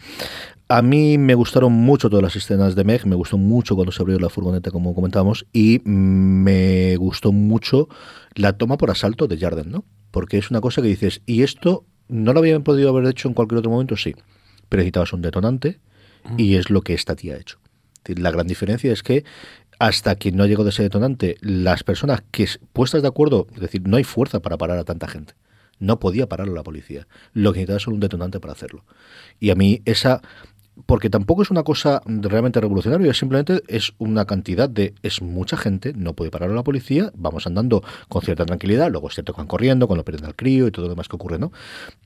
A 0.69 0.81
mí 0.81 1.19
me 1.19 1.35
gustaron 1.35 1.71
mucho 1.71 2.09
todas 2.09 2.23
las 2.23 2.35
escenas 2.35 2.75
de 2.75 2.83
Meg, 2.83 3.05
me 3.05 3.15
gustó 3.15 3.37
mucho 3.37 3.75
cuando 3.75 3.91
se 3.91 4.01
abrió 4.01 4.17
la 4.17 4.29
furgoneta, 4.29 4.71
como 4.71 4.95
comentábamos, 4.95 5.45
y 5.53 5.81
me 5.85 6.95
gustó 6.97 7.31
mucho 7.31 7.89
la 8.33 8.53
toma 8.53 8.77
por 8.77 8.89
asalto 8.89 9.27
de 9.27 9.37
Jarden, 9.37 9.69
¿no? 9.69 9.85
Porque 10.09 10.39
es 10.39 10.49
una 10.49 10.61
cosa 10.61 10.81
que 10.81 10.87
dices, 10.87 11.21
y 11.27 11.43
esto 11.43 11.85
no 12.07 12.33
lo 12.33 12.39
habían 12.39 12.63
podido 12.63 12.89
haber 12.89 13.05
hecho 13.05 13.27
en 13.27 13.35
cualquier 13.35 13.59
otro 13.59 13.69
momento, 13.69 13.95
sí, 13.97 14.15
pero 14.67 14.79
necesitabas 14.79 15.13
un 15.13 15.21
detonante, 15.21 15.79
y 16.37 16.55
es 16.55 16.69
lo 16.69 16.81
que 16.81 16.93
esta 16.93 17.15
tía 17.15 17.35
ha 17.35 17.37
hecho. 17.37 17.59
La 18.05 18.31
gran 18.31 18.47
diferencia 18.47 18.91
es 18.91 19.03
que 19.03 19.23
hasta 19.79 20.15
que 20.15 20.31
no 20.31 20.45
llegó 20.45 20.63
de 20.63 20.69
ese 20.69 20.83
detonante, 20.83 21.37
las 21.41 21.83
personas 21.83 22.23
que 22.31 22.47
puestas 22.71 23.01
de 23.01 23.07
acuerdo, 23.07 23.47
es 23.53 23.61
decir, 23.61 23.81
no 23.87 23.97
hay 23.97 24.03
fuerza 24.03 24.39
para 24.39 24.57
parar 24.57 24.77
a 24.77 24.83
tanta 24.83 25.07
gente. 25.07 25.33
No 25.79 25.99
podía 25.99 26.29
pararlo 26.29 26.53
la 26.53 26.61
policía. 26.61 27.07
Lo 27.33 27.51
que 27.51 27.61
necesitaba 27.61 27.77
es 27.77 27.87
un 27.87 27.99
detonante 27.99 28.39
para 28.39 28.53
hacerlo. 28.53 28.85
Y 29.39 29.49
a 29.49 29.55
mí 29.55 29.81
esa 29.85 30.21
porque 30.85 31.09
tampoco 31.09 31.41
es 31.41 31.51
una 31.51 31.63
cosa 31.63 32.01
realmente 32.05 32.59
revolucionaria, 32.59 33.13
simplemente 33.13 33.61
es 33.67 33.93
una 33.97 34.25
cantidad 34.25 34.69
de, 34.69 34.93
es 35.03 35.21
mucha 35.21 35.57
gente, 35.57 35.93
no 35.95 36.13
puede 36.13 36.31
parar 36.31 36.49
la 36.51 36.63
policía, 36.63 37.11
vamos 37.15 37.47
andando 37.47 37.83
con 38.07 38.21
cierta 38.21 38.45
tranquilidad, 38.45 38.91
luego 38.91 39.07
es 39.07 39.15
cierto 39.15 39.33
que 39.33 39.37
van 39.37 39.47
corriendo, 39.47 39.87
cuando 39.87 40.03
pierden 40.03 40.25
al 40.25 40.35
crío 40.35 40.67
y 40.67 40.71
todo 40.71 40.85
lo 40.85 40.89
demás 40.89 41.07
que 41.07 41.15
ocurre, 41.15 41.39
¿no? 41.39 41.51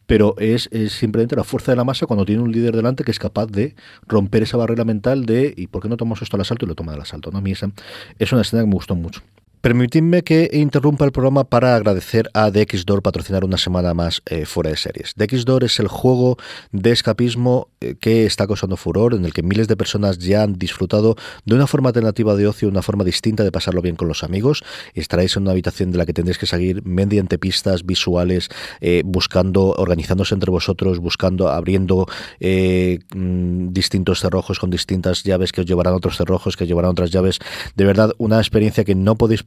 Pero 0.08 0.36
es, 0.38 0.70
simplemente 0.90 1.36
la 1.36 1.44
fuerza 1.44 1.72
de 1.72 1.78
la 1.78 1.84
masa 1.84 2.06
cuando 2.06 2.26
tiene 2.26 2.42
un 2.42 2.52
líder 2.52 2.76
delante 2.76 3.04
que 3.04 3.12
es 3.12 3.20
capaz 3.20 3.48
de 3.48 3.76
romper 4.08 4.44
esa 4.44 4.58
barrera 4.58 4.86
mental 4.86 5.26
de, 5.26 5.54
¿y 5.56 5.68
por 5.68 5.82
qué 5.82 5.90
no 5.90 5.98
tomamos 5.98 6.22
esto 6.22 6.38
al 6.38 6.42
asalto? 6.42 6.66
Y 6.66 6.68
lo 6.68 6.76
toma 6.76 6.94
al 6.94 7.02
asalto, 7.02 7.32
¿no? 7.32 7.40
A 7.40 7.42
mí 7.42 7.52
esa 7.52 7.72
es 8.20 8.32
una 8.32 8.42
escena 8.42 8.64
que 8.64 8.68
me 8.68 8.76
gustó 8.76 8.96
mucho. 8.96 9.22
Permitidme 9.66 10.22
que 10.22 10.52
interrumpa 10.54 11.06
el 11.06 11.12
programa 11.12 11.44
para 11.44 11.76
agradecer 11.76 12.30
a 12.36 12.52
DXDOR 12.52 13.02
patrocinar 13.02 13.44
una 13.44 13.58
semana 13.58 13.96
más 13.96 14.22
eh, 14.28 14.46
fuera 14.46 14.70
de 14.70 14.78
series. 14.78 15.14
DXDOR 15.16 15.64
es 15.64 15.80
el 15.80 15.88
juego 15.88 16.38
de 16.72 16.92
escapismo 16.92 17.70
eh, 17.82 17.96
que 18.00 18.28
está 18.28 18.46
causando 18.46 18.78
furor, 18.78 19.16
en 19.16 19.26
el 19.26 19.34
que 19.34 19.42
miles 19.42 19.68
de 19.68 19.76
personas 19.76 20.20
ya 20.20 20.44
han 20.44 20.54
disfrutado 20.54 21.16
de 21.46 21.56
una 21.56 21.66
forma 21.66 21.90
alternativa 21.90 22.36
de 22.36 22.46
ocio, 22.46 22.70
una 22.70 22.84
forma 22.84 23.04
distinta 23.04 23.44
de 23.44 23.52
pasarlo 23.52 23.82
bien 23.82 23.96
con 23.96 24.08
los 24.08 24.24
amigos. 24.24 24.64
Estaréis 24.94 25.36
en 25.36 25.42
una 25.42 25.54
habitación 25.54 25.92
de 25.92 25.98
la 25.98 26.06
que 26.06 26.14
tendréis 26.14 26.38
que 26.38 26.46
seguir 26.46 26.86
mediante 26.86 27.40
pistas 27.40 27.88
visuales, 27.88 28.50
eh, 28.82 29.02
buscando, 29.04 29.74
organizándose 29.80 30.36
entre 30.36 30.52
vosotros, 30.52 31.00
buscando, 31.00 31.50
abriendo 31.50 32.06
mm, 32.40 33.70
distintos 33.70 34.20
cerrojos 34.20 34.60
con 34.60 34.70
distintas 34.70 35.24
llaves 35.24 35.52
que 35.52 35.62
os 35.62 35.66
llevarán 35.66 35.96
a 35.96 35.98
otros 35.98 36.18
cerrojos, 36.18 36.56
que 36.56 36.68
llevarán 36.68 36.92
otras 36.92 37.10
llaves. 37.10 37.40
De 37.76 37.84
verdad, 37.86 38.12
una 38.20 38.38
experiencia 38.38 38.84
que 38.84 38.94
no 38.94 39.16
podéis 39.16 39.42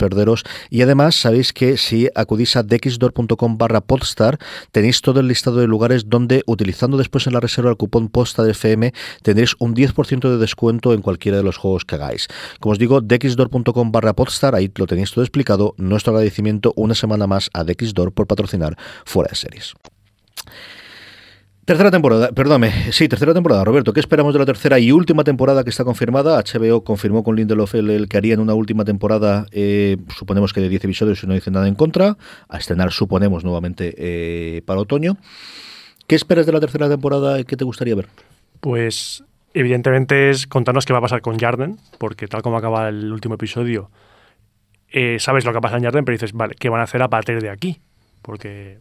Y 0.71 0.83
además, 0.83 1.15
sabéis 1.15 1.53
que 1.53 1.77
si 1.77 2.09
acudís 2.15 2.57
a 2.57 2.63
dxdor.com 2.63 3.59
barra 3.59 3.81
podstar, 3.81 4.39
tenéis 4.73 5.01
todo 5.01 5.21
el 5.21 5.29
listado 5.29 5.59
de 5.59 5.67
lugares 5.67 6.09
donde, 6.09 6.43
utilizando 6.47 6.97
después 6.97 7.27
en 7.27 7.35
la 7.35 7.41
reserva 7.41 7.71
el 7.71 7.77
cupón 7.77 8.09
posta 8.09 8.49
FM, 8.49 8.93
tendréis 9.23 9.55
un 9.59 9.75
10% 9.75 10.29
de 10.31 10.39
descuento 10.39 10.93
en 10.93 11.03
cualquiera 11.03 11.37
de 11.37 11.43
los 11.43 11.57
juegos 11.57 11.85
que 11.85 11.97
hagáis. 11.97 12.29
Como 12.61 12.73
os 12.73 12.79
digo, 12.79 13.01
dxdor.com 13.01 13.93
barra 13.93 14.15
podstar, 14.15 14.55
ahí 14.55 14.71
lo 14.77 14.87
tenéis 14.87 15.13
todo 15.13 15.25
explicado. 15.25 15.75
Nuestro 15.77 16.13
agradecimiento 16.13 16.73
una 16.77 16.95
semana 16.95 17.27
más 17.27 17.51
a 17.53 17.65
Dxdor 17.65 18.13
por 18.13 18.27
patrocinar 18.27 18.77
Fuera 19.05 19.31
de 19.31 19.37
Series. 19.37 19.75
Tercera 21.69 21.91
temporada, 21.91 22.33
perdóname, 22.33 22.71
sí, 22.93 23.09
tercera 23.09 23.35
temporada, 23.35 23.63
Roberto. 23.63 23.93
¿Qué 23.93 24.01
esperamos 24.01 24.33
de 24.33 24.39
la 24.39 24.47
tercera 24.47 24.79
y 24.79 24.91
última 24.91 25.23
temporada 25.23 25.65
que 25.65 25.69
está 25.69 25.85
confirmada? 25.85 26.43
HBO 26.43 26.83
confirmó 26.83 27.23
con 27.23 27.37
Lindelof 27.37 27.75
el, 27.75 27.91
el 27.91 28.09
que 28.09 28.17
harían 28.17 28.41
una 28.41 28.55
última 28.55 28.87
temporada, 28.87 29.45
eh, 29.53 29.99
suponemos 30.17 30.55
que 30.55 30.63
de 30.63 30.71
10 30.71 30.85
episodios, 30.85 31.21
si 31.21 31.27
no 31.27 31.35
dicen 31.35 31.53
nada 31.53 31.69
en 31.69 31.75
contra, 31.75 32.17
a 32.49 32.57
estrenar, 32.57 32.91
suponemos, 32.91 33.45
nuevamente 33.45 33.95
eh, 33.99 34.63
para 34.63 34.81
otoño. 34.81 35.19
¿Qué 36.07 36.15
esperas 36.15 36.47
de 36.47 36.53
la 36.53 36.61
tercera 36.61 36.89
temporada 36.89 37.39
y 37.39 37.45
qué 37.45 37.55
te 37.55 37.65
gustaría 37.65 37.95
ver? 37.95 38.09
Pues 38.61 39.23
evidentemente 39.53 40.31
es 40.31 40.47
contarnos 40.47 40.87
qué 40.87 40.95
va 40.95 41.01
a 41.01 41.03
pasar 41.03 41.21
con 41.21 41.39
Jarden, 41.39 41.77
porque 41.99 42.29
tal 42.29 42.41
como 42.41 42.57
acaba 42.57 42.89
el 42.89 43.13
último 43.13 43.35
episodio, 43.35 43.91
eh, 44.91 45.19
sabes 45.19 45.45
lo 45.45 45.53
que 45.53 45.61
pasa 45.61 45.77
en 45.77 45.83
Jarden, 45.83 46.07
pero 46.07 46.15
dices, 46.15 46.33
vale, 46.33 46.55
¿qué 46.59 46.71
van 46.71 46.81
a 46.81 46.85
hacer 46.85 47.03
a 47.03 47.09
partir 47.09 47.43
de 47.43 47.51
aquí? 47.51 47.79
Porque 48.23 48.79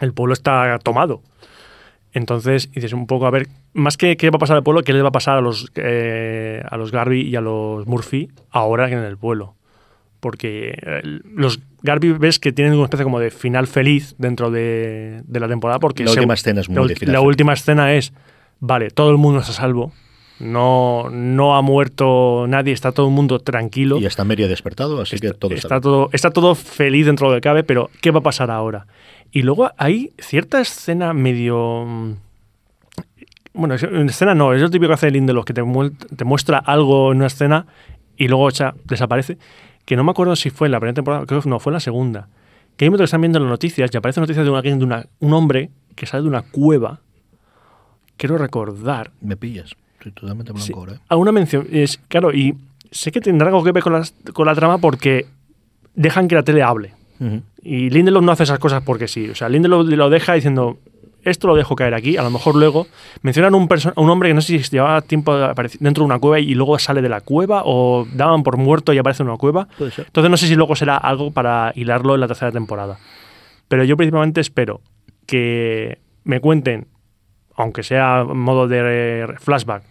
el 0.00 0.12
pueblo 0.12 0.32
está 0.32 0.76
tomado. 0.80 1.22
Entonces 2.12 2.70
dices 2.72 2.92
un 2.92 3.06
poco, 3.06 3.26
a 3.26 3.30
ver, 3.30 3.46
más 3.72 3.96
que 3.96 4.16
qué 4.16 4.30
va 4.30 4.36
a 4.36 4.38
pasar 4.38 4.56
al 4.56 4.62
pueblo, 4.62 4.82
qué 4.82 4.92
les 4.92 5.02
va 5.04 5.08
a 5.08 5.12
pasar 5.12 5.38
a 5.38 5.40
los, 5.40 5.70
eh, 5.76 6.62
a 6.68 6.76
los 6.76 6.90
Garby 6.90 7.22
y 7.22 7.36
a 7.36 7.40
los 7.40 7.86
Murphy 7.86 8.28
ahora 8.50 8.90
en 8.90 8.98
el 8.98 9.16
pueblo. 9.16 9.54
Porque 10.18 10.74
eh, 10.82 11.00
los 11.34 11.60
Garby 11.82 12.12
ves 12.12 12.38
que 12.38 12.52
tienen 12.52 12.74
una 12.74 12.84
especie 12.84 13.04
como 13.04 13.20
de 13.20 13.30
final 13.30 13.66
feliz 13.66 14.14
dentro 14.18 14.50
de, 14.50 15.22
de 15.24 15.40
la 15.40 15.48
temporada. 15.48 15.78
Porque 15.78 16.04
La 16.04 16.10
se- 16.10 16.18
última 16.18 16.34
escena 16.34 16.60
es 16.60 16.68
muy 16.68 16.76
la, 16.76 16.86
de 16.86 16.94
ul- 16.94 16.98
final 16.98 17.12
la 17.14 17.20
última 17.22 17.52
escena 17.54 17.94
es, 17.94 18.12
vale, 18.58 18.90
todo 18.90 19.10
el 19.10 19.16
mundo 19.16 19.40
está 19.40 19.52
a 19.52 19.54
salvo. 19.54 19.92
No, 20.40 21.08
no 21.10 21.54
ha 21.54 21.60
muerto 21.62 22.46
nadie, 22.48 22.72
está 22.72 22.92
todo 22.92 23.06
el 23.08 23.12
mundo 23.12 23.38
tranquilo. 23.40 23.98
Y 23.98 24.06
está 24.06 24.24
ha 24.24 24.48
despertado, 24.48 25.00
así 25.00 25.18
que 25.18 25.32
todo 25.32 25.52
está, 25.52 25.66
Está 25.68 25.80
todo, 25.82 26.08
está 26.12 26.30
todo 26.30 26.54
feliz 26.54 27.04
dentro 27.06 27.28
de 27.28 27.34
lo 27.34 27.40
que 27.40 27.42
cabe, 27.46 27.62
pero 27.62 27.90
¿qué 28.00 28.10
va 28.10 28.20
a 28.20 28.22
pasar 28.22 28.50
ahora? 28.50 28.86
Y 29.32 29.42
luego 29.42 29.70
hay 29.76 30.12
cierta 30.18 30.60
escena 30.60 31.12
medio... 31.12 31.84
mm, 31.86 32.12
Bueno, 33.52 33.74
es- 33.74 33.82
en 33.82 34.08
escena 34.08 34.34
no, 34.34 34.52
es 34.54 34.60
lo 34.62 34.70
típico 34.70 34.88
que 34.88 34.94
hace 34.94 35.10
Lindelof, 35.10 35.44
que 35.44 35.54
te, 35.54 35.62
muel- 35.62 35.96
te 36.16 36.24
muestra 36.24 36.58
algo 36.58 37.12
en 37.12 37.18
una 37.18 37.26
escena 37.26 37.66
y 38.16 38.28
luego 38.28 38.48
desaparece. 38.84 39.38
Que 39.84 39.96
no 39.96 40.04
me 40.04 40.10
acuerdo 40.12 40.36
si 40.36 40.50
fue 40.50 40.68
en 40.68 40.72
la 40.72 40.80
primera 40.80 40.94
temporada, 40.94 41.26
creo 41.26 41.40
que 41.42 41.48
no, 41.48 41.58
fue 41.58 41.70
en 41.70 41.74
la 41.74 41.80
segunda. 41.80 42.28
Que 42.76 42.84
hay 42.84 42.88
un 42.88 42.92
momento 42.92 43.02
que 43.02 43.06
están 43.06 43.20
viendo 43.20 43.38
las 43.40 43.48
noticias 43.48 43.90
y 43.92 43.96
aparece 43.96 44.20
noticias 44.20 44.44
de, 44.44 44.50
una, 44.50 44.62
de 44.62 44.72
una- 44.74 45.06
un 45.20 45.32
hombre 45.32 45.70
que 45.96 46.06
sale 46.06 46.22
de 46.22 46.28
una 46.28 46.42
cueva. 46.42 47.00
Quiero 48.16 48.36
recordar 48.38 49.10
Me 49.20 49.36
pillas, 49.36 49.72
estoy 49.94 50.12
totalmente 50.12 50.52
blanco 50.52 50.66
Sí, 50.66 50.72
ahora. 50.76 50.94
¿eh? 50.94 50.98
Alguna 51.08 51.32
mención. 51.32 51.66
Es, 51.70 51.98
claro, 52.08 52.32
y 52.32 52.54
sé 52.90 53.10
que 53.12 53.20
tendrá 53.20 53.48
algo 53.48 53.64
que 53.64 53.72
ver 53.72 53.82
con, 53.82 53.94
las- 53.94 54.14
con 54.32 54.46
la 54.46 54.54
trama 54.54 54.78
porque 54.78 55.26
dejan 55.94 56.28
que 56.28 56.34
la 56.34 56.42
tele 56.42 56.62
hable. 56.62 56.92
Y 57.62 57.90
Lindelof 57.90 58.22
no 58.24 58.32
hace 58.32 58.44
esas 58.44 58.58
cosas 58.58 58.82
porque 58.82 59.06
sí. 59.06 59.28
O 59.28 59.34
sea, 59.34 59.48
Lindelof 59.48 59.86
lo 59.86 60.08
deja 60.08 60.34
diciendo, 60.34 60.78
esto 61.22 61.46
lo 61.48 61.56
dejo 61.56 61.76
caer 61.76 61.94
aquí. 61.94 62.16
A 62.16 62.22
lo 62.22 62.30
mejor 62.30 62.56
luego 62.56 62.86
mencionan 63.22 63.54
un, 63.54 63.68
un 63.96 64.10
hombre 64.10 64.30
que 64.30 64.34
no 64.34 64.40
sé 64.40 64.58
si 64.58 64.70
llevaba 64.70 65.02
tiempo 65.02 65.36
dentro 65.80 66.02
de 66.02 66.06
una 66.06 66.18
cueva 66.18 66.40
y 66.40 66.54
luego 66.54 66.78
sale 66.78 67.02
de 67.02 67.08
la 67.08 67.20
cueva 67.20 67.62
o 67.64 68.06
daban 68.14 68.42
por 68.42 68.56
muerto 68.56 68.92
y 68.92 68.98
aparece 68.98 69.22
en 69.22 69.28
una 69.28 69.38
cueva. 69.38 69.68
Entonces 69.78 70.30
no 70.30 70.36
sé 70.36 70.46
si 70.46 70.54
luego 70.56 70.74
será 70.76 70.96
algo 70.96 71.30
para 71.30 71.72
hilarlo 71.74 72.14
en 72.14 72.20
la 72.20 72.26
tercera 72.26 72.52
temporada. 72.52 72.98
Pero 73.68 73.84
yo 73.84 73.96
principalmente 73.96 74.40
espero 74.40 74.80
que 75.26 75.98
me 76.24 76.40
cuenten, 76.40 76.88
aunque 77.54 77.82
sea 77.82 78.24
modo 78.24 78.66
de 78.66 79.32
flashback, 79.38 79.84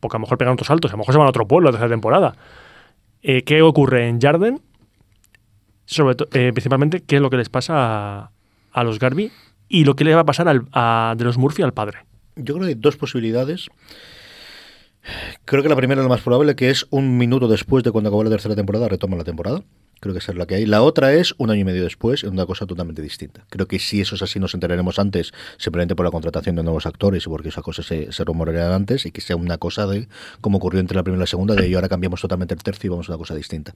porque 0.00 0.16
a 0.16 0.18
lo 0.18 0.22
mejor 0.22 0.38
pegan 0.38 0.54
otros 0.54 0.66
saltos, 0.66 0.90
a 0.90 0.94
lo 0.94 0.98
mejor 0.98 1.14
se 1.14 1.18
van 1.18 1.26
a 1.26 1.30
otro 1.30 1.46
pueblo 1.46 1.66
la 1.66 1.72
tercera 1.72 1.90
temporada. 1.90 2.34
Eh, 3.22 3.42
¿Qué 3.42 3.62
ocurre 3.62 4.08
en 4.08 4.20
Jarden? 4.20 4.60
Sobre 5.86 6.14
todo, 6.14 6.28
principalmente, 6.52 7.02
qué 7.02 7.16
es 7.16 7.22
lo 7.22 7.30
que 7.30 7.36
les 7.36 7.48
pasa 7.48 8.30
a, 8.72 8.84
los 8.84 8.98
Garby 8.98 9.30
y 9.68 9.84
lo 9.84 9.96
que 9.96 10.04
le 10.04 10.14
va 10.14 10.22
a 10.22 10.24
pasar 10.26 10.48
al- 10.48 10.66
a- 10.72 11.14
de 11.16 11.24
los 11.24 11.38
Murphy 11.38 11.62
al 11.62 11.72
padre. 11.74 11.98
Yo 12.36 12.54
creo 12.54 12.60
que 12.60 12.68
hay 12.68 12.74
dos 12.74 12.96
posibilidades. 12.96 13.68
Creo 15.44 15.62
que 15.62 15.68
la 15.68 15.76
primera 15.76 16.00
es 16.00 16.04
la 16.04 16.08
más 16.08 16.22
probable, 16.22 16.56
que 16.56 16.70
es 16.70 16.86
un 16.90 17.18
minuto 17.18 17.46
después 17.46 17.84
de 17.84 17.90
cuando 17.92 18.08
acabó 18.08 18.24
la 18.24 18.30
tercera 18.30 18.54
temporada, 18.54 18.88
retoma 18.88 19.16
la 19.16 19.24
temporada. 19.24 19.62
Creo 20.00 20.12
que 20.14 20.18
esa 20.18 20.32
es 20.32 20.38
la 20.38 20.46
que 20.46 20.56
hay. 20.56 20.66
La 20.66 20.82
otra 20.82 21.12
es 21.14 21.34
un 21.38 21.50
año 21.50 21.60
y 21.60 21.64
medio 21.64 21.82
después, 21.84 22.24
es 22.24 22.30
una 22.30 22.46
cosa 22.46 22.66
totalmente 22.66 23.00
distinta. 23.02 23.44
Creo 23.50 23.66
que 23.66 23.78
si 23.78 24.00
eso 24.00 24.14
es 24.16 24.22
así, 24.22 24.38
nos 24.40 24.54
enteraremos 24.54 24.98
antes, 24.98 25.32
simplemente 25.58 25.94
por 25.94 26.04
la 26.04 26.10
contratación 26.10 26.56
de 26.56 26.62
nuevos 26.62 26.86
actores 26.86 27.24
y 27.26 27.28
porque 27.28 27.50
esas 27.50 27.62
cosas 27.62 27.86
se, 27.86 28.12
se 28.12 28.24
antes 28.74 29.06
y 29.06 29.12
que 29.12 29.20
sea 29.20 29.36
una 29.36 29.58
cosa 29.58 29.86
de 29.86 30.08
como 30.40 30.58
ocurrió 30.58 30.80
entre 30.80 30.96
la 30.96 31.02
primera 31.02 31.20
y 31.20 31.24
la 31.24 31.26
segunda, 31.26 31.54
de 31.54 31.68
y 31.68 31.74
ahora 31.74 31.88
cambiamos 31.88 32.20
totalmente 32.20 32.54
el 32.54 32.62
tercio 32.62 32.88
y 32.88 32.90
vamos 32.90 33.08
a 33.08 33.12
una 33.12 33.18
cosa 33.18 33.34
distinta. 33.34 33.72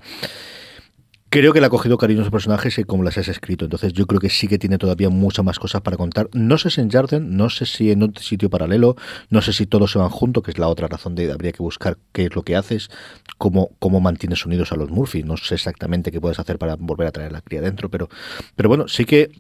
Creo 1.31 1.53
que 1.53 1.61
le 1.61 1.67
ha 1.67 1.69
cogido 1.69 1.99
cariño 1.99 2.21
a 2.21 2.23
los 2.23 2.33
personajes 2.33 2.79
y 2.79 2.85
como 2.85 3.03
las 3.03 3.19
has 3.19 3.29
escrito. 3.29 3.67
Entonces 3.67 3.93
yo 3.93 4.07
creo 4.07 4.19
que 4.19 4.31
sí 4.31 4.49
que 4.49 4.59
tiene 4.59 4.79
todavía 4.79 5.11
muchas 5.11 5.45
más 5.45 5.59
cosas 5.59 5.83
para 5.83 5.99
contar. 5.99 6.31
No 6.33 6.57
sé 6.57 6.71
si 6.71 6.81
en 6.81 6.89
Jarden, 6.89 7.37
no 7.37 7.51
sé 7.51 7.67
si 7.67 7.91
en 7.91 8.03
otro 8.03 8.23
sitio 8.23 8.49
paralelo, 8.49 8.97
no 9.29 9.43
sé 9.43 9.53
si 9.53 9.67
todos 9.67 9.93
se 9.93 9.99
van 9.99 10.09
juntos, 10.09 10.43
que 10.43 10.53
es 10.53 10.59
la 10.59 10.69
otra 10.69 10.89
razón 10.89 11.15
de 11.15 11.31
habría 11.31 11.53
que 11.53 11.63
buscar 11.63 11.99
qué 12.13 12.25
es 12.25 12.35
lo 12.35 12.45
que 12.45 12.57
haces, 12.57 12.89
cómo, 13.37 13.73
cómo 13.79 14.01
mantienes 14.01 14.47
unidos 14.47 14.73
a 14.73 14.77
los 14.77 14.91
Murphy. 14.91 15.23
No 15.23 15.37
sé 15.37 15.57
exactamente 15.57 16.11
qué 16.11 16.19
puedes 16.19 16.39
hacer 16.39 16.59
para 16.59 16.77
volver 16.77 17.07
a 17.07 17.13
traer 17.13 17.31
la 17.31 17.43
cría 17.43 17.61
dentro, 17.61 17.91
pero, 17.91 18.09
pero 18.57 18.71
bueno, 18.71 18.89
sí 18.89 19.05
que 19.05 19.31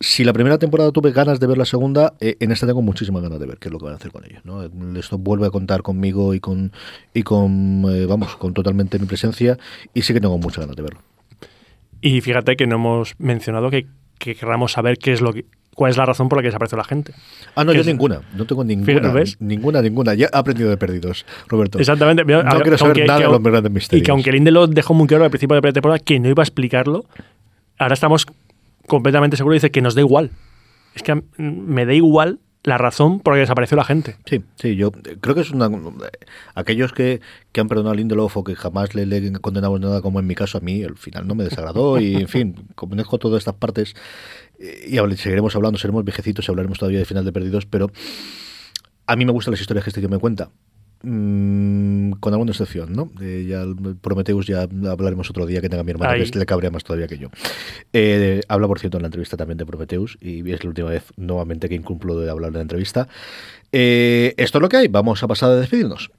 si 0.00 0.24
la 0.24 0.32
primera 0.32 0.58
temporada 0.58 0.90
tuve 0.90 1.12
ganas 1.12 1.38
de 1.38 1.46
ver 1.46 1.56
la 1.56 1.66
segunda, 1.66 2.14
eh, 2.18 2.36
en 2.40 2.50
esta 2.50 2.66
tengo 2.66 2.82
muchísimas 2.82 3.22
ganas 3.22 3.38
de 3.38 3.46
ver 3.46 3.58
qué 3.58 3.68
es 3.68 3.72
lo 3.72 3.78
que 3.78 3.84
van 3.84 3.94
a 3.94 3.96
hacer 3.98 4.10
con 4.10 4.24
ellos. 4.24 4.44
¿no? 4.44 4.64
Esto 4.98 5.18
vuelve 5.18 5.46
a 5.46 5.50
contar 5.50 5.82
conmigo 5.82 6.34
y 6.34 6.40
con, 6.40 6.72
y 7.14 7.22
con 7.22 7.84
eh, 7.88 8.06
vamos, 8.06 8.34
con 8.34 8.54
totalmente 8.54 8.98
mi 8.98 9.06
presencia 9.06 9.56
y 9.94 10.02
sí 10.02 10.12
que 10.12 10.20
tengo 10.20 10.36
muchas 10.36 10.62
ganas 10.64 10.74
de 10.74 10.82
verlo. 10.82 11.00
Y 12.00 12.20
fíjate 12.20 12.56
que 12.56 12.66
no 12.66 12.76
hemos 12.76 13.14
mencionado 13.18 13.70
que, 13.70 13.86
que 14.18 14.34
querramos 14.34 14.72
saber 14.72 14.98
qué 14.98 15.12
es 15.12 15.20
lo 15.20 15.32
que, 15.32 15.44
cuál 15.74 15.90
es 15.90 15.96
la 15.96 16.06
razón 16.06 16.28
por 16.28 16.38
la 16.38 16.42
que 16.42 16.48
desapareció 16.48 16.76
la 16.78 16.84
gente. 16.84 17.12
Ah, 17.54 17.64
no, 17.64 17.72
yo 17.72 17.80
es- 17.80 17.86
ninguna. 17.86 18.20
No 18.36 18.46
tengo 18.46 18.62
Fíjate, 18.64 18.92
ninguna. 18.94 19.12
¿ves? 19.12 19.36
Ninguna, 19.40 19.82
ninguna. 19.82 20.14
Ya 20.14 20.26
he 20.26 20.36
aprendido 20.36 20.70
de 20.70 20.76
perdidos, 20.76 21.24
Roberto. 21.48 21.78
Exactamente. 21.78 22.24
Mira, 22.24 22.42
No 22.42 22.50
a- 22.50 22.60
quiero 22.62 22.78
saber 22.78 22.92
aunque- 22.96 23.06
nada 23.06 23.18
que- 23.20 23.26
de 23.26 23.32
los 23.32 23.42
grandes 23.42 23.72
misterios. 23.72 24.02
Y 24.02 24.04
que 24.04 24.10
aunque 24.10 24.32
Lindelof 24.32 24.70
dejó 24.70 24.94
muy 24.94 25.06
claro 25.06 25.24
al 25.24 25.30
principio 25.30 25.60
de 25.60 25.66
la 25.68 25.72
temporada 25.72 25.98
que 25.98 26.18
no 26.20 26.28
iba 26.28 26.42
a 26.42 26.44
explicarlo, 26.44 27.04
ahora 27.78 27.94
estamos 27.94 28.26
completamente 28.86 29.36
seguros 29.36 29.56
y 29.56 29.58
dice 29.58 29.70
que 29.70 29.82
nos 29.82 29.94
da 29.94 30.00
igual. 30.00 30.30
Es 30.94 31.02
que 31.02 31.22
me 31.36 31.84
da 31.86 31.94
igual 31.94 32.38
la 32.68 32.78
razón 32.78 33.20
por 33.20 33.32
la 33.32 33.38
que 33.38 33.40
desapareció 33.40 33.76
la 33.76 33.84
gente. 33.84 34.16
Sí, 34.26 34.42
sí, 34.56 34.76
yo 34.76 34.92
creo 34.92 35.34
que 35.34 35.40
es 35.40 35.50
una. 35.50 35.68
Aquellos 36.54 36.92
que, 36.92 37.20
que 37.52 37.60
han 37.60 37.68
perdonado 37.68 37.92
a 37.92 37.96
Lindelof 37.96 38.36
o 38.36 38.44
que 38.44 38.54
jamás 38.54 38.94
le, 38.94 39.06
le 39.06 39.32
condenamos 39.40 39.80
nada, 39.80 40.02
como 40.02 40.20
en 40.20 40.26
mi 40.26 40.34
caso, 40.34 40.58
a 40.58 40.60
mí 40.60 40.84
al 40.84 40.96
final 40.96 41.26
no 41.26 41.34
me 41.34 41.44
desagradó 41.44 41.98
y, 41.98 42.14
en 42.16 42.28
fin, 42.28 42.68
conozco 42.74 43.18
todas 43.18 43.38
estas 43.38 43.54
partes 43.54 43.94
y 44.58 44.96
seguiremos 45.16 45.54
hablando, 45.54 45.78
seremos 45.78 46.04
viejecitos 46.04 46.46
y 46.46 46.50
hablaremos 46.50 46.78
todavía 46.78 46.98
de 46.98 47.04
final 47.04 47.24
de 47.24 47.32
Perdidos, 47.32 47.66
pero 47.66 47.90
a 49.06 49.16
mí 49.16 49.24
me 49.24 49.32
gustan 49.32 49.52
las 49.52 49.60
historias 49.60 49.84
que 49.84 49.90
este 49.90 50.00
tío 50.00 50.08
me 50.08 50.18
cuenta. 50.18 50.50
Mm, 51.02 52.12
con 52.14 52.32
alguna 52.32 52.50
excepción, 52.50 52.92
¿no? 52.92 53.10
Eh, 53.20 53.46
ya 53.48 53.62
el 53.62 53.96
Prometheus 54.00 54.46
ya 54.46 54.62
hablaremos 54.62 55.30
otro 55.30 55.46
día 55.46 55.60
que 55.60 55.68
tenga 55.68 55.84
mi 55.84 55.92
hermano, 55.92 56.10
Ahí. 56.10 56.28
que 56.28 56.38
le 56.38 56.46
cabrea 56.46 56.70
más 56.72 56.82
todavía 56.82 57.06
que 57.06 57.18
yo. 57.18 57.28
Eh, 57.92 58.40
habla, 58.48 58.66
por 58.66 58.80
cierto, 58.80 58.98
en 58.98 59.02
la 59.02 59.06
entrevista 59.06 59.36
también 59.36 59.58
de 59.58 59.66
Prometheus 59.66 60.18
y 60.20 60.50
es 60.50 60.64
la 60.64 60.70
última 60.70 60.90
vez 60.90 61.04
nuevamente 61.16 61.68
que 61.68 61.76
incumplo 61.76 62.18
de 62.18 62.30
hablar 62.30 62.48
en 62.48 62.54
la 62.54 62.62
entrevista. 62.62 63.06
Eh, 63.70 64.34
esto 64.36 64.58
es 64.58 64.62
lo 64.62 64.68
que 64.68 64.78
hay, 64.78 64.88
vamos 64.88 65.22
a 65.22 65.28
pasar 65.28 65.50
a 65.50 65.56
despedirnos. 65.56 66.10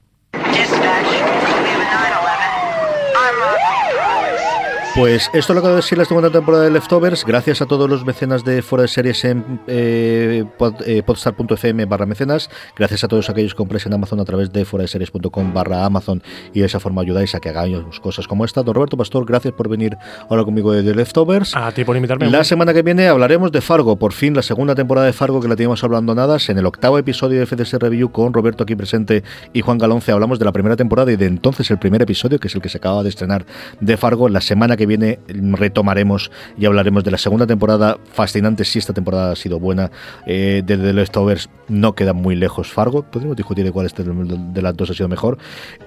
Pues 4.96 5.30
esto 5.32 5.52
es 5.52 5.56
lo 5.56 5.62
que 5.62 5.68
decir 5.68 5.96
la 5.98 6.04
segunda 6.04 6.30
temporada 6.30 6.64
de 6.64 6.70
Leftovers. 6.72 7.24
Gracias 7.24 7.62
a 7.62 7.66
todos 7.66 7.88
los 7.88 8.04
mecenas 8.04 8.44
de 8.44 8.60
Fuera 8.60 8.82
de 8.82 8.88
Series 8.88 9.24
en 9.24 9.60
eh, 9.68 10.44
pod- 10.58 10.82
eh, 10.84 11.02
podstar.fm 11.04 11.84
barra 11.86 12.06
mecenas. 12.06 12.50
Gracias 12.76 13.04
a 13.04 13.08
todos 13.08 13.30
aquellos 13.30 13.54
que 13.54 13.58
compréis 13.58 13.86
en 13.86 13.92
Amazon 13.94 14.18
a 14.18 14.24
través 14.24 14.52
de 14.52 14.64
fuera 14.64 14.82
de 14.82 14.88
series.com 14.88 15.54
barra 15.54 15.84
Amazon 15.86 16.20
y 16.52 16.60
de 16.60 16.66
esa 16.66 16.80
forma 16.80 17.02
ayudáis 17.02 17.36
a 17.36 17.40
que 17.40 17.48
hagamos 17.50 18.00
cosas 18.00 18.26
como 18.26 18.44
esta. 18.44 18.64
Don 18.64 18.74
Roberto 18.74 18.96
Pastor, 18.96 19.24
gracias 19.24 19.54
por 19.54 19.68
venir 19.68 19.96
ahora 20.28 20.42
conmigo 20.42 20.72
de 20.72 20.82
The 20.82 20.94
Leftovers. 20.96 21.54
A 21.54 21.70
ti 21.70 21.84
por 21.84 21.94
invitarme. 21.96 22.28
La 22.28 22.42
semana 22.42 22.74
que 22.74 22.82
viene 22.82 23.06
hablaremos 23.06 23.52
de 23.52 23.60
Fargo, 23.60 23.96
por 23.96 24.12
fin 24.12 24.34
la 24.34 24.42
segunda 24.42 24.74
temporada 24.74 25.06
de 25.06 25.12
Fargo 25.12 25.40
que 25.40 25.46
la 25.46 25.54
teníamos 25.54 25.84
hablando 25.84 26.16
nada, 26.16 26.36
en 26.48 26.58
el 26.58 26.66
octavo 26.66 26.98
episodio 26.98 27.38
de 27.38 27.46
FDS 27.46 27.74
Review 27.74 28.10
con 28.10 28.34
Roberto 28.34 28.64
aquí 28.64 28.74
presente 28.74 29.22
y 29.52 29.60
Juan 29.60 29.78
Galonce 29.78 30.10
hablamos 30.10 30.40
de 30.40 30.44
la 30.46 30.52
primera 30.52 30.74
temporada 30.74 31.12
y 31.12 31.16
de 31.16 31.26
entonces 31.26 31.70
el 31.70 31.78
primer 31.78 32.02
episodio, 32.02 32.40
que 32.40 32.48
es 32.48 32.54
el 32.56 32.60
que 32.60 32.68
se 32.68 32.78
acaba 32.78 33.04
de 33.04 33.08
estrenar 33.08 33.46
de 33.80 33.96
Fargo. 33.96 34.28
La 34.28 34.40
semana 34.40 34.76
que 34.76 34.79
viene 34.86 35.18
retomaremos 35.28 36.30
y 36.58 36.66
hablaremos 36.66 37.04
de 37.04 37.10
la 37.10 37.18
segunda 37.18 37.46
temporada, 37.46 37.98
fascinante 38.12 38.64
si 38.64 38.78
esta 38.78 38.92
temporada 38.92 39.32
ha 39.32 39.36
sido 39.36 39.58
buena, 39.58 39.90
eh, 40.26 40.62
de 40.64 40.76
The 40.76 40.92
Leftovers 40.92 41.50
no 41.68 41.94
queda 41.94 42.12
muy 42.12 42.36
lejos 42.36 42.72
Fargo, 42.72 43.02
podríamos 43.02 43.36
discutir 43.36 43.64
de 43.64 43.72
cuál 43.72 43.86
este 43.86 44.02
de 44.02 44.62
las 44.62 44.76
dos 44.76 44.90
ha 44.90 44.94
sido 44.94 45.08
mejor. 45.08 45.38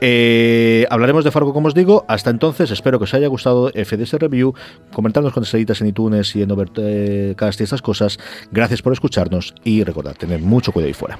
Eh, 0.01 0.85
hablaremos 0.89 1.23
de 1.23 1.31
Fargo 1.31 1.53
como 1.53 1.67
os 1.67 1.73
digo, 1.73 2.05
hasta 2.07 2.29
entonces 2.29 2.71
espero 2.71 2.99
que 2.99 3.05
os 3.05 3.13
haya 3.13 3.27
gustado 3.27 3.69
FDS 3.69 4.13
Review, 4.13 4.53
comentarnos 4.93 5.33
con 5.33 5.43
estrellitas 5.43 5.81
en 5.81 5.87
iTunes 5.87 6.35
y 6.35 6.41
en 6.41 6.51
Overcast 6.51 7.59
y 7.59 7.63
estas 7.63 7.81
cosas. 7.81 8.17
Gracias 8.51 8.81
por 8.81 8.93
escucharnos 8.93 9.53
y 9.63 9.83
recordad, 9.83 10.15
tener 10.15 10.39
mucho 10.39 10.71
cuidado 10.71 10.87
ahí 10.87 10.93
fuera. 10.93 11.19